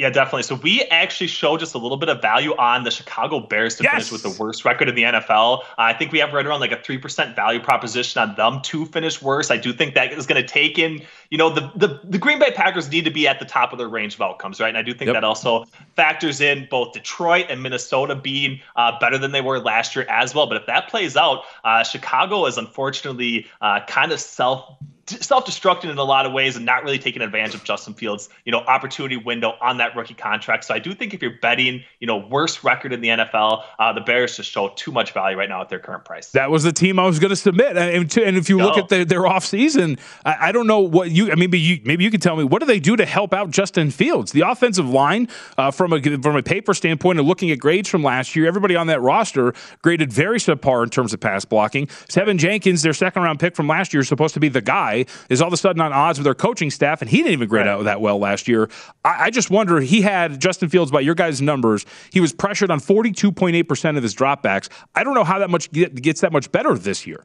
Yeah, 0.00 0.08
definitely. 0.08 0.44
So 0.44 0.54
we 0.54 0.80
actually 0.84 1.26
show 1.26 1.58
just 1.58 1.74
a 1.74 1.78
little 1.78 1.98
bit 1.98 2.08
of 2.08 2.22
value 2.22 2.56
on 2.56 2.84
the 2.84 2.90
Chicago 2.90 3.38
Bears 3.38 3.76
to 3.76 3.82
yes. 3.82 3.92
finish 3.92 4.12
with 4.12 4.22
the 4.22 4.42
worst 4.42 4.64
record 4.64 4.88
in 4.88 4.94
the 4.94 5.02
NFL. 5.02 5.60
Uh, 5.60 5.64
I 5.76 5.92
think 5.92 6.10
we 6.10 6.18
have 6.20 6.32
right 6.32 6.46
around 6.46 6.60
like 6.60 6.72
a 6.72 6.82
three 6.82 6.96
percent 6.96 7.36
value 7.36 7.60
proposition 7.60 8.22
on 8.22 8.34
them 8.34 8.62
to 8.62 8.86
finish 8.86 9.20
worse. 9.20 9.50
I 9.50 9.58
do 9.58 9.74
think 9.74 9.94
that 9.96 10.10
is 10.14 10.26
going 10.26 10.40
to 10.40 10.48
take 10.48 10.78
in, 10.78 11.02
you 11.28 11.36
know, 11.36 11.50
the, 11.50 11.70
the 11.76 12.00
the 12.02 12.16
Green 12.16 12.38
Bay 12.38 12.50
Packers 12.50 12.88
need 12.88 13.04
to 13.04 13.10
be 13.10 13.28
at 13.28 13.40
the 13.40 13.44
top 13.44 13.72
of 13.72 13.78
their 13.78 13.88
range 13.88 14.14
of 14.14 14.22
outcomes, 14.22 14.58
right? 14.58 14.70
And 14.70 14.78
I 14.78 14.82
do 14.82 14.94
think 14.94 15.08
yep. 15.08 15.16
that 15.16 15.24
also 15.24 15.66
factors 15.96 16.40
in 16.40 16.66
both 16.70 16.94
Detroit 16.94 17.44
and 17.50 17.62
Minnesota 17.62 18.14
being 18.14 18.58
uh, 18.76 18.98
better 19.00 19.18
than 19.18 19.32
they 19.32 19.42
were 19.42 19.58
last 19.58 19.94
year 19.94 20.06
as 20.08 20.34
well. 20.34 20.46
But 20.46 20.56
if 20.56 20.64
that 20.64 20.88
plays 20.88 21.14
out, 21.14 21.42
uh, 21.62 21.84
Chicago 21.84 22.46
is 22.46 22.56
unfortunately 22.56 23.46
uh, 23.60 23.80
kind 23.86 24.12
of 24.12 24.20
self 24.20 24.78
self-destructing 25.10 25.90
in 25.90 25.98
a 25.98 26.04
lot 26.04 26.26
of 26.26 26.32
ways 26.32 26.56
and 26.56 26.64
not 26.64 26.84
really 26.84 26.98
taking 26.98 27.22
advantage 27.22 27.54
of 27.54 27.64
Justin 27.64 27.94
Fields, 27.94 28.28
you 28.44 28.52
know, 28.52 28.58
opportunity 28.60 29.16
window 29.16 29.54
on 29.60 29.78
that 29.78 29.94
rookie 29.96 30.14
contract. 30.14 30.64
So 30.64 30.74
I 30.74 30.78
do 30.78 30.94
think 30.94 31.14
if 31.14 31.22
you're 31.22 31.38
betting, 31.40 31.82
you 31.98 32.06
know, 32.06 32.18
worst 32.18 32.64
record 32.64 32.92
in 32.92 33.00
the 33.00 33.08
NFL, 33.08 33.64
uh, 33.78 33.92
the 33.92 34.00
Bears 34.00 34.36
just 34.36 34.50
show 34.50 34.68
too 34.76 34.92
much 34.92 35.12
value 35.12 35.36
right 35.36 35.48
now 35.48 35.60
at 35.60 35.68
their 35.68 35.78
current 35.78 36.04
price. 36.04 36.30
That 36.30 36.50
was 36.50 36.62
the 36.62 36.72
team 36.72 36.98
I 36.98 37.06
was 37.06 37.18
going 37.18 37.30
to 37.30 37.36
submit. 37.36 37.76
And, 37.76 38.10
to, 38.12 38.24
and 38.24 38.36
if 38.36 38.48
you 38.48 38.58
Go. 38.58 38.64
look 38.64 38.78
at 38.78 38.88
the, 38.88 39.04
their 39.04 39.22
offseason, 39.22 39.98
I, 40.24 40.48
I 40.48 40.52
don't 40.52 40.66
know 40.66 40.80
what 40.80 41.10
you, 41.10 41.26
I 41.26 41.34
mean, 41.34 41.50
maybe 41.50 41.60
you, 41.60 41.80
maybe 41.84 42.04
you 42.04 42.10
can 42.10 42.20
tell 42.20 42.36
me, 42.36 42.44
what 42.44 42.60
do 42.60 42.66
they 42.66 42.80
do 42.80 42.96
to 42.96 43.04
help 43.04 43.34
out 43.34 43.50
Justin 43.50 43.90
Fields? 43.90 44.32
The 44.32 44.42
offensive 44.42 44.88
line, 44.88 45.28
uh, 45.58 45.70
from 45.70 45.92
a 45.92 46.00
from 46.00 46.36
a 46.36 46.42
paper 46.42 46.74
standpoint 46.74 47.18
and 47.18 47.26
looking 47.26 47.50
at 47.50 47.58
grades 47.58 47.88
from 47.88 48.02
last 48.02 48.36
year, 48.36 48.46
everybody 48.46 48.76
on 48.76 48.86
that 48.88 49.00
roster 49.00 49.54
graded 49.82 50.12
very 50.12 50.38
subpar 50.38 50.84
in 50.84 50.90
terms 50.90 51.12
of 51.12 51.20
pass 51.20 51.44
blocking. 51.44 51.86
Teven 51.86 52.38
Jenkins, 52.38 52.82
their 52.82 52.92
second 52.92 53.22
round 53.22 53.40
pick 53.40 53.56
from 53.56 53.66
last 53.66 53.92
year, 53.92 54.02
is 54.02 54.08
supposed 54.08 54.34
to 54.34 54.40
be 54.40 54.48
the 54.48 54.60
guy 54.60 54.99
is 55.28 55.40
all 55.40 55.48
of 55.48 55.52
a 55.52 55.56
sudden 55.56 55.80
on 55.80 55.92
odds 55.92 56.18
with 56.18 56.24
their 56.24 56.34
coaching 56.34 56.70
staff, 56.70 57.00
and 57.00 57.10
he 57.10 57.18
didn't 57.18 57.32
even 57.32 57.48
grade 57.48 57.66
right. 57.66 57.72
out 57.72 57.84
that 57.84 58.00
well 58.00 58.18
last 58.18 58.48
year. 58.48 58.68
I, 59.04 59.26
I, 59.26 59.30
just 59.30 59.50
wonder, 59.50 59.80
he 59.80 60.02
had 60.02 60.40
Justin 60.40 60.68
Fields, 60.68 60.90
by 60.90 61.00
your 61.00 61.14
guys' 61.14 61.40
numbers, 61.40 61.86
he 62.12 62.20
was 62.20 62.32
pressured 62.32 62.70
on 62.70 62.80
42.8% 62.80 63.96
of 63.96 64.02
his 64.02 64.14
dropbacks. 64.14 64.68
I 64.94 65.04
don't 65.04 65.14
know 65.14 65.24
how 65.24 65.38
that 65.38 65.50
much 65.50 65.70
get, 65.72 65.94
gets 65.94 66.20
that 66.20 66.32
much 66.32 66.50
better 66.52 66.74
this 66.74 67.06
year. 67.06 67.24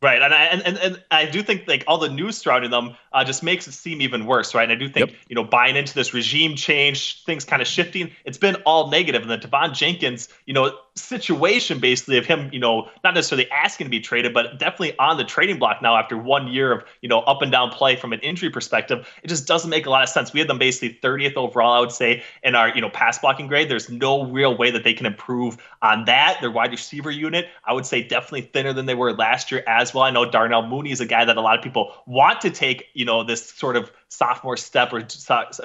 Right, 0.00 0.22
and 0.22 0.32
I 0.32 0.44
and, 0.44 0.62
and, 0.62 0.78
and 0.78 1.02
I 1.10 1.24
do 1.26 1.42
think 1.42 1.66
like 1.66 1.82
all 1.88 1.98
the 1.98 2.08
news 2.08 2.38
surrounding 2.38 2.70
them 2.70 2.94
uh, 3.12 3.24
just 3.24 3.42
makes 3.42 3.66
it 3.66 3.72
seem 3.72 4.00
even 4.00 4.26
worse, 4.26 4.54
right? 4.54 4.62
And 4.62 4.70
I 4.70 4.76
do 4.76 4.88
think 4.88 5.10
yep. 5.10 5.18
you 5.28 5.34
know 5.34 5.42
buying 5.42 5.74
into 5.74 5.92
this 5.92 6.14
regime 6.14 6.54
change, 6.54 7.24
things 7.24 7.44
kind 7.44 7.60
of 7.60 7.66
shifting, 7.66 8.12
it's 8.24 8.38
been 8.38 8.54
all 8.64 8.90
negative. 8.90 9.22
And 9.22 9.30
the 9.30 9.38
Teven 9.38 9.74
Jenkins, 9.74 10.28
you 10.46 10.54
know, 10.54 10.70
situation 10.94 11.80
basically 11.80 12.16
of 12.16 12.26
him, 12.26 12.48
you 12.52 12.60
know, 12.60 12.88
not 13.02 13.14
necessarily 13.14 13.50
asking 13.50 13.86
to 13.86 13.90
be 13.90 13.98
traded, 13.98 14.32
but 14.32 14.60
definitely 14.60 14.96
on 14.98 15.16
the 15.16 15.24
trading 15.24 15.58
block 15.58 15.82
now 15.82 15.96
after 15.96 16.16
one 16.16 16.46
year 16.46 16.70
of 16.70 16.84
you 17.02 17.08
know 17.08 17.20
up 17.20 17.42
and 17.42 17.50
down 17.50 17.70
play 17.70 17.96
from 17.96 18.12
an 18.12 18.20
injury 18.20 18.50
perspective, 18.50 19.08
it 19.24 19.26
just 19.26 19.48
doesn't 19.48 19.70
make 19.70 19.86
a 19.86 19.90
lot 19.90 20.04
of 20.04 20.08
sense. 20.08 20.32
We 20.32 20.38
had 20.38 20.48
them 20.48 20.58
basically 20.58 20.96
30th 21.02 21.34
overall, 21.34 21.72
I 21.72 21.80
would 21.80 21.90
say, 21.90 22.22
in 22.44 22.54
our 22.54 22.68
you 22.72 22.80
know 22.80 22.90
pass 22.90 23.18
blocking 23.18 23.48
grade. 23.48 23.68
There's 23.68 23.90
no 23.90 24.26
real 24.26 24.56
way 24.56 24.70
that 24.70 24.84
they 24.84 24.94
can 24.94 25.06
improve 25.06 25.56
on 25.82 26.04
that. 26.04 26.38
Their 26.40 26.52
wide 26.52 26.70
receiver 26.70 27.10
unit, 27.10 27.48
I 27.64 27.72
would 27.72 27.84
say, 27.84 28.00
definitely 28.00 28.42
thinner 28.42 28.72
than 28.72 28.86
they 28.86 28.94
were 28.94 29.12
last 29.12 29.50
year 29.50 29.64
as 29.66 29.87
well. 29.94 30.04
I 30.04 30.10
know 30.10 30.28
Darnell 30.28 30.66
Mooney 30.66 30.90
is 30.90 31.00
a 31.00 31.06
guy 31.06 31.24
that 31.24 31.36
a 31.36 31.40
lot 31.40 31.56
of 31.56 31.62
people 31.62 31.92
want 32.06 32.40
to 32.42 32.50
take, 32.50 32.86
you 32.94 33.04
know, 33.04 33.24
this 33.24 33.50
sort 33.50 33.76
of 33.76 33.90
sophomore 34.08 34.56
step 34.56 34.92
or, 34.92 35.06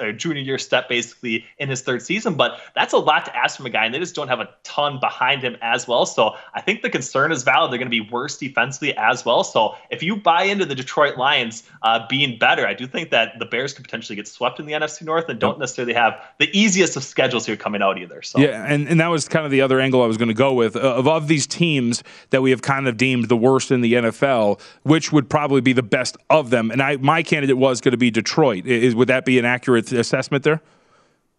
or, 0.00 0.12
junior 0.12 0.42
year 0.42 0.58
step 0.58 0.88
basically 0.88 1.44
in 1.58 1.68
his 1.68 1.80
third 1.80 2.02
season. 2.02 2.34
But 2.34 2.60
that's 2.74 2.92
a 2.92 2.98
lot 2.98 3.24
to 3.24 3.36
ask 3.36 3.56
from 3.56 3.66
a 3.66 3.70
guy, 3.70 3.86
and 3.86 3.94
they 3.94 3.98
just 3.98 4.14
don't 4.14 4.28
have 4.28 4.40
a 4.40 4.48
ton 4.62 5.00
behind 5.00 5.42
him 5.42 5.56
as 5.62 5.88
well. 5.88 6.04
So 6.06 6.34
I 6.54 6.60
think 6.60 6.82
the 6.82 6.90
concern 6.90 7.32
is 7.32 7.42
valid. 7.42 7.72
They're 7.72 7.78
going 7.78 7.90
to 7.90 8.02
be 8.04 8.08
worse 8.10 8.36
defensively 8.36 8.96
as 8.96 9.24
well. 9.24 9.44
So 9.44 9.74
if 9.90 10.02
you 10.02 10.16
buy 10.16 10.44
into 10.44 10.66
the 10.66 10.74
Detroit 10.74 11.16
Lions 11.16 11.64
uh, 11.82 12.06
being 12.08 12.38
better, 12.38 12.66
I 12.66 12.74
do 12.74 12.86
think 12.86 13.10
that 13.10 13.38
the 13.38 13.46
Bears 13.46 13.72
could 13.72 13.84
potentially 13.84 14.16
get 14.16 14.28
swept 14.28 14.60
in 14.60 14.66
the 14.66 14.72
NFC 14.72 15.02
North 15.02 15.28
and 15.28 15.40
don't 15.40 15.58
necessarily 15.58 15.94
have 15.94 16.22
the 16.38 16.50
easiest 16.56 16.96
of 16.96 17.04
schedules 17.04 17.46
here 17.46 17.56
coming 17.56 17.82
out 17.82 17.98
either. 17.98 18.20
So 18.20 18.38
yeah, 18.38 18.64
and, 18.66 18.86
and 18.88 19.00
that 19.00 19.08
was 19.08 19.26
kind 19.26 19.46
of 19.46 19.50
the 19.50 19.62
other 19.62 19.80
angle 19.80 20.02
I 20.02 20.06
was 20.06 20.18
going 20.18 20.28
to 20.28 20.34
go 20.34 20.52
with. 20.52 20.76
Uh, 20.76 20.80
of 20.80 21.08
of 21.08 21.28
these 21.28 21.46
teams 21.46 22.02
that 22.30 22.42
we 22.42 22.50
have 22.50 22.60
kind 22.60 22.86
of 22.88 22.96
deemed 22.96 23.28
the 23.28 23.36
worst 23.36 23.70
in 23.70 23.80
the 23.80 23.94
NFL, 23.94 24.60
which 24.82 25.12
would 25.12 25.30
probably 25.30 25.60
be 25.60 25.72
the 25.72 25.82
best 25.82 26.16
of 26.28 26.50
them? 26.50 26.70
And 26.70 26.82
I 26.82 26.96
my 26.96 27.22
candidate 27.22 27.56
was 27.56 27.80
going 27.80 27.92
to 27.92 27.98
be 27.98 28.10
Detroit. 28.10 28.33
Is 28.66 28.94
would 28.94 29.08
that 29.08 29.24
be 29.24 29.38
an 29.38 29.44
accurate 29.44 29.90
assessment 29.92 30.44
there? 30.44 30.60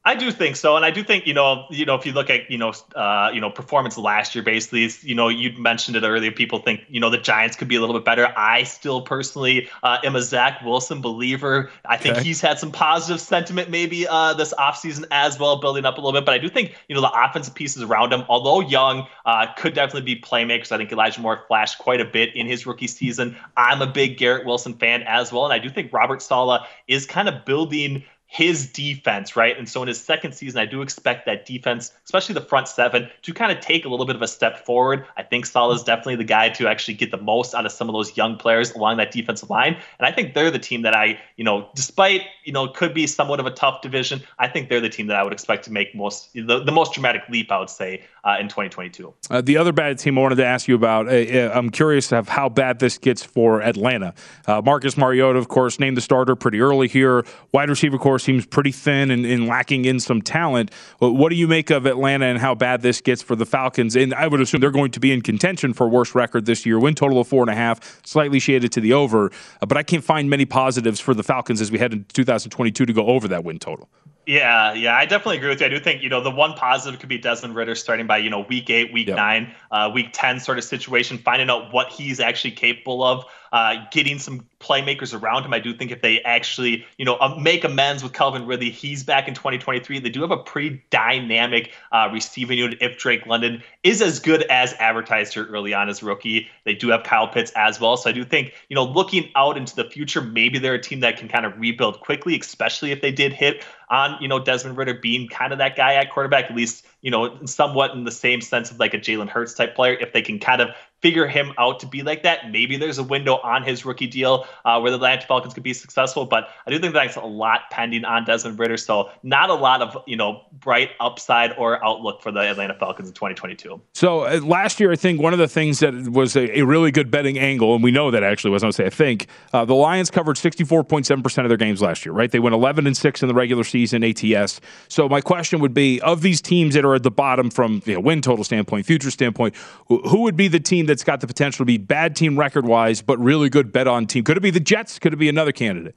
I 0.07 0.13
do 0.13 0.31
think 0.31 0.55
so, 0.55 0.75
and 0.75 0.85
I 0.85 0.91
do 0.91 1.03
think 1.03 1.25
you 1.25 1.33
know, 1.33 1.65
you 1.71 1.83
know, 1.83 1.95
if 1.95 2.05
you 2.05 2.13
look 2.13 2.29
at 2.29 2.49
you 2.51 2.59
know, 2.59 2.73
uh, 2.95 3.31
you 3.33 3.41
know, 3.41 3.49
performance 3.49 3.97
last 3.97 4.35
year, 4.35 4.43
basically, 4.43 4.87
you 5.01 5.15
know, 5.15 5.29
you 5.29 5.51
mentioned 5.57 5.97
it 5.97 6.03
earlier. 6.03 6.31
People 6.31 6.59
think 6.59 6.81
you 6.89 6.99
know 6.99 7.09
the 7.09 7.17
Giants 7.17 7.55
could 7.55 7.67
be 7.67 7.75
a 7.75 7.79
little 7.79 7.95
bit 7.95 8.05
better. 8.05 8.31
I 8.37 8.63
still 8.63 9.01
personally 9.01 9.67
uh, 9.81 9.97
am 10.03 10.15
a 10.15 10.21
Zach 10.21 10.61
Wilson 10.63 11.01
believer. 11.01 11.71
I 11.85 11.97
think 11.97 12.17
okay. 12.17 12.23
he's 12.23 12.39
had 12.39 12.59
some 12.59 12.71
positive 12.71 13.19
sentiment 13.19 13.71
maybe 13.71 14.07
uh, 14.07 14.35
this 14.35 14.53
offseason 14.59 15.05
as 15.09 15.39
well, 15.39 15.59
building 15.59 15.85
up 15.85 15.97
a 15.97 16.01
little 16.01 16.13
bit. 16.13 16.23
But 16.23 16.35
I 16.35 16.37
do 16.37 16.49
think 16.49 16.75
you 16.87 16.93
know 16.93 17.01
the 17.01 17.11
offensive 17.11 17.55
pieces 17.55 17.81
around 17.81 18.13
him, 18.13 18.25
although 18.29 18.59
young, 18.59 19.07
uh, 19.25 19.47
could 19.57 19.73
definitely 19.73 20.13
be 20.13 20.21
playmakers. 20.21 20.71
I 20.71 20.77
think 20.77 20.91
Elijah 20.91 21.19
Moore 21.19 21.45
flashed 21.47 21.79
quite 21.79 21.99
a 21.99 22.05
bit 22.05 22.35
in 22.35 22.45
his 22.45 22.67
rookie 22.67 22.85
season. 22.85 23.35
I'm 23.57 23.81
a 23.81 23.87
big 23.87 24.19
Garrett 24.19 24.45
Wilson 24.45 24.75
fan 24.75 25.01
as 25.07 25.33
well, 25.33 25.45
and 25.45 25.53
I 25.53 25.57
do 25.57 25.67
think 25.67 25.91
Robert 25.91 26.21
Saleh 26.21 26.61
is 26.87 27.07
kind 27.07 27.27
of 27.27 27.43
building 27.43 28.03
his 28.27 28.67
defense, 28.67 29.35
right? 29.35 29.57
And 29.57 29.69
so 29.69 29.81
in 29.81 29.87
his 29.87 30.01
second 30.01 30.33
season, 30.33 30.59
I 30.59 30.65
do 30.65 30.81
expect 30.81 31.25
that 31.25 31.45
defense, 31.45 31.91
especially 32.05 32.33
the 32.33 32.41
front 32.41 32.67
seven, 32.67 33.09
to 33.21 33.33
kind 33.33 33.51
of 33.51 33.59
take 33.59 33.85
a 33.85 33.89
little 33.89 34.05
bit 34.05 34.15
of 34.15 34.21
a 34.21 34.27
step 34.27 34.65
forward. 34.65 35.05
I 35.15 35.23
think 35.23 35.45
Saleh 35.45 35.75
is 35.75 35.83
definitely 35.83 36.17
the 36.17 36.25
guy 36.25 36.49
to 36.49 36.67
actually 36.67 36.95
get 36.95 37.11
the 37.11 37.17
most 37.17 37.53
out 37.53 37.65
of 37.65 37.71
some 37.71 37.87
of 37.87 37.93
those 37.93 38.17
young 38.17 38.35
players 38.35 38.71
along 38.73 38.97
that 38.97 39.11
defensive 39.11 39.49
line. 39.49 39.77
And 39.99 40.05
I 40.05 40.11
think 40.11 40.33
they're 40.33 40.51
the 40.51 40.59
team 40.59 40.81
that 40.81 40.95
I, 40.95 41.19
you 41.37 41.43
know, 41.43 41.69
despite, 41.75 42.23
you 42.43 42.51
know, 42.51 42.67
could 42.67 42.93
be 42.93 43.07
somewhat 43.07 43.39
of 43.39 43.45
a 43.45 43.51
tough 43.51 43.81
division, 43.81 44.21
I 44.39 44.47
think 44.47 44.69
they're 44.69 44.81
the 44.81 44.89
team 44.89 45.07
that 45.07 45.17
I 45.17 45.23
would 45.23 45.33
expect 45.33 45.63
to 45.65 45.71
make 45.71 45.95
most 45.95 46.33
the, 46.33 46.63
the 46.63 46.71
most 46.71 46.93
dramatic 46.93 47.21
leap, 47.29 47.51
I 47.51 47.59
would 47.59 47.69
say, 47.69 48.03
uh, 48.23 48.37
in 48.39 48.47
2022. 48.47 49.13
Uh, 49.29 49.41
the 49.41 49.57
other 49.57 49.71
bad 49.71 49.99
team 49.99 50.17
I 50.17 50.21
wanted 50.21 50.35
to 50.35 50.45
ask 50.45 50.67
you 50.67 50.75
about, 50.75 51.07
uh, 51.07 51.11
uh 51.11 51.51
I'm 51.53 51.69
curious 51.69 52.11
of 52.11 52.27
how 52.27 52.49
bad 52.49 52.79
this 52.79 52.97
gets 52.97 53.23
for 53.23 53.61
Atlanta. 53.61 54.13
Uh, 54.47 54.61
Marcus 54.63 54.97
Mariota, 54.97 55.39
of 55.39 55.47
course, 55.47 55.79
named 55.79 55.95
the 55.95 56.01
starter 56.01 56.35
pretty 56.35 56.59
early 56.59 56.87
here. 56.87 57.23
Wide 57.53 57.69
receiver 57.69 57.97
core 57.97 58.14
seems 58.19 58.45
pretty 58.45 58.71
thin 58.71 59.11
and, 59.11 59.25
and 59.25 59.47
lacking 59.47 59.85
in 59.85 59.99
some 59.99 60.21
talent. 60.21 60.71
What 60.99 61.29
do 61.29 61.35
you 61.35 61.47
make 61.47 61.69
of 61.69 61.85
Atlanta 61.85 62.25
and 62.25 62.39
how 62.39 62.55
bad 62.55 62.81
this 62.81 63.01
gets 63.01 63.21
for 63.21 63.35
the 63.35 63.45
Falcons? 63.45 63.95
And 63.95 64.13
I 64.13 64.27
would 64.27 64.41
assume 64.41 64.61
they're 64.61 64.71
going 64.71 64.91
to 64.91 64.99
be 64.99 65.11
in 65.11 65.21
contention 65.21 65.73
for 65.73 65.87
worst 65.87 66.15
record 66.15 66.45
this 66.45 66.65
year. 66.65 66.79
Win 66.79 66.95
total 66.95 67.19
of 67.19 67.27
four 67.27 67.43
and 67.43 67.49
a 67.51 67.55
half, 67.55 68.01
slightly 68.05 68.39
shaded 68.39 68.71
to 68.73 68.81
the 68.81 68.93
over. 68.93 69.31
Uh, 69.61 69.65
but 69.65 69.77
I 69.77 69.83
can't 69.83 70.03
find 70.03 70.29
many 70.29 70.45
positives 70.45 70.99
for 70.99 71.13
the 71.13 71.23
Falcons 71.23 71.61
as 71.61 71.71
we 71.71 71.79
head 71.79 71.93
into 71.93 72.13
2022 72.13 72.85
to 72.85 72.93
go 72.93 73.07
over 73.07 73.27
that 73.27 73.43
win 73.43 73.59
total. 73.59 73.89
Yeah, 74.25 74.73
yeah, 74.73 74.95
I 74.95 75.05
definitely 75.05 75.37
agree 75.37 75.49
with 75.49 75.59
you. 75.59 75.67
I 75.67 75.69
do 75.69 75.79
think 75.79 76.01
you 76.01 76.09
know 76.09 76.21
the 76.21 76.31
one 76.31 76.53
positive 76.53 76.99
could 76.99 77.09
be 77.09 77.19
Desmond 77.19 77.55
Ridder 77.55 77.75
starting 77.75 78.07
by 78.07 78.17
you 78.17 78.29
know 78.29 78.41
week 78.41 78.69
eight, 78.71 78.91
week 78.91 79.07
yep. 79.07 79.17
nine, 79.17 79.53
uh, 79.69 79.91
week 79.93 80.09
ten 80.13 80.39
sort 80.39 80.57
of 80.57 80.63
situation, 80.63 81.19
finding 81.19 81.49
out 81.49 81.71
what 81.71 81.89
he's 81.89 82.19
actually 82.19 82.51
capable 82.51 83.03
of, 83.03 83.25
uh, 83.51 83.75
getting 83.91 84.19
some 84.19 84.45
playmakers 84.59 85.19
around 85.19 85.43
him. 85.43 85.53
I 85.53 85.59
do 85.59 85.73
think 85.73 85.91
if 85.91 86.01
they 86.01 86.21
actually 86.21 86.85
you 86.97 87.05
know 87.05 87.15
uh, 87.15 87.37
make 87.39 87.63
amends 87.63 88.03
with 88.03 88.13
Calvin 88.13 88.45
Ridley, 88.45 88.69
he's 88.69 89.03
back 89.03 89.27
in 89.27 89.33
2023. 89.33 89.99
They 89.99 90.09
do 90.09 90.21
have 90.21 90.31
a 90.31 90.37
pretty 90.37 90.83
dynamic 90.89 91.73
uh, 91.91 92.09
receiving 92.11 92.57
unit. 92.57 92.79
If 92.81 92.97
Drake 92.97 93.25
London 93.25 93.63
is 93.83 94.01
as 94.01 94.19
good 94.19 94.43
as 94.43 94.73
advertised 94.73 95.33
here 95.33 95.45
early 95.45 95.73
on 95.73 95.89
as 95.89 96.01
rookie, 96.01 96.47
they 96.63 96.73
do 96.73 96.89
have 96.89 97.03
Kyle 97.03 97.27
Pitts 97.27 97.51
as 97.55 97.79
well. 97.79 97.97
So 97.97 98.09
I 98.09 98.13
do 98.13 98.23
think 98.23 98.53
you 98.69 98.75
know 98.75 98.83
looking 98.83 99.29
out 99.35 99.57
into 99.57 99.75
the 99.75 99.85
future, 99.85 100.21
maybe 100.21 100.59
they're 100.59 100.73
a 100.73 100.81
team 100.81 101.01
that 101.01 101.17
can 101.17 101.27
kind 101.27 101.45
of 101.45 101.59
rebuild 101.59 101.99
quickly, 101.99 102.39
especially 102.39 102.91
if 102.91 103.01
they 103.01 103.11
did 103.11 103.33
hit 103.33 103.63
on 103.89 104.17
you 104.21 104.27
know 104.27 104.39
Desmond 104.39 104.77
Ridder 104.77 104.95
being 104.95 105.27
kind 105.27 105.51
of 105.51 105.59
that 105.59 105.75
guy 105.75 105.95
at 105.95 106.11
quarterback, 106.11 106.45
at 106.45 106.55
least 106.55 106.85
you 107.01 107.11
know 107.11 107.45
somewhat 107.45 107.91
in 107.91 108.03
the 108.03 108.11
same 108.11 108.41
sense 108.41 108.71
of 108.71 108.79
like 108.79 108.93
a 108.93 108.99
Jalen 108.99 109.29
Hurts 109.29 109.53
type 109.53 109.75
player. 109.75 109.93
If 109.93 110.13
they 110.13 110.21
can 110.21 110.39
kind 110.39 110.61
of 110.61 110.69
figure 111.05 111.27
him 111.27 111.53
out 111.59 111.79
to 111.79 111.85
be 111.85 112.01
like 112.01 112.23
that. 112.23 112.49
Maybe 112.49 112.77
there's 112.77 112.97
a 112.97 113.03
window 113.03 113.35
on 113.35 113.61
his 113.61 113.85
rookie 113.85 114.07
deal 114.07 114.47
uh, 114.65 114.79
where 114.79 114.89
the 114.89 114.95
Atlanta 114.95 115.27
Falcons 115.27 115.53
could 115.53 115.61
be 115.61 115.71
successful, 115.71 116.25
but 116.25 116.49
I 116.65 116.71
do 116.71 116.79
think 116.79 116.95
that's 116.95 117.15
a 117.15 117.21
lot 117.21 117.69
pending 117.69 118.05
on 118.05 118.25
Desmond 118.25 118.57
Ridder. 118.57 118.77
So 118.77 119.11
not 119.21 119.51
a 119.51 119.53
lot 119.53 119.83
of 119.83 119.95
you 120.07 120.15
know 120.15 120.41
bright 120.51 120.89
upside 120.99 121.53
or 121.59 121.85
outlook 121.85 122.23
for 122.23 122.31
the 122.31 122.39
Atlanta 122.39 122.73
Falcons 122.73 123.07
in 123.07 123.13
2022. 123.13 123.79
So 123.93 124.21
uh, 124.21 124.39
last 124.43 124.79
year, 124.79 124.91
I 124.91 124.95
think 124.95 125.21
one 125.21 125.31
of 125.31 125.37
the 125.37 125.47
things 125.47 125.77
that 125.81 125.93
was 126.09 126.35
a, 126.35 126.57
a, 126.57 126.65
really 126.65 126.89
good 126.89 127.11
betting 127.11 127.37
angle, 127.37 127.75
and 127.75 127.83
we 127.83 127.91
know 127.91 128.09
that 128.09 128.23
actually 128.23 128.49
was, 128.49 128.63
I 128.63 128.65
would 128.65 128.73
say, 128.73 128.87
I 128.87 128.89
think 128.89 129.27
uh, 129.53 129.63
the 129.63 129.75
Lions 129.75 130.09
covered 130.09 130.37
64.7 130.37 131.21
percent 131.21 131.45
of 131.45 131.49
their 131.49 131.57
games 131.57 131.83
last 131.83 132.03
year. 132.03 132.13
Right, 132.13 132.31
they 132.31 132.39
went 132.39 132.55
11 132.55 132.87
and 132.87 132.97
six 132.97 133.21
in 133.21 133.27
the 133.27 133.35
regular 133.35 133.63
season 133.63 134.03
ATS. 134.03 134.59
So 134.87 135.07
my 135.07 135.21
question 135.21 135.59
would 135.59 135.75
be, 135.75 136.01
of 136.01 136.23
these 136.23 136.41
teams 136.41 136.73
that 136.73 136.83
are 136.83 136.95
at 136.95 137.03
the 137.03 137.11
bottom 137.11 137.51
from 137.51 137.83
you 137.85 137.93
know, 137.93 137.99
win 137.99 138.23
total 138.23 138.43
standpoint, 138.43 138.87
future 138.87 139.11
standpoint, 139.11 139.55
who 139.87 140.23
would 140.23 140.35
be 140.35 140.47
the 140.47 140.59
team 140.59 140.87
that 140.87 140.94
that's 140.95 141.03
got 141.03 141.19
the 141.19 141.27
potential 141.27 141.57
to 141.57 141.65
be 141.65 141.77
bad 141.77 142.15
team 142.15 142.39
record 142.39 142.65
wise, 142.65 143.01
but 143.01 143.19
really 143.19 143.49
good 143.49 143.73
bet 143.73 143.85
on 143.85 144.07
team? 144.07 144.23
Could 144.23 144.37
it 144.37 144.39
be 144.39 144.49
the 144.49 144.61
Jets? 144.61 144.97
Could 144.97 145.11
it 145.11 145.17
be 145.17 145.27
another 145.27 145.51
candidate? 145.51 145.93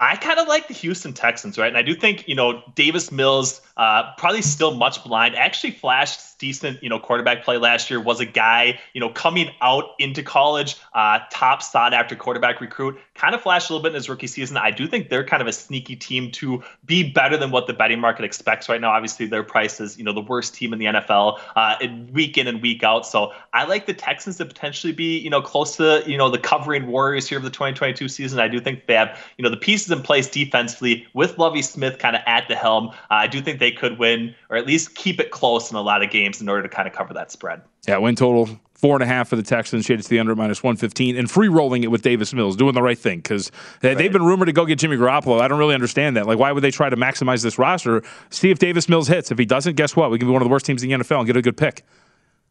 I 0.00 0.16
kind 0.16 0.38
of 0.38 0.48
like 0.48 0.66
the 0.66 0.74
Houston 0.74 1.12
Texans, 1.12 1.58
right? 1.58 1.68
And 1.68 1.76
I 1.76 1.82
do 1.82 1.94
think, 1.94 2.26
you 2.26 2.34
know, 2.34 2.62
Davis 2.74 3.12
Mills, 3.12 3.60
uh, 3.76 4.12
probably 4.16 4.40
still 4.42 4.74
much 4.74 5.04
blind, 5.04 5.36
actually 5.36 5.72
flashed 5.72 6.38
decent, 6.38 6.82
you 6.82 6.88
know, 6.88 6.98
quarterback 6.98 7.44
play 7.44 7.58
last 7.58 7.90
year, 7.90 8.00
was 8.00 8.18
a 8.18 8.24
guy, 8.24 8.80
you 8.94 9.00
know, 9.00 9.10
coming 9.10 9.50
out 9.60 9.90
into 9.98 10.22
college, 10.22 10.76
uh, 10.94 11.20
top 11.30 11.62
sought 11.62 11.94
after 11.94 12.16
quarterback 12.16 12.60
recruit, 12.60 12.98
kind 13.14 13.34
of 13.34 13.40
flashed 13.40 13.70
a 13.70 13.72
little 13.72 13.82
bit 13.82 13.90
in 13.90 13.94
his 13.94 14.08
rookie 14.08 14.26
season. 14.26 14.56
I 14.56 14.70
do 14.70 14.88
think 14.88 15.08
they're 15.08 15.24
kind 15.24 15.40
of 15.40 15.46
a 15.46 15.52
sneaky 15.52 15.96
team 15.96 16.30
to 16.32 16.62
be 16.84 17.08
better 17.10 17.36
than 17.36 17.50
what 17.50 17.66
the 17.66 17.72
betting 17.72 18.00
market 18.00 18.24
expects 18.24 18.68
right 18.68 18.80
now. 18.80 18.90
Obviously, 18.90 19.26
their 19.26 19.44
price 19.44 19.80
is, 19.80 19.96
you 19.96 20.04
know, 20.04 20.12
the 20.12 20.20
worst 20.20 20.54
team 20.54 20.72
in 20.72 20.78
the 20.78 20.86
NFL 20.86 21.38
uh, 21.54 21.76
week 22.12 22.36
in 22.36 22.46
and 22.48 22.60
week 22.60 22.82
out. 22.82 23.06
So 23.06 23.32
I 23.52 23.64
like 23.64 23.86
the 23.86 23.94
Texans 23.94 24.38
to 24.38 24.44
potentially 24.44 24.92
be, 24.92 25.18
you 25.18 25.30
know, 25.30 25.40
close 25.40 25.76
to, 25.76 26.02
you 26.06 26.16
know, 26.16 26.28
the 26.28 26.38
covering 26.38 26.88
Warriors 26.88 27.28
here 27.28 27.38
of 27.38 27.44
the 27.44 27.50
2022 27.50 28.08
season. 28.08 28.40
I 28.40 28.48
do 28.48 28.60
think 28.60 28.86
they 28.86 28.94
have, 28.94 29.18
you 29.38 29.42
know, 29.42 29.50
the 29.50 29.56
pieces 29.56 29.90
in 29.90 30.02
place 30.02 30.28
defensively 30.28 31.06
with 31.14 31.38
Lovie 31.38 31.62
Smith 31.62 31.98
kind 31.98 32.16
of 32.16 32.22
at 32.26 32.48
the 32.48 32.56
helm. 32.56 32.88
Uh, 32.88 32.94
I 33.10 33.26
do 33.28 33.40
think 33.40 33.60
they 33.60 33.72
could 33.72 33.98
win 33.98 34.34
or 34.50 34.56
at 34.56 34.66
least 34.66 34.96
keep 34.96 35.20
it 35.20 35.30
close 35.30 35.70
in 35.70 35.76
a 35.76 35.82
lot 35.82 36.02
of 36.02 36.10
games 36.10 36.40
in 36.40 36.48
order 36.48 36.62
to 36.62 36.68
kind 36.68 36.88
of 36.88 36.94
cover 36.94 37.14
that 37.14 37.30
spread. 37.30 37.62
Yeah, 37.86 37.98
win 37.98 38.16
total 38.16 38.48
four 38.84 38.96
and 38.96 39.02
a 39.02 39.06
half 39.06 39.28
for 39.28 39.36
the 39.36 39.42
Texans, 39.42 39.86
shaded 39.86 40.02
to 40.02 40.10
the 40.10 40.18
under 40.18 40.36
minus 40.36 40.62
115, 40.62 41.16
and 41.16 41.30
free 41.30 41.48
rolling 41.48 41.84
it 41.84 41.90
with 41.90 42.02
Davis 42.02 42.34
Mills, 42.34 42.54
doing 42.54 42.74
the 42.74 42.82
right 42.82 42.98
thing 42.98 43.16
because 43.16 43.50
right. 43.82 43.96
they've 43.96 44.12
been 44.12 44.26
rumored 44.26 44.44
to 44.44 44.52
go 44.52 44.66
get 44.66 44.78
Jimmy 44.78 44.98
Garoppolo. 44.98 45.40
I 45.40 45.48
don't 45.48 45.58
really 45.58 45.72
understand 45.72 46.18
that. 46.18 46.26
Like, 46.26 46.38
why 46.38 46.52
would 46.52 46.62
they 46.62 46.70
try 46.70 46.90
to 46.90 46.96
maximize 46.96 47.42
this 47.42 47.58
roster? 47.58 48.02
See 48.28 48.50
if 48.50 48.58
Davis 48.58 48.86
Mills 48.86 49.08
hits. 49.08 49.30
If 49.30 49.38
he 49.38 49.46
doesn't, 49.46 49.76
guess 49.76 49.96
what? 49.96 50.10
We 50.10 50.18
can 50.18 50.28
be 50.28 50.32
one 50.32 50.42
of 50.42 50.46
the 50.46 50.52
worst 50.52 50.66
teams 50.66 50.82
in 50.82 50.90
the 50.90 50.96
NFL 50.98 51.20
and 51.20 51.26
get 51.26 51.34
a 51.34 51.40
good 51.40 51.56
pick. 51.56 51.82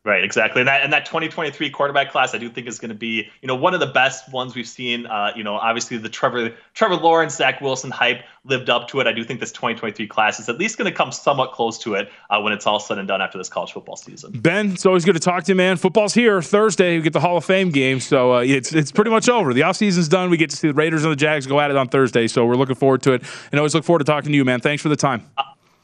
Right, 0.06 0.22
exactly. 0.22 0.60
And 0.60 0.68
that 0.68 0.84
and 0.84 0.92
that 0.92 1.06
2023 1.06 1.70
quarterback 1.70 2.12
class, 2.12 2.36
I 2.36 2.38
do 2.38 2.50
think 2.50 2.68
is 2.68 2.78
going 2.78 2.90
to 2.90 2.96
be, 2.96 3.30
you 3.42 3.48
know, 3.48 3.56
one 3.56 3.74
of 3.74 3.80
the 3.80 3.88
best 3.88 4.30
ones 4.34 4.54
we've 4.54 4.68
seen. 4.68 5.06
Uh, 5.06 5.32
you 5.34 5.46
know, 5.46 5.56
obviously 5.56 5.96
the 5.96 6.10
Trevor 6.10 6.54
Trevor 6.74 6.98
Lawrence, 6.98 7.38
Zach 7.38 7.62
Wilson 7.62 7.90
hype 7.90 8.22
lived 8.44 8.70
up 8.70 8.90
to 8.90 9.00
it. 9.00 9.08
I 9.08 9.14
do 9.14 9.24
think 9.24 9.40
this 9.40 9.54
2023 9.54 10.06
class 10.08 10.42
is 10.42 10.50
at 10.50 10.58
least 10.58 10.78
going 10.78 10.92
to 10.92 10.96
come 10.96 11.14
somewhat 11.14 11.54
close 11.54 11.78
to 11.80 11.94
it 11.94 12.12
uh, 12.30 12.42
when 12.42 12.52
it's 12.52 12.68
all 12.68 12.82
said 12.82 12.98
and 12.98 13.08
done 13.08 13.22
after 13.22 13.38
this 13.38 13.48
college 13.48 13.72
football 13.72 13.96
season. 13.96 14.34
Ben, 14.34 14.74
it's 14.74 14.86
always 14.86 15.06
good 15.06 15.14
to 15.14 15.22
talk 15.22 15.46
to 15.46 15.54
you, 15.54 15.56
man. 15.56 15.78
Football's 15.78 16.14
here 16.14 16.42
Thursday. 16.42 16.98
We 16.98 17.04
get 17.04 17.14
the 17.14 17.22
Hall 17.22 17.38
of 17.38 17.46
Fame 17.46 17.70
game, 17.70 18.02
so 18.02 18.34
uh, 18.34 18.40
it's 18.42 18.74
it's 18.74 18.92
pretty 18.92 19.12
much 19.12 19.30
over. 19.30 19.54
The 19.54 19.62
offseason's 19.62 20.10
done. 20.10 20.30
We 20.30 20.36
get 20.36 20.50
to 20.50 20.58
see 20.58 20.68
the 20.68 20.74
Raiders 20.74 21.06
and 21.06 21.14
the 21.14 21.16
Jags 21.16 21.48
go 21.48 21.62
at 21.62 21.72
it 21.72 21.78
on 21.78 21.88
Thursday, 21.88 22.28
so 22.28 22.46
we're 22.46 22.56
looking 22.56 22.76
forward 22.76 23.04
to 23.04 23.14
it. 23.14 23.24
And 23.54 23.60
always 23.60 23.74
look 23.74 23.86
forward 23.86 24.00
to 24.00 24.06
talking 24.06 24.32
to 24.32 24.36
you, 24.36 24.44
man. 24.44 24.60
Thanks 24.60 24.84
for 24.84 24.90
the 24.90 24.98
time. 24.98 25.24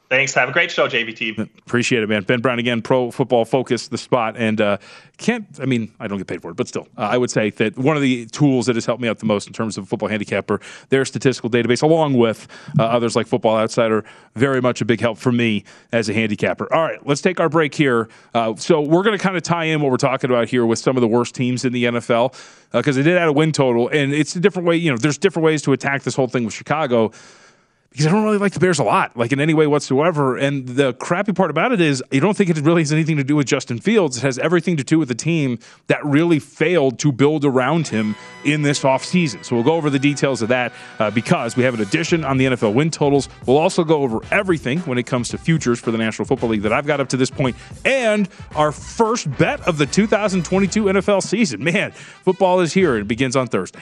Thanks. 0.09 0.33
Have 0.33 0.49
a 0.49 0.51
great 0.51 0.71
show, 0.71 0.87
JVT. 0.87 1.37
Appreciate 1.59 2.01
it, 2.01 2.09
man. 2.09 2.23
Ben 2.23 2.41
Brown 2.41 2.57
again, 2.57 2.81
Pro 2.81 3.11
Football 3.11 3.45
Focus, 3.45 3.89
the 3.89 3.97
spot, 3.97 4.35
and 4.37 4.59
uh, 4.59 4.77
can't. 5.17 5.45
I 5.61 5.65
mean, 5.65 5.93
I 5.99 6.07
don't 6.07 6.17
get 6.17 6.25
paid 6.25 6.41
for 6.41 6.49
it, 6.49 6.55
but 6.55 6.67
still, 6.67 6.87
uh, 6.97 7.01
I 7.01 7.17
would 7.17 7.29
say 7.29 7.51
that 7.51 7.77
one 7.77 7.95
of 7.95 8.01
the 8.01 8.25
tools 8.25 8.65
that 8.65 8.75
has 8.75 8.87
helped 8.87 9.03
me 9.03 9.07
out 9.07 9.19
the 9.19 9.27
most 9.27 9.45
in 9.45 9.53
terms 9.53 9.77
of 9.77 9.87
football 9.87 10.09
handicapper, 10.09 10.61
their 10.89 11.05
statistical 11.05 11.47
database, 11.47 11.83
along 11.83 12.15
with 12.15 12.47
uh, 12.79 12.85
others 12.85 13.15
like 13.15 13.27
Football 13.27 13.57
Outsider, 13.57 14.03
very 14.33 14.61
much 14.61 14.81
a 14.81 14.85
big 14.85 14.99
help 14.99 15.19
for 15.19 15.31
me 15.31 15.63
as 15.91 16.09
a 16.09 16.13
handicapper. 16.13 16.73
All 16.73 16.81
right, 16.81 17.05
let's 17.05 17.21
take 17.21 17.39
our 17.39 17.49
break 17.49 17.75
here. 17.75 18.09
Uh, 18.33 18.55
so 18.55 18.81
we're 18.81 19.03
going 19.03 19.15
to 19.15 19.23
kind 19.23 19.37
of 19.37 19.43
tie 19.43 19.65
in 19.65 19.79
what 19.79 19.91
we're 19.91 19.97
talking 19.97 20.31
about 20.31 20.49
here 20.49 20.65
with 20.65 20.79
some 20.79 20.97
of 20.97 21.01
the 21.01 21.07
worst 21.07 21.35
teams 21.35 21.65
in 21.65 21.71
the 21.71 21.83
NFL 21.83 22.33
because 22.71 22.97
uh, 22.97 23.01
they 23.01 23.03
did 23.03 23.15
add 23.15 23.27
a 23.27 23.33
win 23.33 23.51
total, 23.51 23.89
and 23.89 24.11
it's 24.11 24.35
a 24.35 24.39
different 24.39 24.67
way. 24.67 24.75
You 24.75 24.89
know, 24.89 24.97
there's 24.97 25.19
different 25.19 25.45
ways 25.45 25.61
to 25.63 25.73
attack 25.73 26.01
this 26.01 26.15
whole 26.15 26.27
thing 26.27 26.45
with 26.45 26.55
Chicago 26.55 27.11
because 27.91 28.05
I 28.05 28.11
don't 28.11 28.23
really 28.23 28.37
like 28.37 28.53
the 28.53 28.59
Bears 28.59 28.77
a 28.77 28.83
lot, 28.83 29.17
like 29.17 29.31
in 29.31 29.39
any 29.39 29.55
way 29.55 29.65
whatsoever. 29.65 30.37
And 30.37 30.67
the 30.67 30.93
crappy 30.93 31.33
part 31.33 31.49
about 31.49 31.71
it 31.71 31.81
is 31.81 32.03
you 32.11 32.19
don't 32.19 32.37
think 32.37 32.49
it 32.51 32.57
really 32.59 32.83
has 32.83 32.93
anything 32.93 33.17
to 33.17 33.23
do 33.23 33.35
with 33.35 33.47
Justin 33.47 33.79
Fields. 33.79 34.17
It 34.17 34.21
has 34.21 34.37
everything 34.37 34.77
to 34.77 34.83
do 34.83 34.99
with 34.99 35.07
the 35.07 35.15
team 35.15 35.57
that 35.87 36.05
really 36.05 36.37
failed 36.37 36.99
to 36.99 37.11
build 37.11 37.45
around 37.45 37.87
him 37.87 38.15
in 38.45 38.61
this 38.61 38.83
offseason. 38.83 39.43
So 39.43 39.55
we'll 39.55 39.65
go 39.65 39.73
over 39.73 39.89
the 39.89 39.99
details 39.99 40.43
of 40.43 40.49
that 40.49 40.71
uh, 40.99 41.09
because 41.09 41.55
we 41.55 41.63
have 41.63 41.73
an 41.73 41.81
addition 41.81 42.23
on 42.23 42.37
the 42.37 42.45
NFL 42.45 42.75
win 42.75 42.91
totals. 42.91 43.27
We'll 43.47 43.57
also 43.57 43.83
go 43.83 44.03
over 44.03 44.19
everything 44.31 44.79
when 44.81 44.99
it 44.99 45.07
comes 45.07 45.29
to 45.29 45.39
futures 45.39 45.79
for 45.79 45.89
the 45.89 45.97
National 45.97 46.25
Football 46.25 46.49
League 46.49 46.61
that 46.61 46.73
I've 46.73 46.85
got 46.85 46.99
up 46.99 47.09
to 47.09 47.17
this 47.17 47.31
point 47.31 47.55
and 47.85 48.29
our 48.55 48.71
first 48.71 49.35
bet 49.37 49.67
of 49.67 49.79
the 49.79 49.87
2022 49.87 50.83
NFL 50.85 51.23
season. 51.23 51.63
Man, 51.63 51.91
football 51.91 52.59
is 52.59 52.71
here. 52.71 52.97
It 52.97 53.07
begins 53.07 53.35
on 53.35 53.47
Thursday. 53.47 53.81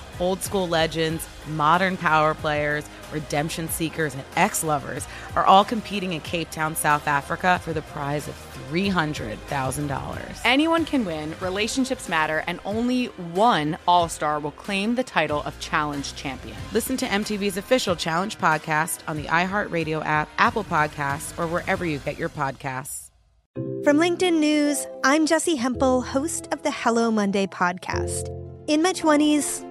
Old 0.21 0.43
school 0.43 0.67
legends, 0.67 1.27
modern 1.47 1.97
power 1.97 2.35
players, 2.35 2.87
redemption 3.11 3.67
seekers, 3.67 4.13
and 4.13 4.23
ex 4.35 4.63
lovers 4.63 5.07
are 5.35 5.43
all 5.43 5.65
competing 5.65 6.13
in 6.13 6.21
Cape 6.21 6.51
Town, 6.51 6.75
South 6.75 7.07
Africa 7.07 7.59
for 7.63 7.73
the 7.73 7.81
prize 7.81 8.27
of 8.27 8.35
$300,000. 8.69 10.41
Anyone 10.45 10.85
can 10.85 11.05
win, 11.05 11.33
relationships 11.41 12.07
matter, 12.07 12.43
and 12.45 12.59
only 12.65 13.07
one 13.07 13.79
All 13.87 14.07
Star 14.07 14.39
will 14.39 14.51
claim 14.51 14.93
the 14.93 15.03
title 15.03 15.41
of 15.41 15.59
Challenge 15.59 16.13
Champion. 16.15 16.55
Listen 16.71 16.97
to 16.97 17.07
MTV's 17.07 17.57
official 17.57 17.95
Challenge 17.95 18.37
podcast 18.37 18.99
on 19.07 19.17
the 19.17 19.23
iHeartRadio 19.23 20.05
app, 20.05 20.29
Apple 20.37 20.63
Podcasts, 20.63 21.37
or 21.39 21.47
wherever 21.47 21.83
you 21.83 21.97
get 21.97 22.19
your 22.19 22.29
podcasts. 22.29 23.09
From 23.83 23.97
LinkedIn 23.97 24.39
News, 24.39 24.85
I'm 25.03 25.25
Jessi 25.25 25.57
Hempel, 25.57 26.01
host 26.01 26.47
of 26.51 26.61
the 26.61 26.69
Hello 26.71 27.09
Monday 27.09 27.47
podcast. 27.47 28.29
In 28.67 28.83
my 28.83 28.93
20s, 28.93 29.70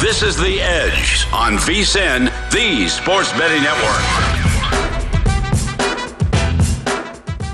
This 0.00 0.22
is 0.22 0.36
The 0.36 0.60
Edge 0.60 1.26
on 1.32 1.56
VSIN, 1.56 2.30
the 2.50 2.86
Sports 2.86 3.32
Betting 3.32 3.62
Network. 3.62 4.45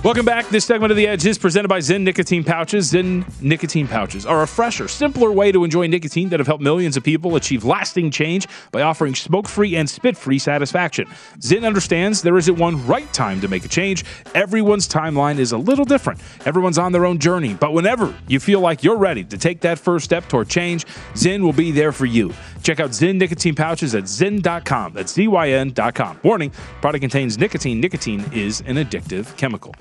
Welcome 0.04 0.26
back. 0.26 0.48
This 0.48 0.64
segment 0.64 0.90
of 0.90 0.96
The 0.96 1.06
Edge 1.06 1.24
is 1.26 1.38
presented 1.38 1.68
by 1.68 1.78
Zyn 1.78 2.02
Nicotine 2.02 2.42
Pouches. 2.42 2.92
Zyn 2.92 3.24
Nicotine 3.40 3.86
Pouches 3.86 4.26
are 4.26 4.42
a 4.42 4.48
fresher, 4.48 4.88
simpler 4.88 5.30
way 5.30 5.52
to 5.52 5.62
enjoy 5.62 5.86
nicotine 5.86 6.28
that 6.30 6.40
have 6.40 6.48
helped 6.48 6.60
millions 6.60 6.96
of 6.96 7.04
people 7.04 7.36
achieve 7.36 7.62
lasting 7.62 8.10
change 8.10 8.48
by 8.72 8.82
offering 8.82 9.14
smoke 9.14 9.46
free 9.46 9.76
and 9.76 9.88
spit 9.88 10.16
free 10.16 10.40
satisfaction. 10.40 11.06
Zyn 11.38 11.64
understands 11.64 12.20
there 12.20 12.36
isn't 12.36 12.56
one 12.56 12.84
right 12.84 13.12
time 13.12 13.40
to 13.42 13.46
make 13.46 13.64
a 13.64 13.68
change. 13.68 14.04
Everyone's 14.34 14.88
timeline 14.88 15.38
is 15.38 15.52
a 15.52 15.58
little 15.58 15.84
different. 15.84 16.20
Everyone's 16.46 16.78
on 16.78 16.90
their 16.90 17.06
own 17.06 17.20
journey, 17.20 17.54
but 17.54 17.72
whenever 17.72 18.12
you 18.26 18.40
feel 18.40 18.58
like 18.58 18.82
you're 18.82 18.98
ready 18.98 19.22
to 19.22 19.38
take 19.38 19.60
that 19.60 19.78
first 19.78 20.04
step 20.04 20.28
toward 20.28 20.48
change, 20.48 20.84
Zyn 21.14 21.42
will 21.42 21.52
be 21.52 21.70
there 21.70 21.92
for 21.92 22.06
you. 22.06 22.34
Check 22.62 22.80
out 22.80 22.90
Zyn 22.90 23.16
Nicotine 23.16 23.54
Pouches 23.54 23.94
at 23.94 24.04
Zyn.com. 24.04 24.92
That's 24.92 25.12
Z-Y-N.com. 25.12 26.20
Warning, 26.22 26.50
product 26.80 27.02
contains 27.02 27.38
nicotine. 27.38 27.80
Nicotine 27.80 28.24
is 28.32 28.60
an 28.66 28.76
addictive 28.76 29.36
chemical. 29.36 29.74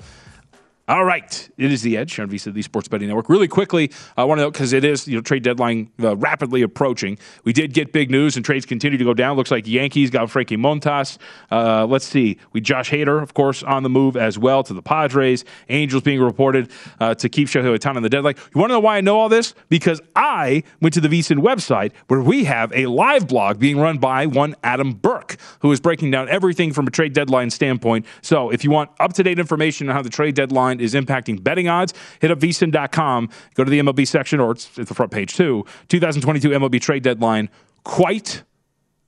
All 0.88 1.04
right, 1.04 1.48
it 1.56 1.70
is 1.70 1.82
the 1.82 1.96
edge 1.96 2.18
on 2.18 2.28
VSIN, 2.28 2.54
the 2.54 2.62
Sports 2.62 2.88
Betting 2.88 3.06
Network. 3.06 3.28
Really 3.28 3.46
quickly, 3.46 3.92
I 4.16 4.24
want 4.24 4.40
to 4.40 4.42
note 4.42 4.54
because 4.54 4.72
it 4.72 4.84
is 4.84 5.06
you 5.06 5.14
know 5.14 5.20
trade 5.20 5.44
deadline 5.44 5.88
uh, 6.02 6.16
rapidly 6.16 6.62
approaching. 6.62 7.18
We 7.44 7.52
did 7.52 7.72
get 7.72 7.92
big 7.92 8.10
news, 8.10 8.34
and 8.34 8.44
trades 8.44 8.66
continue 8.66 8.98
to 8.98 9.04
go 9.04 9.14
down. 9.14 9.36
Looks 9.36 9.52
like 9.52 9.68
Yankees 9.68 10.10
got 10.10 10.28
Frankie 10.28 10.56
Montas. 10.56 11.18
Uh, 11.52 11.86
let's 11.86 12.04
see, 12.04 12.36
we 12.52 12.60
Josh 12.60 12.90
Hader, 12.90 13.22
of 13.22 13.32
course, 13.32 13.62
on 13.62 13.84
the 13.84 13.88
move 13.88 14.16
as 14.16 14.40
well 14.40 14.64
to 14.64 14.74
the 14.74 14.82
Padres. 14.82 15.44
Angels 15.68 16.02
being 16.02 16.20
reported 16.20 16.72
uh, 16.98 17.14
to 17.14 17.28
keep 17.28 17.46
Shohei 17.46 17.78
Ohtani 17.78 17.96
on 17.96 18.02
the 18.02 18.10
deadline. 18.10 18.34
You 18.52 18.60
want 18.60 18.70
to 18.70 18.74
know 18.74 18.80
why 18.80 18.96
I 18.96 19.02
know 19.02 19.20
all 19.20 19.28
this? 19.28 19.54
Because 19.68 20.00
I 20.16 20.64
went 20.80 20.94
to 20.94 21.00
the 21.00 21.08
VSIN 21.08 21.38
website 21.38 21.92
where 22.08 22.20
we 22.20 22.42
have 22.42 22.72
a 22.72 22.86
live 22.86 23.28
blog 23.28 23.60
being 23.60 23.78
run 23.78 23.98
by 23.98 24.26
one 24.26 24.56
Adam 24.64 24.94
Burke, 24.94 25.36
who 25.60 25.70
is 25.70 25.80
breaking 25.80 26.10
down 26.10 26.28
everything 26.28 26.72
from 26.72 26.88
a 26.88 26.90
trade 26.90 27.12
deadline 27.12 27.50
standpoint. 27.50 28.04
So 28.20 28.50
if 28.50 28.64
you 28.64 28.72
want 28.72 28.90
up 28.98 29.12
to 29.12 29.22
date 29.22 29.38
information 29.38 29.88
on 29.88 29.94
how 29.94 30.02
the 30.02 30.10
trade 30.10 30.34
deadline 30.34 30.71
is 30.80 30.94
impacting 30.94 31.42
betting 31.42 31.68
odds, 31.68 31.94
hit 32.20 32.30
up 32.30 32.38
vsin.com, 32.38 33.28
go 33.54 33.64
to 33.64 33.70
the 33.70 33.80
MLB 33.80 34.06
section, 34.06 34.40
or 34.40 34.52
it's 34.52 34.78
at 34.78 34.88
the 34.88 34.94
front 34.94 35.12
page 35.12 35.34
too. 35.34 35.64
2022 35.88 36.50
MLB 36.50 36.80
trade 36.80 37.02
deadline, 37.02 37.48
quite 37.84 38.42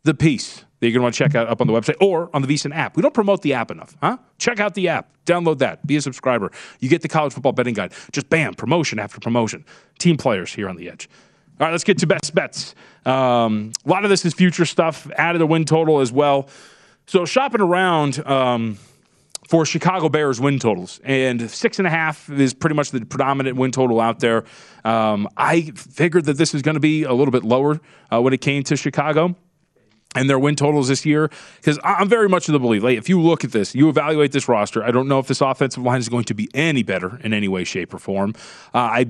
the 0.05 0.15
piece 0.15 0.65
that 0.85 0.91
you're 0.91 0.93
going 0.93 1.01
to 1.01 1.03
want 1.03 1.15
to 1.15 1.19
check 1.19 1.35
out 1.35 1.49
up 1.49 1.61
on 1.61 1.67
the 1.67 1.73
website 1.73 1.97
or 2.01 2.29
on 2.35 2.43
the 2.43 2.49
VSIN 2.49 2.75
app. 2.75 2.97
We 2.97 3.03
don't 3.03 3.15
promote 3.15 3.43
the 3.43 3.55
app 3.55 3.71
enough, 3.71 3.97
huh? 4.03 4.19
Check 4.39 4.61
out 4.61 4.75
the 4.75 4.89
app, 4.89 5.11
download 5.25 5.59
that, 5.59 5.87
be 5.87 5.97
a 5.97 6.03
subscriber. 6.03 6.51
You 6.81 6.89
get 6.89 7.03
the 7.03 7.09
college 7.09 7.33
football 7.33 7.53
betting 7.53 7.75
guide. 7.75 7.93
Just 8.13 8.29
bam, 8.29 8.55
promotion 8.55 8.99
after 8.99 9.19
promotion. 9.19 9.65
Team 9.99 10.17
players 10.17 10.53
here 10.53 10.69
on 10.69 10.77
the 10.77 10.91
edge. 10.91 11.09
All 11.59 11.67
right, 11.67 11.71
let's 11.71 11.85
get 11.85 11.99
to 11.99 12.07
best 12.07 12.35
bets. 12.35 12.75
Um, 13.07 13.73
a 13.87 13.89
lot 13.89 14.05
of 14.05 14.11
this 14.11 14.25
is 14.25 14.35
future 14.35 14.65
stuff, 14.65 15.09
added 15.17 15.41
a 15.41 15.47
win 15.47 15.65
total 15.65 16.01
as 16.01 16.13
well. 16.13 16.49
So 17.07 17.25
shopping 17.25 17.61
around. 17.61 18.25
Um, 18.27 18.79
for 19.49 19.67
Chicago 19.67 20.09
Bears 20.09 20.41
win 20.41 20.59
totals. 20.59 21.01
And 21.05 21.51
six 21.51 21.79
and 21.79 21.87
a 21.87 21.91
half 21.91 22.31
is 22.31 22.55
pretty 22.55 22.77
much 22.77 22.91
the 22.91 23.05
predominant 23.05 23.57
win 23.57 23.71
total 23.71 24.01
out 24.01 24.21
there. 24.21 24.45
Um, 24.85 25.29
I 25.37 25.73
figured 25.75 26.25
that 26.27 26.37
this 26.37 26.55
is 26.55 26.63
going 26.63 26.75
to 26.75 26.81
be 26.81 27.05
a 27.05 27.13
little 27.13 27.33
bit 27.33 27.45
lower 27.45 27.81
uh, 28.13 28.21
when 28.21 28.33
it 28.33 28.41
came 28.41 28.63
to 28.65 28.77
Chicago 28.77 29.37
and 30.15 30.31
their 30.31 30.39
win 30.39 30.57
totals 30.57 30.89
this 30.89 31.05
year 31.05 31.31
because 31.57 31.79
I'm 31.83 32.09
very 32.09 32.29
much 32.29 32.49
of 32.49 32.53
the 32.53 32.59
belief. 32.59 32.83
Like, 32.83 32.99
if 32.99 33.09
you 33.09 33.21
look 33.21 33.45
at 33.45 33.53
this, 33.53 33.75
you 33.75 33.89
evaluate 33.89 34.33
this 34.33 34.49
roster. 34.49 34.85
I 34.85 34.91
don't 34.91 35.09
know 35.09 35.19
if 35.19 35.27
this 35.27 35.41
offensive 35.41 35.83
line 35.83 35.99
is 35.99 36.09
going 36.09 36.25
to 36.25 36.35
be 36.35 36.49
any 36.55 36.83
better 36.83 37.19
in 37.23 37.33
any 37.33 37.49
way, 37.49 37.65
shape, 37.65 37.93
or 37.93 37.99
form. 37.99 38.35
Uh, 38.73 38.79
I 38.79 39.07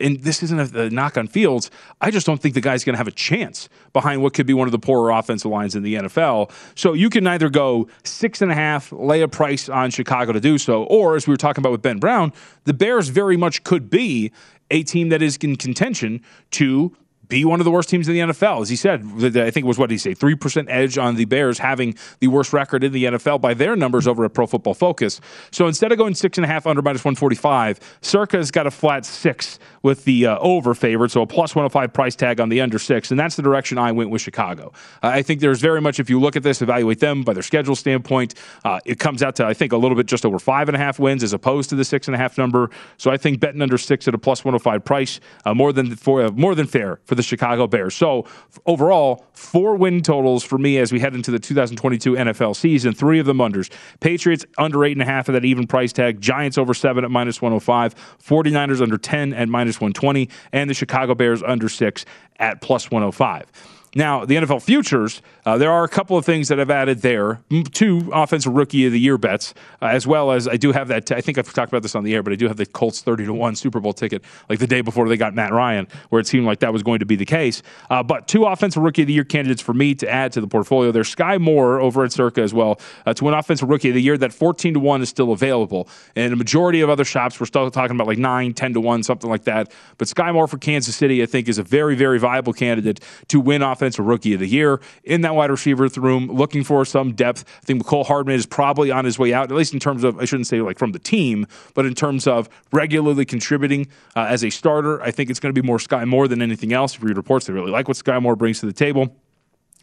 and 0.00 0.20
this 0.20 0.42
isn't 0.42 0.74
a, 0.74 0.82
a 0.82 0.90
knock 0.90 1.16
on 1.16 1.26
Fields. 1.26 1.70
I 2.00 2.10
just 2.10 2.26
don't 2.26 2.40
think 2.40 2.54
the 2.54 2.60
guy's 2.60 2.84
going 2.84 2.94
to 2.94 2.98
have 2.98 3.08
a 3.08 3.12
chance 3.12 3.68
behind 3.92 4.22
what 4.22 4.34
could 4.34 4.46
be 4.46 4.54
one 4.54 4.68
of 4.68 4.72
the 4.72 4.78
poorer 4.78 5.10
offensive 5.10 5.50
lines 5.50 5.74
in 5.74 5.82
the 5.82 5.94
NFL. 5.94 6.50
So 6.74 6.92
you 6.92 7.10
can 7.10 7.26
either 7.26 7.48
go 7.48 7.88
six 8.04 8.42
and 8.42 8.50
a 8.50 8.54
half, 8.54 8.92
lay 8.92 9.22
a 9.22 9.28
price 9.28 9.68
on 9.68 9.90
Chicago 9.90 10.32
to 10.32 10.40
do 10.40 10.58
so, 10.58 10.84
or 10.84 11.16
as 11.16 11.26
we 11.26 11.32
were 11.32 11.38
talking 11.38 11.62
about 11.62 11.72
with 11.72 11.82
Ben 11.82 11.98
Brown, 11.98 12.32
the 12.64 12.74
Bears 12.74 13.08
very 13.08 13.36
much 13.36 13.64
could 13.64 13.90
be 13.90 14.32
a 14.70 14.82
team 14.82 15.08
that 15.10 15.22
is 15.22 15.36
in 15.36 15.56
contention 15.56 16.20
to 16.52 16.96
be 17.28 17.44
one 17.44 17.60
of 17.60 17.64
the 17.64 17.70
worst 17.70 17.88
teams 17.88 18.08
in 18.08 18.14
the 18.14 18.20
NFL. 18.20 18.62
As 18.62 18.68
he 18.68 18.76
said, 18.76 19.02
I 19.02 19.50
think 19.50 19.64
it 19.64 19.66
was 19.66 19.78
what 19.78 19.90
he 19.90 19.98
say, 19.98 20.14
3% 20.14 20.66
edge 20.68 20.98
on 20.98 21.16
the 21.16 21.24
Bears 21.24 21.58
having 21.58 21.94
the 22.20 22.28
worst 22.28 22.52
record 22.52 22.84
in 22.84 22.92
the 22.92 23.04
NFL 23.04 23.40
by 23.40 23.54
their 23.54 23.76
numbers 23.76 24.06
over 24.06 24.24
at 24.24 24.34
Pro 24.34 24.46
Football 24.46 24.74
Focus. 24.74 25.20
So 25.50 25.66
instead 25.66 25.92
of 25.92 25.98
going 25.98 26.14
six 26.14 26.38
and 26.38 26.44
a 26.44 26.48
half 26.48 26.66
under 26.66 26.82
minus 26.82 27.04
145, 27.04 27.98
Circa's 28.00 28.50
got 28.50 28.66
a 28.66 28.70
flat 28.70 29.04
six 29.04 29.58
with 29.82 30.04
the 30.04 30.26
uh, 30.26 30.38
over 30.38 30.74
favorite, 30.74 31.10
so 31.10 31.22
a 31.22 31.26
plus 31.26 31.54
105 31.54 31.92
price 31.92 32.16
tag 32.16 32.40
on 32.40 32.48
the 32.48 32.60
under 32.60 32.78
six. 32.78 33.10
And 33.10 33.18
that's 33.18 33.36
the 33.36 33.42
direction 33.42 33.78
I 33.78 33.92
went 33.92 34.10
with 34.10 34.22
Chicago. 34.22 34.72
Uh, 35.02 35.08
I 35.08 35.22
think 35.22 35.40
there's 35.40 35.60
very 35.60 35.80
much, 35.80 36.00
if 36.00 36.10
you 36.10 36.20
look 36.20 36.36
at 36.36 36.42
this, 36.42 36.62
evaluate 36.62 37.00
them 37.00 37.22
by 37.22 37.32
their 37.32 37.42
schedule 37.42 37.76
standpoint, 37.76 38.34
uh, 38.64 38.80
it 38.84 38.98
comes 38.98 39.22
out 39.22 39.36
to, 39.36 39.46
I 39.46 39.54
think, 39.54 39.72
a 39.72 39.76
little 39.76 39.96
bit 39.96 40.06
just 40.06 40.24
over 40.24 40.38
five 40.38 40.68
and 40.68 40.76
a 40.76 40.78
half 40.78 40.98
wins 40.98 41.22
as 41.22 41.32
opposed 41.32 41.70
to 41.70 41.76
the 41.76 41.84
six 41.84 42.08
and 42.08 42.14
a 42.14 42.18
half 42.18 42.38
number. 42.38 42.70
So 42.96 43.10
I 43.10 43.16
think 43.16 43.40
betting 43.40 43.62
under 43.62 43.78
six 43.78 44.06
at 44.08 44.14
a 44.14 44.18
plus 44.18 44.44
105 44.44 44.84
price, 44.84 45.20
uh, 45.44 45.54
more 45.54 45.72
than 45.72 45.96
for, 45.96 46.30
more 46.30 46.54
than 46.54 46.66
fair 46.66 47.00
for 47.04 47.15
the 47.16 47.22
Chicago 47.22 47.66
Bears. 47.66 47.94
So 47.94 48.26
overall, 48.66 49.24
four 49.32 49.76
win 49.76 50.02
totals 50.02 50.44
for 50.44 50.58
me 50.58 50.78
as 50.78 50.92
we 50.92 51.00
head 51.00 51.14
into 51.14 51.30
the 51.30 51.38
2022 51.38 52.12
NFL 52.12 52.56
season. 52.56 52.92
Three 52.92 53.18
of 53.18 53.26
them 53.26 53.38
unders. 53.38 53.70
Patriots 54.00 54.44
under 54.58 54.84
eight 54.84 54.92
and 54.92 55.02
a 55.02 55.06
half 55.06 55.28
of 55.28 55.32
that 55.34 55.44
even 55.44 55.66
price 55.66 55.92
tag. 55.92 56.20
Giants 56.20 56.58
over 56.58 56.74
seven 56.74 57.04
at 57.04 57.10
minus 57.10 57.42
105. 57.42 57.94
49ers 58.22 58.80
under 58.80 58.98
10 58.98 59.32
at 59.34 59.48
minus 59.48 59.76
120. 59.76 60.28
And 60.52 60.70
the 60.70 60.74
Chicago 60.74 61.14
Bears 61.14 61.42
under 61.42 61.68
six 61.68 62.04
at 62.38 62.60
plus 62.60 62.90
105. 62.90 63.75
Now, 63.96 64.26
the 64.26 64.36
NFL 64.36 64.62
futures, 64.62 65.22
uh, 65.46 65.56
there 65.56 65.72
are 65.72 65.82
a 65.82 65.88
couple 65.88 66.18
of 66.18 66.26
things 66.26 66.48
that 66.48 66.60
I've 66.60 66.70
added 66.70 67.00
there. 67.00 67.40
Two 67.72 68.10
offensive 68.12 68.52
rookie 68.52 68.84
of 68.84 68.92
the 68.92 69.00
year 69.00 69.16
bets, 69.16 69.54
uh, 69.80 69.86
as 69.86 70.06
well 70.06 70.32
as 70.32 70.46
I 70.46 70.58
do 70.58 70.72
have 70.72 70.88
that. 70.88 71.06
T- 71.06 71.14
I 71.14 71.22
think 71.22 71.38
I've 71.38 71.50
talked 71.50 71.72
about 71.72 71.82
this 71.82 71.94
on 71.94 72.04
the 72.04 72.14
air, 72.14 72.22
but 72.22 72.34
I 72.34 72.36
do 72.36 72.46
have 72.46 72.58
the 72.58 72.66
Colts 72.66 73.00
30 73.00 73.24
to 73.24 73.32
1 73.32 73.56
Super 73.56 73.80
Bowl 73.80 73.94
ticket, 73.94 74.22
like 74.50 74.58
the 74.58 74.66
day 74.66 74.82
before 74.82 75.08
they 75.08 75.16
got 75.16 75.32
Matt 75.32 75.50
Ryan, 75.50 75.88
where 76.10 76.20
it 76.20 76.26
seemed 76.26 76.44
like 76.44 76.58
that 76.58 76.74
was 76.74 76.82
going 76.82 76.98
to 76.98 77.06
be 77.06 77.16
the 77.16 77.24
case. 77.24 77.62
Uh, 77.88 78.02
but 78.02 78.28
two 78.28 78.44
offensive 78.44 78.82
rookie 78.82 79.00
of 79.00 79.06
the 79.06 79.14
year 79.14 79.24
candidates 79.24 79.62
for 79.62 79.72
me 79.72 79.94
to 79.94 80.06
add 80.06 80.30
to 80.32 80.42
the 80.42 80.46
portfolio. 80.46 80.92
There's 80.92 81.14
Skyy 81.14 81.40
Moore 81.40 81.80
over 81.80 82.04
at 82.04 82.12
Circa 82.12 82.42
as 82.42 82.52
well 82.52 82.78
uh, 83.06 83.14
to 83.14 83.24
win 83.24 83.32
offensive 83.32 83.70
rookie 83.70 83.88
of 83.88 83.94
the 83.94 84.02
year. 84.02 84.18
That 84.18 84.34
14 84.34 84.74
to 84.74 84.80
1 84.80 85.00
is 85.00 85.08
still 85.08 85.32
available. 85.32 85.88
And 86.14 86.34
a 86.34 86.36
majority 86.36 86.82
of 86.82 86.90
other 86.90 87.06
shops, 87.06 87.40
we're 87.40 87.46
still 87.46 87.70
talking 87.70 87.96
about 87.96 88.08
like 88.08 88.18
9, 88.18 88.52
10 88.52 88.74
to 88.74 88.80
1, 88.82 89.04
something 89.04 89.30
like 89.30 89.44
that. 89.44 89.72
But 89.96 90.08
Skyy 90.08 90.34
Moore 90.34 90.48
for 90.48 90.58
Kansas 90.58 90.94
City, 90.94 91.22
I 91.22 91.26
think, 91.26 91.48
is 91.48 91.56
a 91.56 91.62
very, 91.62 91.94
very 91.94 92.18
viable 92.18 92.52
candidate 92.52 93.00
to 93.28 93.40
win 93.40 93.62
offensive 93.62 93.85
rookie 93.98 94.34
of 94.34 94.40
the 94.40 94.46
year 94.46 94.80
in 95.04 95.20
that 95.22 95.34
wide 95.34 95.50
receiver 95.50 95.88
room, 95.96 96.28
looking 96.28 96.64
for 96.64 96.84
some 96.84 97.12
depth. 97.12 97.44
I 97.62 97.66
think 97.66 97.82
Mecole 97.82 98.06
Hardman 98.06 98.34
is 98.34 98.46
probably 98.46 98.90
on 98.90 99.04
his 99.04 99.18
way 99.18 99.32
out, 99.32 99.50
at 99.50 99.56
least 99.56 99.72
in 99.72 99.80
terms 99.80 100.04
of, 100.04 100.18
I 100.18 100.24
shouldn't 100.24 100.46
say 100.46 100.60
like 100.60 100.78
from 100.78 100.92
the 100.92 100.98
team, 100.98 101.46
but 101.74 101.86
in 101.86 101.94
terms 101.94 102.26
of 102.26 102.48
regularly 102.72 103.24
contributing 103.24 103.88
uh, 104.14 104.26
as 104.28 104.44
a 104.44 104.50
starter. 104.50 105.02
I 105.02 105.10
think 105.10 105.30
it's 105.30 105.40
going 105.40 105.54
to 105.54 105.60
be 105.60 105.66
more 105.66 105.78
Skyy 105.78 106.06
Moore 106.06 106.28
than 106.28 106.42
anything 106.42 106.72
else. 106.72 106.94
If 106.94 107.02
you 107.02 107.08
read 107.08 107.16
reports, 107.16 107.46
they 107.46 107.52
really 107.52 107.70
like 107.70 107.88
what 107.88 107.96
Skyy 107.96 108.20
Moore 108.20 108.36
brings 108.36 108.60
to 108.60 108.66
the 108.66 108.72
table. 108.72 109.14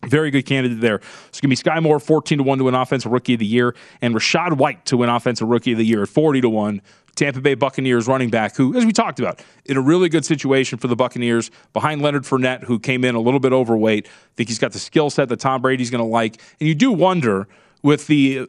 Very 0.06 0.32
good 0.32 0.46
candidate 0.46 0.82
there. 0.82 0.96
It's 1.28 1.40
going 1.40 1.56
to 1.56 1.64
be 1.64 1.70
Skyy 1.70 1.82
Moore, 1.82 2.00
14 2.00 2.40
to 2.40 2.44
1 2.44 2.58
to 2.58 2.64
win 2.66 2.76
Offensive 2.76 3.12
Rookie 3.12 3.34
of 3.34 3.40
the 3.40 3.46
Year, 3.46 3.74
and 4.02 4.14
Rachaad 4.14 4.58
White 4.58 4.86
to 4.88 4.98
win 4.98 5.10
Offensive 5.10 5.48
Rookie 5.48 5.72
of 5.72 5.78
the 5.78 5.86
Year 5.86 6.04
at 6.04 6.10
40 6.10 6.42
to 6.42 6.50
1. 6.50 6.82
Tampa 7.16 7.42
Bay 7.42 7.54
Buccaneers 7.54 8.08
running 8.08 8.30
back, 8.30 8.56
who, 8.56 8.76
as 8.76 8.86
we 8.86 8.92
talked 8.92 9.20
about, 9.20 9.42
in 9.66 9.78
a 9.78 9.82
really 9.82 10.10
good 10.10 10.26
situation 10.26 10.80
for 10.80 10.88
the 10.88 10.96
Buccaneers, 10.96 11.52
behind 11.72 12.02
Leonard 12.02 12.24
Fournette, 12.24 12.64
who 12.64 12.80
came 12.80 13.04
in 13.06 13.16
a 13.16 13.20
little 13.20 13.40
bit 13.40 13.54
overweight. 13.54 14.08
I 14.08 14.10
think 14.36 14.50
he's 14.50 14.60
got 14.60 14.72
the 14.72 14.80
skill 14.80 15.10
set 15.10 15.30
that 15.30 15.40
Tom 15.40 15.62
Brady's 15.62 15.90
going 15.90 16.04
to 16.04 16.10
like. 16.10 16.42
And 16.60 16.68
you 16.68 16.76
do 16.76 16.92
wonder 16.92 17.48
with 17.84 18.08
the, 18.08 18.48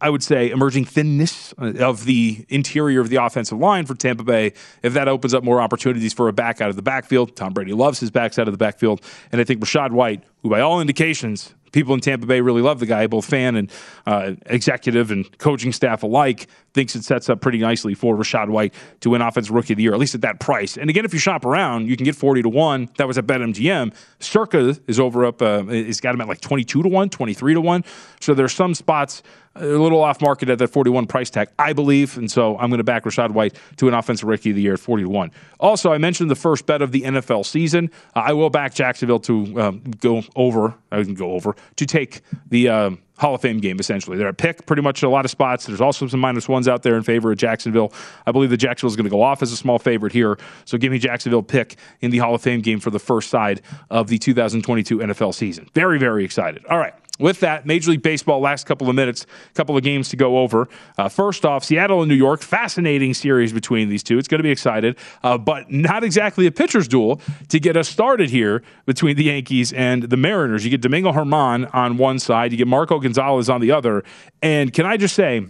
I 0.00 0.08
would 0.08 0.22
say, 0.22 0.50
emerging 0.50 0.84
thinness 0.84 1.52
of 1.58 2.04
the 2.04 2.46
interior 2.48 3.00
of 3.00 3.08
the 3.08 3.16
offensive 3.16 3.58
line 3.58 3.84
for 3.84 3.96
Tampa 3.96 4.22
Bay, 4.22 4.52
if 4.84 4.94
that 4.94 5.08
opens 5.08 5.34
up 5.34 5.42
more 5.42 5.60
opportunities 5.60 6.14
for 6.14 6.28
a 6.28 6.32
back 6.32 6.60
out 6.60 6.70
of 6.70 6.76
the 6.76 6.82
backfield. 6.82 7.34
Tom 7.34 7.52
Brady 7.52 7.72
loves 7.72 7.98
his 7.98 8.12
backs 8.12 8.38
out 8.38 8.46
of 8.46 8.54
the 8.54 8.58
backfield. 8.58 9.02
And 9.32 9.40
I 9.40 9.44
think 9.44 9.60
Rachaad 9.60 9.90
White, 9.90 10.22
who 10.42 10.50
by 10.50 10.60
all 10.60 10.80
indications 10.80 11.52
people 11.72 11.94
in 11.94 12.00
Tampa 12.00 12.26
Bay 12.26 12.40
really 12.40 12.62
love 12.62 12.80
the 12.80 12.86
guy, 12.86 13.06
both 13.06 13.24
fan 13.24 13.56
and 13.56 13.70
uh, 14.06 14.32
executive 14.46 15.10
and 15.10 15.38
coaching 15.38 15.72
staff 15.72 16.02
alike. 16.02 16.46
Thinks 16.72 16.94
it 16.94 17.04
sets 17.04 17.28
up 17.28 17.40
pretty 17.40 17.58
nicely 17.58 17.94
for 17.94 18.16
Rachaad 18.16 18.48
White 18.48 18.74
to 19.00 19.10
win 19.10 19.22
Offensive 19.22 19.54
Rookie 19.54 19.72
of 19.72 19.78
the 19.78 19.82
Year, 19.82 19.92
at 19.92 19.98
least 19.98 20.14
at 20.14 20.20
that 20.20 20.38
price. 20.38 20.76
And 20.76 20.88
again, 20.88 21.04
if 21.04 21.12
you 21.12 21.18
shop 21.18 21.44
around, 21.44 21.88
you 21.88 21.96
can 21.96 22.04
get 22.04 22.14
40 22.14 22.42
to 22.42 22.48
1. 22.48 22.90
That 22.96 23.08
was 23.08 23.18
at 23.18 23.26
BetMGM. 23.26 23.92
Circa 24.20 24.76
is 24.86 25.00
over 25.00 25.24
up, 25.24 25.42
uh, 25.42 25.64
it's 25.68 26.00
got 26.00 26.14
him 26.14 26.20
at 26.20 26.28
like 26.28 26.40
22 26.40 26.82
to 26.82 26.88
1, 26.88 27.10
23 27.10 27.54
to 27.54 27.60
1. 27.60 27.84
So 28.20 28.34
there's 28.34 28.52
some 28.52 28.74
spots 28.74 29.22
a 29.56 29.64
little 29.64 30.00
off 30.00 30.20
market 30.20 30.48
at 30.48 30.58
that 30.58 30.68
41 30.68 31.06
price 31.06 31.30
tag, 31.30 31.48
I 31.58 31.72
believe. 31.72 32.16
And 32.16 32.30
so 32.30 32.56
I'm 32.58 32.70
going 32.70 32.78
to 32.78 32.84
back 32.84 33.04
Rachaad 33.04 33.32
White 33.32 33.56
to 33.76 33.88
an 33.88 33.94
offensive 33.94 34.28
rookie 34.28 34.50
of 34.50 34.56
the 34.56 34.62
year 34.62 34.74
at 34.74 34.80
40 34.80 35.04
to 35.04 35.08
1. 35.08 35.30
Also, 35.58 35.92
I 35.92 35.98
mentioned 35.98 36.30
the 36.30 36.36
first 36.36 36.66
bet 36.66 36.82
of 36.82 36.92
the 36.92 37.02
NFL 37.02 37.44
season. 37.44 37.90
Uh, 38.14 38.20
I 38.20 38.32
will 38.32 38.50
back 38.50 38.74
Jacksonville 38.74 39.20
to 39.20 39.60
um, 39.60 39.82
go 40.00 40.22
over, 40.36 40.74
I 40.92 41.02
can 41.02 41.14
go 41.14 41.32
over, 41.32 41.56
to 41.76 41.86
take 41.86 42.22
the. 42.48 42.68
Um, 42.68 42.98
Hall 43.20 43.34
of 43.34 43.42
Fame 43.42 43.58
game, 43.58 43.78
essentially. 43.78 44.16
They're 44.16 44.28
at 44.28 44.38
pick 44.38 44.64
pretty 44.64 44.80
much 44.80 45.02
in 45.02 45.06
a 45.06 45.12
lot 45.12 45.26
of 45.26 45.30
spots. 45.30 45.66
There's 45.66 45.82
also 45.82 46.06
some 46.06 46.20
minus 46.20 46.48
ones 46.48 46.66
out 46.66 46.82
there 46.82 46.96
in 46.96 47.02
favor 47.02 47.30
of 47.30 47.36
Jacksonville. 47.36 47.92
I 48.26 48.32
believe 48.32 48.48
that 48.48 48.56
Jacksonville 48.56 48.92
is 48.92 48.96
going 48.96 49.04
to 49.04 49.10
go 49.10 49.20
off 49.20 49.42
as 49.42 49.52
a 49.52 49.58
small 49.58 49.78
favorite 49.78 50.14
here. 50.14 50.38
So 50.64 50.78
give 50.78 50.90
me 50.90 50.98
Jacksonville 50.98 51.42
pick 51.42 51.76
in 52.00 52.12
the 52.12 52.16
Hall 52.16 52.34
of 52.34 52.40
Fame 52.40 52.62
game 52.62 52.80
for 52.80 52.88
the 52.88 52.98
first 52.98 53.28
side 53.28 53.60
of 53.90 54.08
the 54.08 54.16
2022 54.16 55.00
NFL 55.00 55.34
season. 55.34 55.68
Very, 55.74 55.98
very 55.98 56.24
excited. 56.24 56.64
All 56.64 56.78
right 56.78 56.94
with 57.20 57.40
that, 57.40 57.66
Major 57.66 57.90
League 57.92 58.02
Baseball, 58.02 58.40
last 58.40 58.66
couple 58.66 58.88
of 58.88 58.96
minutes, 58.96 59.26
couple 59.54 59.76
of 59.76 59.82
games 59.82 60.08
to 60.08 60.16
go 60.16 60.38
over. 60.38 60.68
Uh, 60.98 61.08
first 61.08 61.44
off, 61.44 61.64
Seattle 61.64 62.02
and 62.02 62.08
New 62.08 62.14
York, 62.14 62.40
fascinating 62.42 63.14
series 63.14 63.52
between 63.52 63.88
these 63.88 64.02
two. 64.02 64.18
It's 64.18 64.28
going 64.28 64.38
to 64.38 64.42
be 64.42 64.50
excited, 64.50 64.96
uh, 65.22 65.38
but 65.38 65.70
not 65.70 66.02
exactly 66.02 66.46
a 66.46 66.52
pitcher's 66.52 66.88
duel 66.88 67.20
to 67.48 67.60
get 67.60 67.76
us 67.76 67.88
started 67.88 68.30
here 68.30 68.62
between 68.86 69.16
the 69.16 69.24
Yankees 69.24 69.72
and 69.72 70.04
the 70.04 70.16
Mariners. 70.16 70.64
You 70.64 70.70
get 70.70 70.80
Domingo 70.80 71.12
German 71.12 71.66
on 71.66 71.96
one 71.96 72.18
side, 72.18 72.52
you 72.52 72.58
get 72.58 72.66
Marco 72.66 72.98
Gonzalez 72.98 73.48
on 73.50 73.60
the 73.60 73.72
other. 73.72 74.02
And 74.42 74.72
can 74.72 74.86
I 74.86 74.96
just 74.96 75.14
say, 75.14 75.46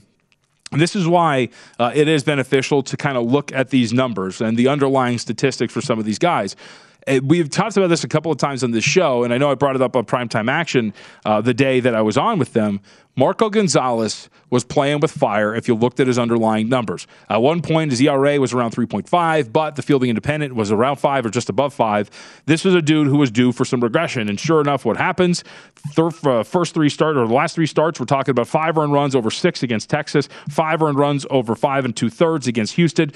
this 0.72 0.94
is 0.94 1.06
why 1.08 1.48
uh, 1.78 1.90
it 1.94 2.06
is 2.06 2.22
beneficial 2.22 2.82
to 2.84 2.96
kind 2.96 3.16
of 3.16 3.24
look 3.24 3.52
at 3.52 3.70
these 3.70 3.92
numbers 3.92 4.40
and 4.40 4.56
the 4.56 4.68
underlying 4.68 5.18
statistics 5.18 5.72
for 5.72 5.80
some 5.80 5.98
of 5.98 6.04
these 6.04 6.18
guys. 6.18 6.54
Uh, 7.10 7.20
we've 7.24 7.50
talked 7.50 7.76
about 7.76 7.88
this 7.88 8.04
a 8.04 8.08
couple 8.08 8.30
of 8.30 8.38
times 8.38 8.62
on 8.62 8.70
this 8.70 8.84
show, 8.84 9.24
and 9.24 9.34
I 9.34 9.38
know 9.38 9.50
I 9.50 9.54
brought 9.54 9.74
it 9.74 9.82
up 9.82 9.96
on 9.96 10.04
Primetime 10.04 10.50
Action 10.50 10.94
uh, 11.24 11.40
the 11.40 11.54
day 11.54 11.80
that 11.80 11.94
I 11.94 12.02
was 12.02 12.16
on 12.16 12.38
with 12.38 12.52
them. 12.52 12.80
Marco 13.16 13.50
Gonzalez 13.50 14.30
was 14.50 14.62
playing 14.62 15.00
with 15.00 15.10
fire 15.10 15.54
if 15.54 15.66
you 15.66 15.74
looked 15.74 15.98
at 15.98 16.06
his 16.06 16.18
underlying 16.18 16.68
numbers. 16.68 17.08
At 17.28 17.42
one 17.42 17.60
point, 17.60 17.90
his 17.90 18.00
ERA 18.00 18.38
was 18.38 18.52
around 18.52 18.70
3.5, 18.70 19.52
but 19.52 19.74
the 19.74 19.82
fielding 19.82 20.08
independent 20.08 20.54
was 20.54 20.70
around 20.70 20.96
5 20.96 21.26
or 21.26 21.30
just 21.30 21.48
above 21.48 21.74
5. 21.74 22.42
This 22.46 22.64
was 22.64 22.74
a 22.74 22.80
dude 22.80 23.08
who 23.08 23.16
was 23.16 23.30
due 23.30 23.50
for 23.50 23.64
some 23.64 23.80
regression. 23.80 24.28
And 24.28 24.38
sure 24.38 24.60
enough, 24.60 24.84
what 24.84 24.96
happens? 24.96 25.42
Thir- 25.92 26.10
uh, 26.24 26.44
first 26.44 26.72
three 26.72 26.88
starts, 26.88 27.16
or 27.16 27.26
the 27.26 27.34
last 27.34 27.56
three 27.56 27.66
starts, 27.66 27.98
we're 27.98 28.06
talking 28.06 28.30
about 28.30 28.46
five 28.46 28.78
earned 28.78 28.92
runs 28.92 29.16
over 29.16 29.30
six 29.30 29.64
against 29.64 29.90
Texas, 29.90 30.28
five 30.48 30.80
earned 30.80 30.98
runs 30.98 31.26
over 31.30 31.56
five 31.56 31.84
and 31.84 31.96
two 31.96 32.10
thirds 32.10 32.46
against 32.46 32.76
Houston 32.76 33.12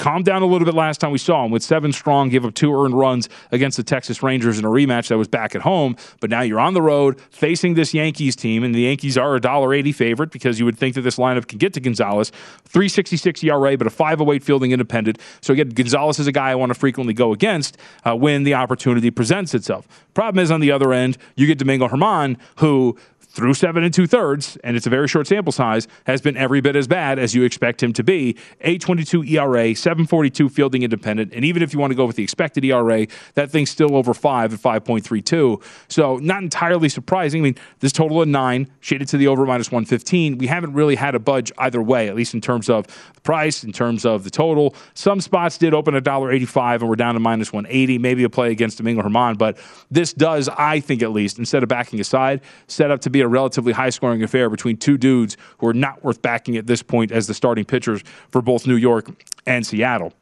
calmed 0.00 0.24
down 0.24 0.42
a 0.42 0.46
little 0.46 0.64
bit 0.64 0.74
last 0.74 0.98
time 0.98 1.12
we 1.12 1.18
saw 1.18 1.44
him 1.44 1.50
with 1.50 1.62
seven 1.62 1.92
strong, 1.92 2.30
give 2.30 2.44
up 2.44 2.54
two 2.54 2.74
earned 2.74 2.98
runs 2.98 3.28
against 3.52 3.76
the 3.76 3.82
Texas 3.82 4.22
Rangers 4.22 4.58
in 4.58 4.64
a 4.64 4.68
rematch 4.68 5.08
that 5.08 5.18
was 5.18 5.28
back 5.28 5.54
at 5.54 5.60
home. 5.60 5.94
But 6.20 6.30
now 6.30 6.40
you're 6.40 6.58
on 6.58 6.74
the 6.74 6.82
road 6.82 7.20
facing 7.30 7.74
this 7.74 7.92
Yankees 7.92 8.34
team, 8.34 8.64
and 8.64 8.74
the 8.74 8.80
Yankees 8.80 9.18
are 9.18 9.36
a 9.36 9.40
dollar 9.40 9.74
eighty 9.74 9.92
favorite 9.92 10.30
because 10.30 10.58
you 10.58 10.64
would 10.64 10.78
think 10.78 10.94
that 10.94 11.02
this 11.02 11.16
lineup 11.16 11.46
can 11.46 11.58
get 11.58 11.74
to 11.74 11.80
Gonzalez. 11.80 12.30
366 12.64 13.44
ERA, 13.44 13.76
but 13.76 13.86
a 13.86 13.90
508 13.90 14.42
fielding 14.42 14.72
independent. 14.72 15.18
So 15.40 15.52
again, 15.52 15.68
Gonzalez 15.68 16.18
is 16.18 16.26
a 16.26 16.32
guy 16.32 16.50
I 16.50 16.54
want 16.54 16.70
to 16.70 16.78
frequently 16.78 17.12
go 17.14 17.32
against 17.32 17.76
uh, 18.04 18.16
when 18.16 18.44
the 18.44 18.54
opportunity 18.54 19.10
presents 19.10 19.54
itself. 19.54 19.86
Problem 20.14 20.42
is 20.42 20.50
on 20.50 20.60
the 20.60 20.70
other 20.70 20.92
end, 20.92 21.18
you 21.34 21.46
get 21.46 21.58
Domingo 21.58 21.88
German, 21.88 22.38
who 22.56 22.96
through 23.30 23.54
seven 23.54 23.84
and 23.84 23.94
two 23.94 24.06
thirds, 24.06 24.56
and 24.64 24.76
it's 24.76 24.86
a 24.86 24.90
very 24.90 25.06
short 25.06 25.26
sample 25.26 25.52
size, 25.52 25.86
has 26.04 26.20
been 26.20 26.36
every 26.36 26.60
bit 26.60 26.74
as 26.76 26.88
bad 26.88 27.18
as 27.18 27.34
you 27.34 27.44
expect 27.44 27.82
him 27.82 27.92
to 27.92 28.02
be. 28.02 28.36
822 28.60 29.24
ERA, 29.24 29.74
742 29.74 30.48
fielding 30.48 30.82
independent, 30.82 31.32
and 31.32 31.44
even 31.44 31.62
if 31.62 31.72
you 31.72 31.78
want 31.78 31.92
to 31.92 31.94
go 31.94 32.06
with 32.06 32.16
the 32.16 32.22
expected 32.22 32.64
ERA, 32.64 33.06
that 33.34 33.50
thing's 33.50 33.70
still 33.70 33.94
over 33.94 34.12
five 34.12 34.52
at 34.52 34.60
5.32. 34.60 35.62
So 35.88 36.16
not 36.16 36.42
entirely 36.42 36.88
surprising. 36.88 37.42
I 37.42 37.44
mean, 37.44 37.56
this 37.78 37.92
total 37.92 38.20
of 38.20 38.28
nine, 38.28 38.68
shaded 38.80 39.08
to 39.08 39.16
the 39.16 39.28
over 39.28 39.46
minus 39.46 39.70
115. 39.70 40.38
We 40.38 40.48
haven't 40.48 40.72
really 40.72 40.96
had 40.96 41.14
a 41.14 41.20
budge 41.20 41.52
either 41.58 41.80
way, 41.80 42.08
at 42.08 42.16
least 42.16 42.34
in 42.34 42.40
terms 42.40 42.68
of 42.68 42.86
the 43.22 43.26
price, 43.26 43.64
in 43.64 43.72
terms 43.72 44.04
of 44.04 44.24
the 44.24 44.30
total. 44.30 44.74
Some 44.94 45.20
spots 45.20 45.58
did 45.58 45.74
open 45.74 45.94
at 45.94 46.04
$1.85 46.04 46.80
and 46.80 46.88
we're 46.88 46.96
down 46.96 47.14
to 47.14 47.20
minus 47.20 47.52
180, 47.52 47.98
maybe 47.98 48.24
a 48.24 48.30
play 48.30 48.50
against 48.50 48.78
Domingo 48.78 49.02
German, 49.02 49.36
but 49.36 49.58
this 49.90 50.12
does, 50.12 50.48
I 50.48 50.80
think 50.80 51.02
at 51.02 51.12
least, 51.12 51.38
instead 51.38 51.62
of 51.62 51.68
backing 51.68 52.00
aside, 52.00 52.40
set 52.66 52.90
up 52.90 53.00
to 53.02 53.10
be 53.10 53.20
a 53.20 53.28
relatively 53.28 53.72
high 53.72 53.90
scoring 53.90 54.22
affair 54.22 54.50
between 54.50 54.76
two 54.76 54.98
dudes 54.98 55.36
who 55.58 55.66
are 55.66 55.74
not 55.74 56.02
worth 56.04 56.22
backing 56.22 56.56
at 56.56 56.66
this 56.66 56.82
point 56.82 57.12
as 57.12 57.26
the 57.26 57.34
starting 57.34 57.64
pitchers 57.64 58.02
for 58.30 58.42
both 58.42 58.66
New 58.66 58.76
York 58.76 59.10
and 59.46 59.66
Seattle. 59.66 60.12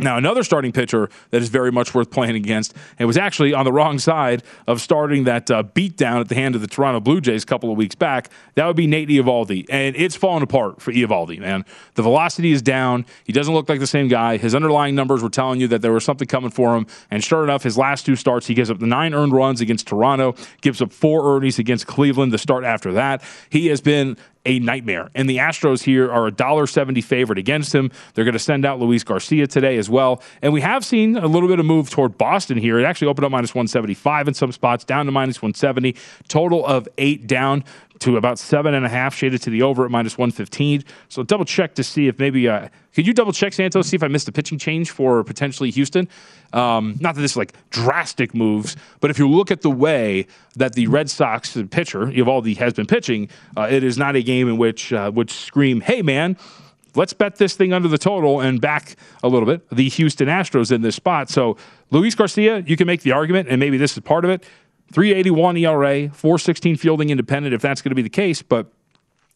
Now, 0.00 0.16
another 0.16 0.42
starting 0.42 0.72
pitcher 0.72 1.08
that 1.30 1.40
is 1.40 1.48
very 1.48 1.70
much 1.70 1.94
worth 1.94 2.10
playing 2.10 2.34
against, 2.34 2.74
and 2.98 3.06
was 3.06 3.16
actually 3.16 3.54
on 3.54 3.64
the 3.64 3.72
wrong 3.72 4.00
side 4.00 4.42
of 4.66 4.80
starting 4.80 5.22
that 5.24 5.48
uh, 5.52 5.62
beatdown 5.62 6.20
at 6.20 6.28
the 6.28 6.34
hand 6.34 6.56
of 6.56 6.60
the 6.60 6.66
Toronto 6.66 6.98
Blue 6.98 7.20
Jays 7.20 7.44
a 7.44 7.46
couple 7.46 7.70
of 7.70 7.76
weeks 7.76 7.94
back, 7.94 8.28
that 8.56 8.66
would 8.66 8.74
be 8.74 8.88
Nate 8.88 9.08
Eovaldi. 9.08 9.66
And 9.70 9.94
it's 9.94 10.16
fallen 10.16 10.42
apart 10.42 10.82
for 10.82 10.90
Eovaldi, 10.90 11.38
man. 11.38 11.64
The 11.94 12.02
velocity 12.02 12.50
is 12.50 12.60
down. 12.60 13.06
He 13.22 13.32
doesn't 13.32 13.54
look 13.54 13.68
like 13.68 13.78
the 13.78 13.86
same 13.86 14.08
guy. 14.08 14.36
His 14.36 14.52
underlying 14.52 14.96
numbers 14.96 15.22
were 15.22 15.30
telling 15.30 15.60
you 15.60 15.68
that 15.68 15.80
there 15.80 15.92
was 15.92 16.04
something 16.04 16.26
coming 16.26 16.50
for 16.50 16.76
him. 16.76 16.88
And 17.12 17.22
sure 17.22 17.44
enough, 17.44 17.62
his 17.62 17.78
last 17.78 18.04
two 18.04 18.16
starts, 18.16 18.48
he 18.48 18.54
gives 18.54 18.72
up 18.72 18.80
the 18.80 18.86
nine 18.86 19.14
earned 19.14 19.32
runs 19.32 19.60
against 19.60 19.86
Toronto, 19.86 20.34
gives 20.60 20.82
up 20.82 20.92
four 20.92 21.36
earnings 21.36 21.60
against 21.60 21.86
Cleveland 21.86 22.32
the 22.32 22.38
start 22.38 22.64
after 22.64 22.92
that. 22.94 23.22
He 23.48 23.68
has 23.68 23.80
been 23.80 24.16
a 24.44 24.58
nightmare. 24.58 25.10
And 25.14 25.28
the 25.28 25.38
Astros 25.38 25.82
here 25.82 26.10
are 26.10 26.26
a 26.26 26.30
dollar 26.30 26.66
seventy 26.66 27.00
favorite 27.00 27.38
against 27.38 27.74
him. 27.74 27.90
They're 28.14 28.24
going 28.24 28.34
to 28.34 28.38
send 28.38 28.64
out 28.64 28.78
Luis 28.78 29.04
Garcia 29.04 29.46
today 29.46 29.76
as 29.78 29.88
well. 29.88 30.22
And 30.42 30.52
we 30.52 30.60
have 30.60 30.84
seen 30.84 31.16
a 31.16 31.26
little 31.26 31.48
bit 31.48 31.58
of 31.58 31.66
move 31.66 31.90
toward 31.90 32.18
Boston 32.18 32.58
here. 32.58 32.78
It 32.78 32.84
actually 32.84 33.08
opened 33.08 33.24
up 33.24 33.32
minus 33.32 33.54
175 33.54 34.28
in 34.28 34.34
some 34.34 34.52
spots, 34.52 34.84
down 34.84 35.06
to 35.06 35.12
minus 35.12 35.40
170. 35.40 35.96
Total 36.28 36.64
of 36.64 36.88
eight 36.98 37.26
down 37.26 37.64
to 38.04 38.18
about 38.18 38.38
seven 38.38 38.74
and 38.74 38.84
a 38.84 38.88
half, 38.88 39.14
shaded 39.14 39.40
to 39.40 39.50
the 39.50 39.62
over 39.62 39.86
at 39.86 39.90
minus 39.90 40.18
115. 40.18 40.84
So 41.08 41.22
double 41.22 41.46
check 41.46 41.74
to 41.76 41.82
see 41.82 42.06
if 42.06 42.18
maybe, 42.18 42.46
uh, 42.46 42.68
could 42.94 43.06
you 43.06 43.14
double 43.14 43.32
check, 43.32 43.54
Santos, 43.54 43.86
see 43.86 43.96
if 43.96 44.02
I 44.02 44.08
missed 44.08 44.28
a 44.28 44.32
pitching 44.32 44.58
change 44.58 44.90
for 44.90 45.24
potentially 45.24 45.70
Houston? 45.70 46.06
Um, 46.52 46.96
not 47.00 47.14
that 47.14 47.22
this 47.22 47.30
is 47.30 47.36
like 47.38 47.54
drastic 47.70 48.34
moves, 48.34 48.76
but 49.00 49.10
if 49.10 49.18
you 49.18 49.26
look 49.26 49.50
at 49.50 49.62
the 49.62 49.70
way 49.70 50.26
that 50.56 50.74
the 50.74 50.86
Red 50.86 51.08
Sox 51.08 51.56
pitcher, 51.70 52.06
Eovaldi, 52.06 52.58
has 52.58 52.74
been 52.74 52.86
pitching, 52.86 53.30
uh, 53.56 53.68
it 53.70 53.82
is 53.82 53.96
not 53.96 54.16
a 54.16 54.22
game 54.22 54.48
in 54.48 54.58
which 54.58 54.92
uh, 54.92 55.10
would 55.14 55.30
scream, 55.30 55.80
hey, 55.80 56.02
man, 56.02 56.36
let's 56.94 57.14
bet 57.14 57.36
this 57.36 57.56
thing 57.56 57.72
under 57.72 57.88
the 57.88 57.98
total 57.98 58.40
and 58.40 58.60
back 58.60 58.96
a 59.22 59.28
little 59.28 59.46
bit 59.46 59.66
the 59.70 59.88
Houston 59.88 60.28
Astros 60.28 60.70
in 60.70 60.82
this 60.82 60.94
spot. 60.94 61.30
So 61.30 61.56
Luis 61.90 62.14
Garcia, 62.14 62.58
you 62.66 62.76
can 62.76 62.86
make 62.86 63.00
the 63.00 63.12
argument, 63.12 63.48
and 63.48 63.58
maybe 63.58 63.78
this 63.78 63.96
is 63.96 64.00
part 64.00 64.26
of 64.26 64.30
it. 64.30 64.44
381 64.94 65.56
ERA, 65.56 66.08
416 66.10 66.76
fielding 66.76 67.10
independent, 67.10 67.52
if 67.52 67.60
that's 67.60 67.82
going 67.82 67.90
to 67.90 67.96
be 67.96 68.02
the 68.02 68.08
case. 68.08 68.42
But 68.42 68.72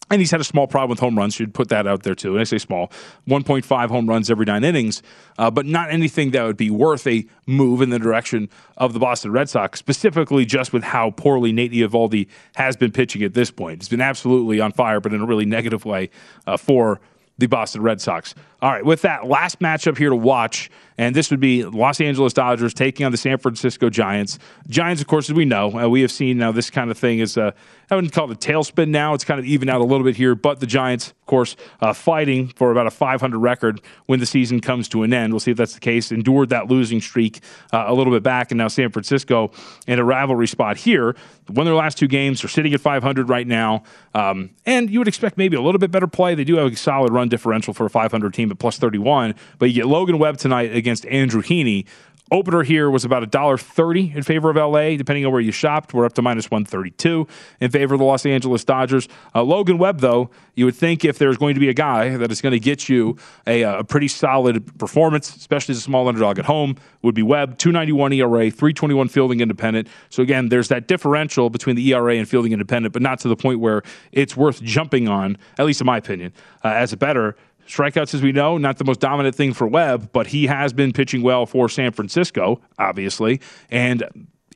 and 0.08 0.20
he's 0.20 0.30
had 0.30 0.40
a 0.40 0.44
small 0.44 0.68
problem 0.68 0.90
with 0.90 1.00
home 1.00 1.18
runs. 1.18 1.38
You'd 1.38 1.52
put 1.52 1.68
that 1.68 1.86
out 1.86 2.04
there 2.04 2.14
too. 2.14 2.30
And 2.30 2.40
I 2.40 2.44
say 2.44 2.58
small, 2.58 2.92
1.5 3.26 3.88
home 3.88 4.08
runs 4.08 4.30
every 4.30 4.46
nine 4.46 4.62
innings, 4.62 5.02
uh, 5.36 5.50
but 5.50 5.66
not 5.66 5.90
anything 5.90 6.30
that 6.30 6.44
would 6.44 6.56
be 6.56 6.70
worth 6.70 7.06
a 7.08 7.26
move 7.46 7.82
in 7.82 7.90
the 7.90 7.98
direction 7.98 8.48
of 8.76 8.92
the 8.92 9.00
Boston 9.00 9.32
Red 9.32 9.50
Sox, 9.50 9.80
specifically 9.80 10.44
just 10.46 10.72
with 10.72 10.84
how 10.84 11.10
poorly 11.10 11.52
Nate 11.52 11.72
Eovaldi 11.72 12.28
has 12.54 12.76
been 12.76 12.92
pitching 12.92 13.22
at 13.24 13.34
this 13.34 13.50
point. 13.50 13.82
He's 13.82 13.88
been 13.88 14.00
absolutely 14.00 14.60
on 14.60 14.70
fire, 14.72 15.00
but 15.00 15.12
in 15.12 15.20
a 15.20 15.26
really 15.26 15.44
negative 15.44 15.84
way 15.84 16.08
uh, 16.46 16.56
for 16.56 17.00
the 17.36 17.46
Boston 17.46 17.82
Red 17.82 18.00
Sox. 18.00 18.34
All 18.60 18.72
right, 18.72 18.84
with 18.84 19.02
that, 19.02 19.26
last 19.26 19.60
matchup 19.60 19.96
here 19.96 20.10
to 20.10 20.16
watch 20.16 20.70
and 20.98 21.14
this 21.14 21.30
would 21.30 21.38
be 21.38 21.64
Los 21.64 22.00
Angeles 22.00 22.32
Dodgers 22.32 22.74
taking 22.74 23.06
on 23.06 23.12
the 23.12 23.18
San 23.18 23.38
Francisco 23.38 23.88
Giants. 23.88 24.38
Giants, 24.66 25.00
of 25.00 25.06
course, 25.06 25.30
as 25.30 25.34
we 25.34 25.44
know, 25.44 25.72
uh, 25.78 25.88
we 25.88 26.02
have 26.02 26.10
seen 26.10 26.38
now 26.38 26.50
this 26.50 26.70
kind 26.70 26.90
of 26.90 26.98
thing 26.98 27.20
is, 27.20 27.38
uh, 27.38 27.52
I 27.88 27.94
wouldn't 27.94 28.12
call 28.12 28.30
it 28.30 28.44
a 28.44 28.52
tailspin 28.52 28.88
now. 28.88 29.14
It's 29.14 29.24
kind 29.24 29.38
of 29.38 29.46
even 29.46 29.68
out 29.68 29.80
a 29.80 29.84
little 29.84 30.04
bit 30.04 30.16
here, 30.16 30.34
but 30.34 30.58
the 30.58 30.66
Giants, 30.66 31.10
of 31.10 31.26
course, 31.26 31.54
uh, 31.80 31.92
fighting 31.92 32.48
for 32.48 32.72
about 32.72 32.88
a 32.88 32.90
500 32.90 33.38
record 33.38 33.80
when 34.06 34.18
the 34.18 34.26
season 34.26 34.60
comes 34.60 34.88
to 34.88 35.04
an 35.04 35.12
end. 35.14 35.32
We'll 35.32 35.40
see 35.40 35.52
if 35.52 35.56
that's 35.56 35.74
the 35.74 35.80
case. 35.80 36.10
Endured 36.10 36.48
that 36.48 36.66
losing 36.66 37.00
streak 37.00 37.40
uh, 37.72 37.84
a 37.86 37.94
little 37.94 38.12
bit 38.12 38.24
back, 38.24 38.50
and 38.50 38.58
now 38.58 38.68
San 38.68 38.90
Francisco 38.90 39.52
in 39.86 40.00
a 40.00 40.04
rivalry 40.04 40.48
spot 40.48 40.76
here. 40.76 41.14
Won 41.48 41.64
their 41.64 41.76
last 41.76 41.96
two 41.96 42.08
games. 42.08 42.42
They're 42.42 42.50
sitting 42.50 42.74
at 42.74 42.80
500 42.80 43.28
right 43.28 43.46
now. 43.46 43.84
Um, 44.14 44.50
and 44.66 44.90
you 44.90 44.98
would 44.98 45.08
expect 45.08 45.38
maybe 45.38 45.56
a 45.56 45.62
little 45.62 45.78
bit 45.78 45.92
better 45.92 46.08
play. 46.08 46.34
They 46.34 46.44
do 46.44 46.56
have 46.56 46.72
a 46.72 46.76
solid 46.76 47.12
run 47.12 47.28
differential 47.28 47.72
for 47.72 47.86
a 47.86 47.90
500 47.90 48.34
team 48.34 48.47
at 48.50 48.58
plus 48.58 48.78
31, 48.78 49.34
but 49.58 49.66
you 49.66 49.74
get 49.74 49.86
Logan 49.86 50.18
Webb 50.18 50.38
tonight 50.38 50.74
against 50.74 51.06
Andrew 51.06 51.42
Heaney. 51.42 51.86
Opener 52.30 52.62
here 52.62 52.90
was 52.90 53.06
about 53.06 53.22
$1.30 53.30 54.14
in 54.14 54.22
favor 54.22 54.50
of 54.50 54.56
LA, 54.56 54.96
depending 54.96 55.24
on 55.24 55.32
where 55.32 55.40
you 55.40 55.50
shopped. 55.50 55.94
We're 55.94 56.04
up 56.04 56.12
to 56.14 56.22
minus 56.22 56.50
132 56.50 57.26
in 57.60 57.70
favor 57.70 57.94
of 57.94 58.00
the 58.00 58.04
Los 58.04 58.26
Angeles 58.26 58.64
Dodgers. 58.64 59.08
Uh, 59.34 59.42
Logan 59.42 59.78
Webb, 59.78 60.00
though, 60.00 60.28
you 60.54 60.66
would 60.66 60.76
think 60.76 61.06
if 61.06 61.16
there's 61.16 61.38
going 61.38 61.54
to 61.54 61.60
be 61.60 61.70
a 61.70 61.74
guy 61.74 62.16
that 62.18 62.30
is 62.30 62.42
going 62.42 62.52
to 62.52 62.60
get 62.60 62.86
you 62.88 63.16
a, 63.46 63.62
a 63.62 63.84
pretty 63.84 64.08
solid 64.08 64.78
performance, 64.78 65.34
especially 65.36 65.72
as 65.72 65.78
a 65.78 65.82
small 65.82 66.06
underdog 66.06 66.38
at 66.38 66.44
home, 66.44 66.76
would 67.00 67.14
be 67.14 67.22
Webb. 67.22 67.56
291 67.56 68.12
ERA, 68.12 68.50
321 68.50 69.08
fielding 69.08 69.40
independent. 69.40 69.88
So 70.10 70.22
again, 70.22 70.50
there's 70.50 70.68
that 70.68 70.86
differential 70.86 71.48
between 71.48 71.76
the 71.76 71.94
ERA 71.94 72.16
and 72.16 72.28
fielding 72.28 72.52
independent, 72.52 72.92
but 72.92 73.00
not 73.00 73.20
to 73.20 73.28
the 73.28 73.36
point 73.36 73.60
where 73.60 73.82
it's 74.12 74.36
worth 74.36 74.62
jumping 74.62 75.08
on, 75.08 75.38
at 75.56 75.64
least 75.64 75.80
in 75.80 75.86
my 75.86 75.96
opinion, 75.96 76.34
uh, 76.62 76.68
as 76.68 76.92
a 76.92 76.96
better. 76.98 77.36
Strikeouts, 77.68 78.14
as 78.14 78.22
we 78.22 78.32
know, 78.32 78.58
not 78.58 78.78
the 78.78 78.84
most 78.84 78.98
dominant 78.98 79.34
thing 79.34 79.52
for 79.52 79.66
Webb, 79.66 80.10
but 80.12 80.28
he 80.28 80.46
has 80.46 80.72
been 80.72 80.92
pitching 80.92 81.22
well 81.22 81.46
for 81.46 81.68
San 81.68 81.92
Francisco, 81.92 82.60
obviously. 82.78 83.40
And 83.70 84.02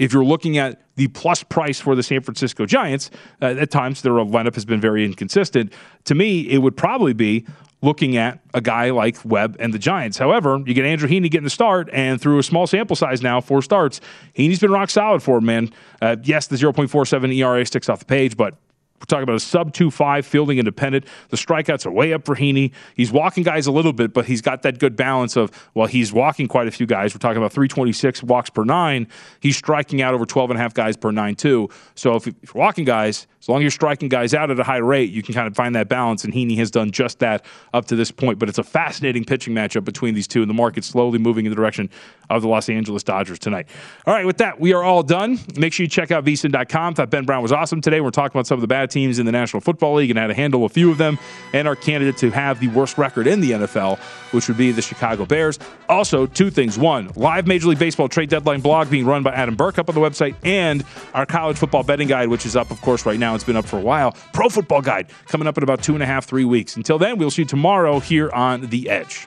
if 0.01 0.13
you're 0.13 0.25
looking 0.25 0.57
at 0.57 0.81
the 0.97 1.09
plus 1.09 1.43
price 1.43 1.79
for 1.79 1.95
the 1.95 2.03
San 2.03 2.23
Francisco 2.23 2.65
Giants, 2.65 3.11
uh, 3.41 3.55
at 3.59 3.71
times 3.71 4.03
their 4.03 4.13
lineup 4.13 4.55
has 4.55 4.65
been 4.65 4.81
very 4.81 5.05
inconsistent. 5.05 5.73
To 6.05 6.15
me, 6.15 6.41
it 6.49 6.59
would 6.59 6.77
probably 6.77 7.13
be 7.13 7.47
looking 7.83 8.17
at 8.17 8.41
a 8.55 8.61
guy 8.61 8.91
like 8.91 9.23
Webb 9.25 9.57
and 9.59 9.75
the 9.75 9.79
Giants. 9.79 10.17
However, 10.17 10.63
you 10.65 10.73
get 10.73 10.87
Andrew 10.87 11.09
Heaney 11.09 11.31
getting 11.31 11.45
the 11.45 11.51
start, 11.51 11.91
and 11.93 12.21
through 12.21 12.39
a 12.39 12.43
small 12.43 12.67
sample 12.67 12.97
size 12.97 13.23
now, 13.23 13.41
four 13.41 13.61
starts, 13.61 14.01
Heaney's 14.37 14.61
been 14.61 14.71
rock 14.71 14.89
solid 14.89 15.23
for 15.23 15.39
him, 15.39 15.47
man. 15.47 15.71
Uh, 16.01 16.17
yes, 16.23 16.47
the 16.47 16.57
0.47 16.57 17.37
ERA 17.37 17.67
sticks 17.67 17.89
off 17.89 17.99
the 17.99 18.05
page, 18.05 18.37
but 18.37 18.55
we're 19.03 19.07
talking 19.07 19.25
about 19.25 19.35
a 19.35 19.41
sub 19.41 19.73
2-5 19.73 20.25
fielding 20.25 20.59
independent. 20.59 21.07
The 21.31 21.37
strikeouts 21.37 21.85
are 21.87 21.91
way 21.91 22.13
up 22.13 22.25
for 22.25 22.37
Heaney. 22.37 22.71
He's 22.95 23.11
walking 23.11 23.43
guys 23.43 23.67
a 23.67 23.73
little 23.73 23.93
bit, 23.93 24.15
but 24.15 24.27
he's 24.27 24.41
got 24.41 24.63
that 24.63 24.79
good 24.79 24.95
balance 24.95 25.37
of, 25.37 25.51
well, 25.75 25.89
he's 25.89 26.13
walking 26.13 26.47
quite 26.47 26.69
a 26.69 26.71
few 26.71 26.87
guys. 26.87 27.13
We're 27.13 27.19
talking 27.19 27.39
about 27.39 27.53
326 27.53 28.23
walks 28.23 28.49
per 28.49 28.63
nine. 28.63 29.09
He's 29.41 29.57
striking 29.57 30.03
out 30.03 30.15
over 30.15 30.25
12 30.25 30.51
and 30.51 30.59
a 30.59 30.63
half 30.63 30.73
guys 30.73 30.97
per 30.97 31.11
nine, 31.11 31.35
too. 31.35 31.69
So 31.97 32.15
if, 32.15 32.29
if 32.29 32.55
you're 32.55 32.63
walking 32.63 32.85
guys, 32.85 33.27
as 33.41 33.49
long 33.49 33.59
as 33.59 33.63
you're 33.63 33.71
striking 33.73 34.09
guys 34.09 34.35
out 34.35 34.53
at 34.53 34.61
a 34.61 34.63
high 34.63 34.77
rate, 34.77 35.11
you 35.11 35.21
can 35.21 35.35
kind 35.35 35.49
of 35.49 35.57
find 35.57 35.75
that 35.75 35.89
balance, 35.89 36.23
and 36.23 36.33
Heaney 36.33 36.57
has 36.59 36.71
done 36.71 36.93
just 36.93 37.19
that 37.19 37.45
up 37.75 37.87
to 37.87 37.97
this 37.97 38.13
point. 38.13 38.39
But 38.39 38.49
it's 38.49 38.59
a 38.59 38.63
fascinating 38.63 39.25
pitching 39.25 39.53
matchup 39.53 39.83
between 39.83 40.15
these 40.15 40.29
two, 40.29 40.43
and 40.43 40.49
the 40.49 40.55
market's 40.55 40.87
slowly 40.87 41.19
moving 41.19 41.45
in 41.45 41.51
the 41.51 41.57
direction 41.57 41.91
of 42.31 42.43
the 42.43 42.49
Los 42.49 42.69
Angeles 42.69 43.03
Dodgers 43.03 43.41
tonight. 43.41 43.67
All 44.07 44.15
right, 44.15 44.25
with 44.25 44.37
that, 44.37 44.61
we 44.61 44.73
are 44.73 44.85
all 44.85 45.03
done. 45.03 45.41
Make 45.57 45.73
sure 45.73 45.83
you 45.83 45.89
check 45.89 46.13
out 46.13 46.25
vsin.com. 46.25 46.95
Thought 46.95 47.11
Ben 47.11 47.25
Brown 47.25 47.43
was 47.43 47.51
awesome 47.51 47.81
today. 47.81 48.01
We're 48.01 48.11
talking 48.11 48.37
about 48.37 48.47
some 48.47 48.59
of 48.59 48.61
the 48.61 48.69
bad 48.69 48.92
teams 48.93 49.19
in 49.19 49.27
the 49.27 49.33
National 49.33 49.61
Football 49.61 49.95
League 49.95 50.11
and 50.11 50.19
how 50.19 50.27
to 50.27 50.35
handle 50.35 50.65
a 50.65 50.69
few 50.69 50.91
of 50.91 50.99
them, 50.99 51.19
and 51.53 51.67
our 51.67 51.77
candidate 51.77 52.17
to 52.19 52.31
have 52.31 52.61
the 52.61 52.69
worst 52.69 52.99
record 52.99 53.27
in 53.27 53.41
the 53.41 53.53
NFL, 53.53 53.99
which 54.33 54.49
would 54.49 54.57
be 54.57 54.71
the 54.73 54.83
Chicago 54.83 55.25
Bears. 55.25 55.59
Also, 55.89 56.27
two 56.27 56.51
things. 56.51 56.79
One, 56.79 57.11
live 57.17 57.47
Major 57.47 57.69
League 57.69 57.79
Baseball 57.79 58.09
trade 58.09 58.29
deadline 58.29 58.61
blog 58.61 58.91
being 58.91 59.07
run 59.07 59.23
by 59.23 59.33
Adam 59.33 59.55
Burke 59.55 59.79
up 59.79 59.89
on 59.89 59.95
the 59.95 60.01
website, 60.01 60.35
and 60.45 60.85
our 61.15 61.27
college 61.27 61.57
football 61.57 61.83
betting 61.83 62.09
guide, 62.09 62.29
which 62.29 62.47
is 62.47 62.57
up, 62.57 62.71
of 62.71 62.81
course, 62.81 63.07
right 63.07 63.19
now. 63.19 63.35
It's 63.35 63.45
been 63.45 63.57
up 63.57 63.65
for 63.65 63.79
a 63.79 63.83
while. 63.83 64.13
Pro 64.33 64.49
football 64.49 64.83
guide 64.83 65.09
coming 65.27 65.49
up 65.49 65.57
in 65.57 65.65
about 65.65 65.83
two 65.83 65.95
and 65.95 66.03
a 66.03 66.07
half, 66.07 66.27
three 66.27 66.45
weeks. 66.45 66.77
Until 66.77 66.99
then, 66.99 67.19
we'll 67.19 67.31
see 67.31 67.43
you 67.43 67.47
tomorrow 67.47 68.01
here 68.01 68.31
on 68.31 68.63
The 68.69 68.91
Edge. 68.91 69.27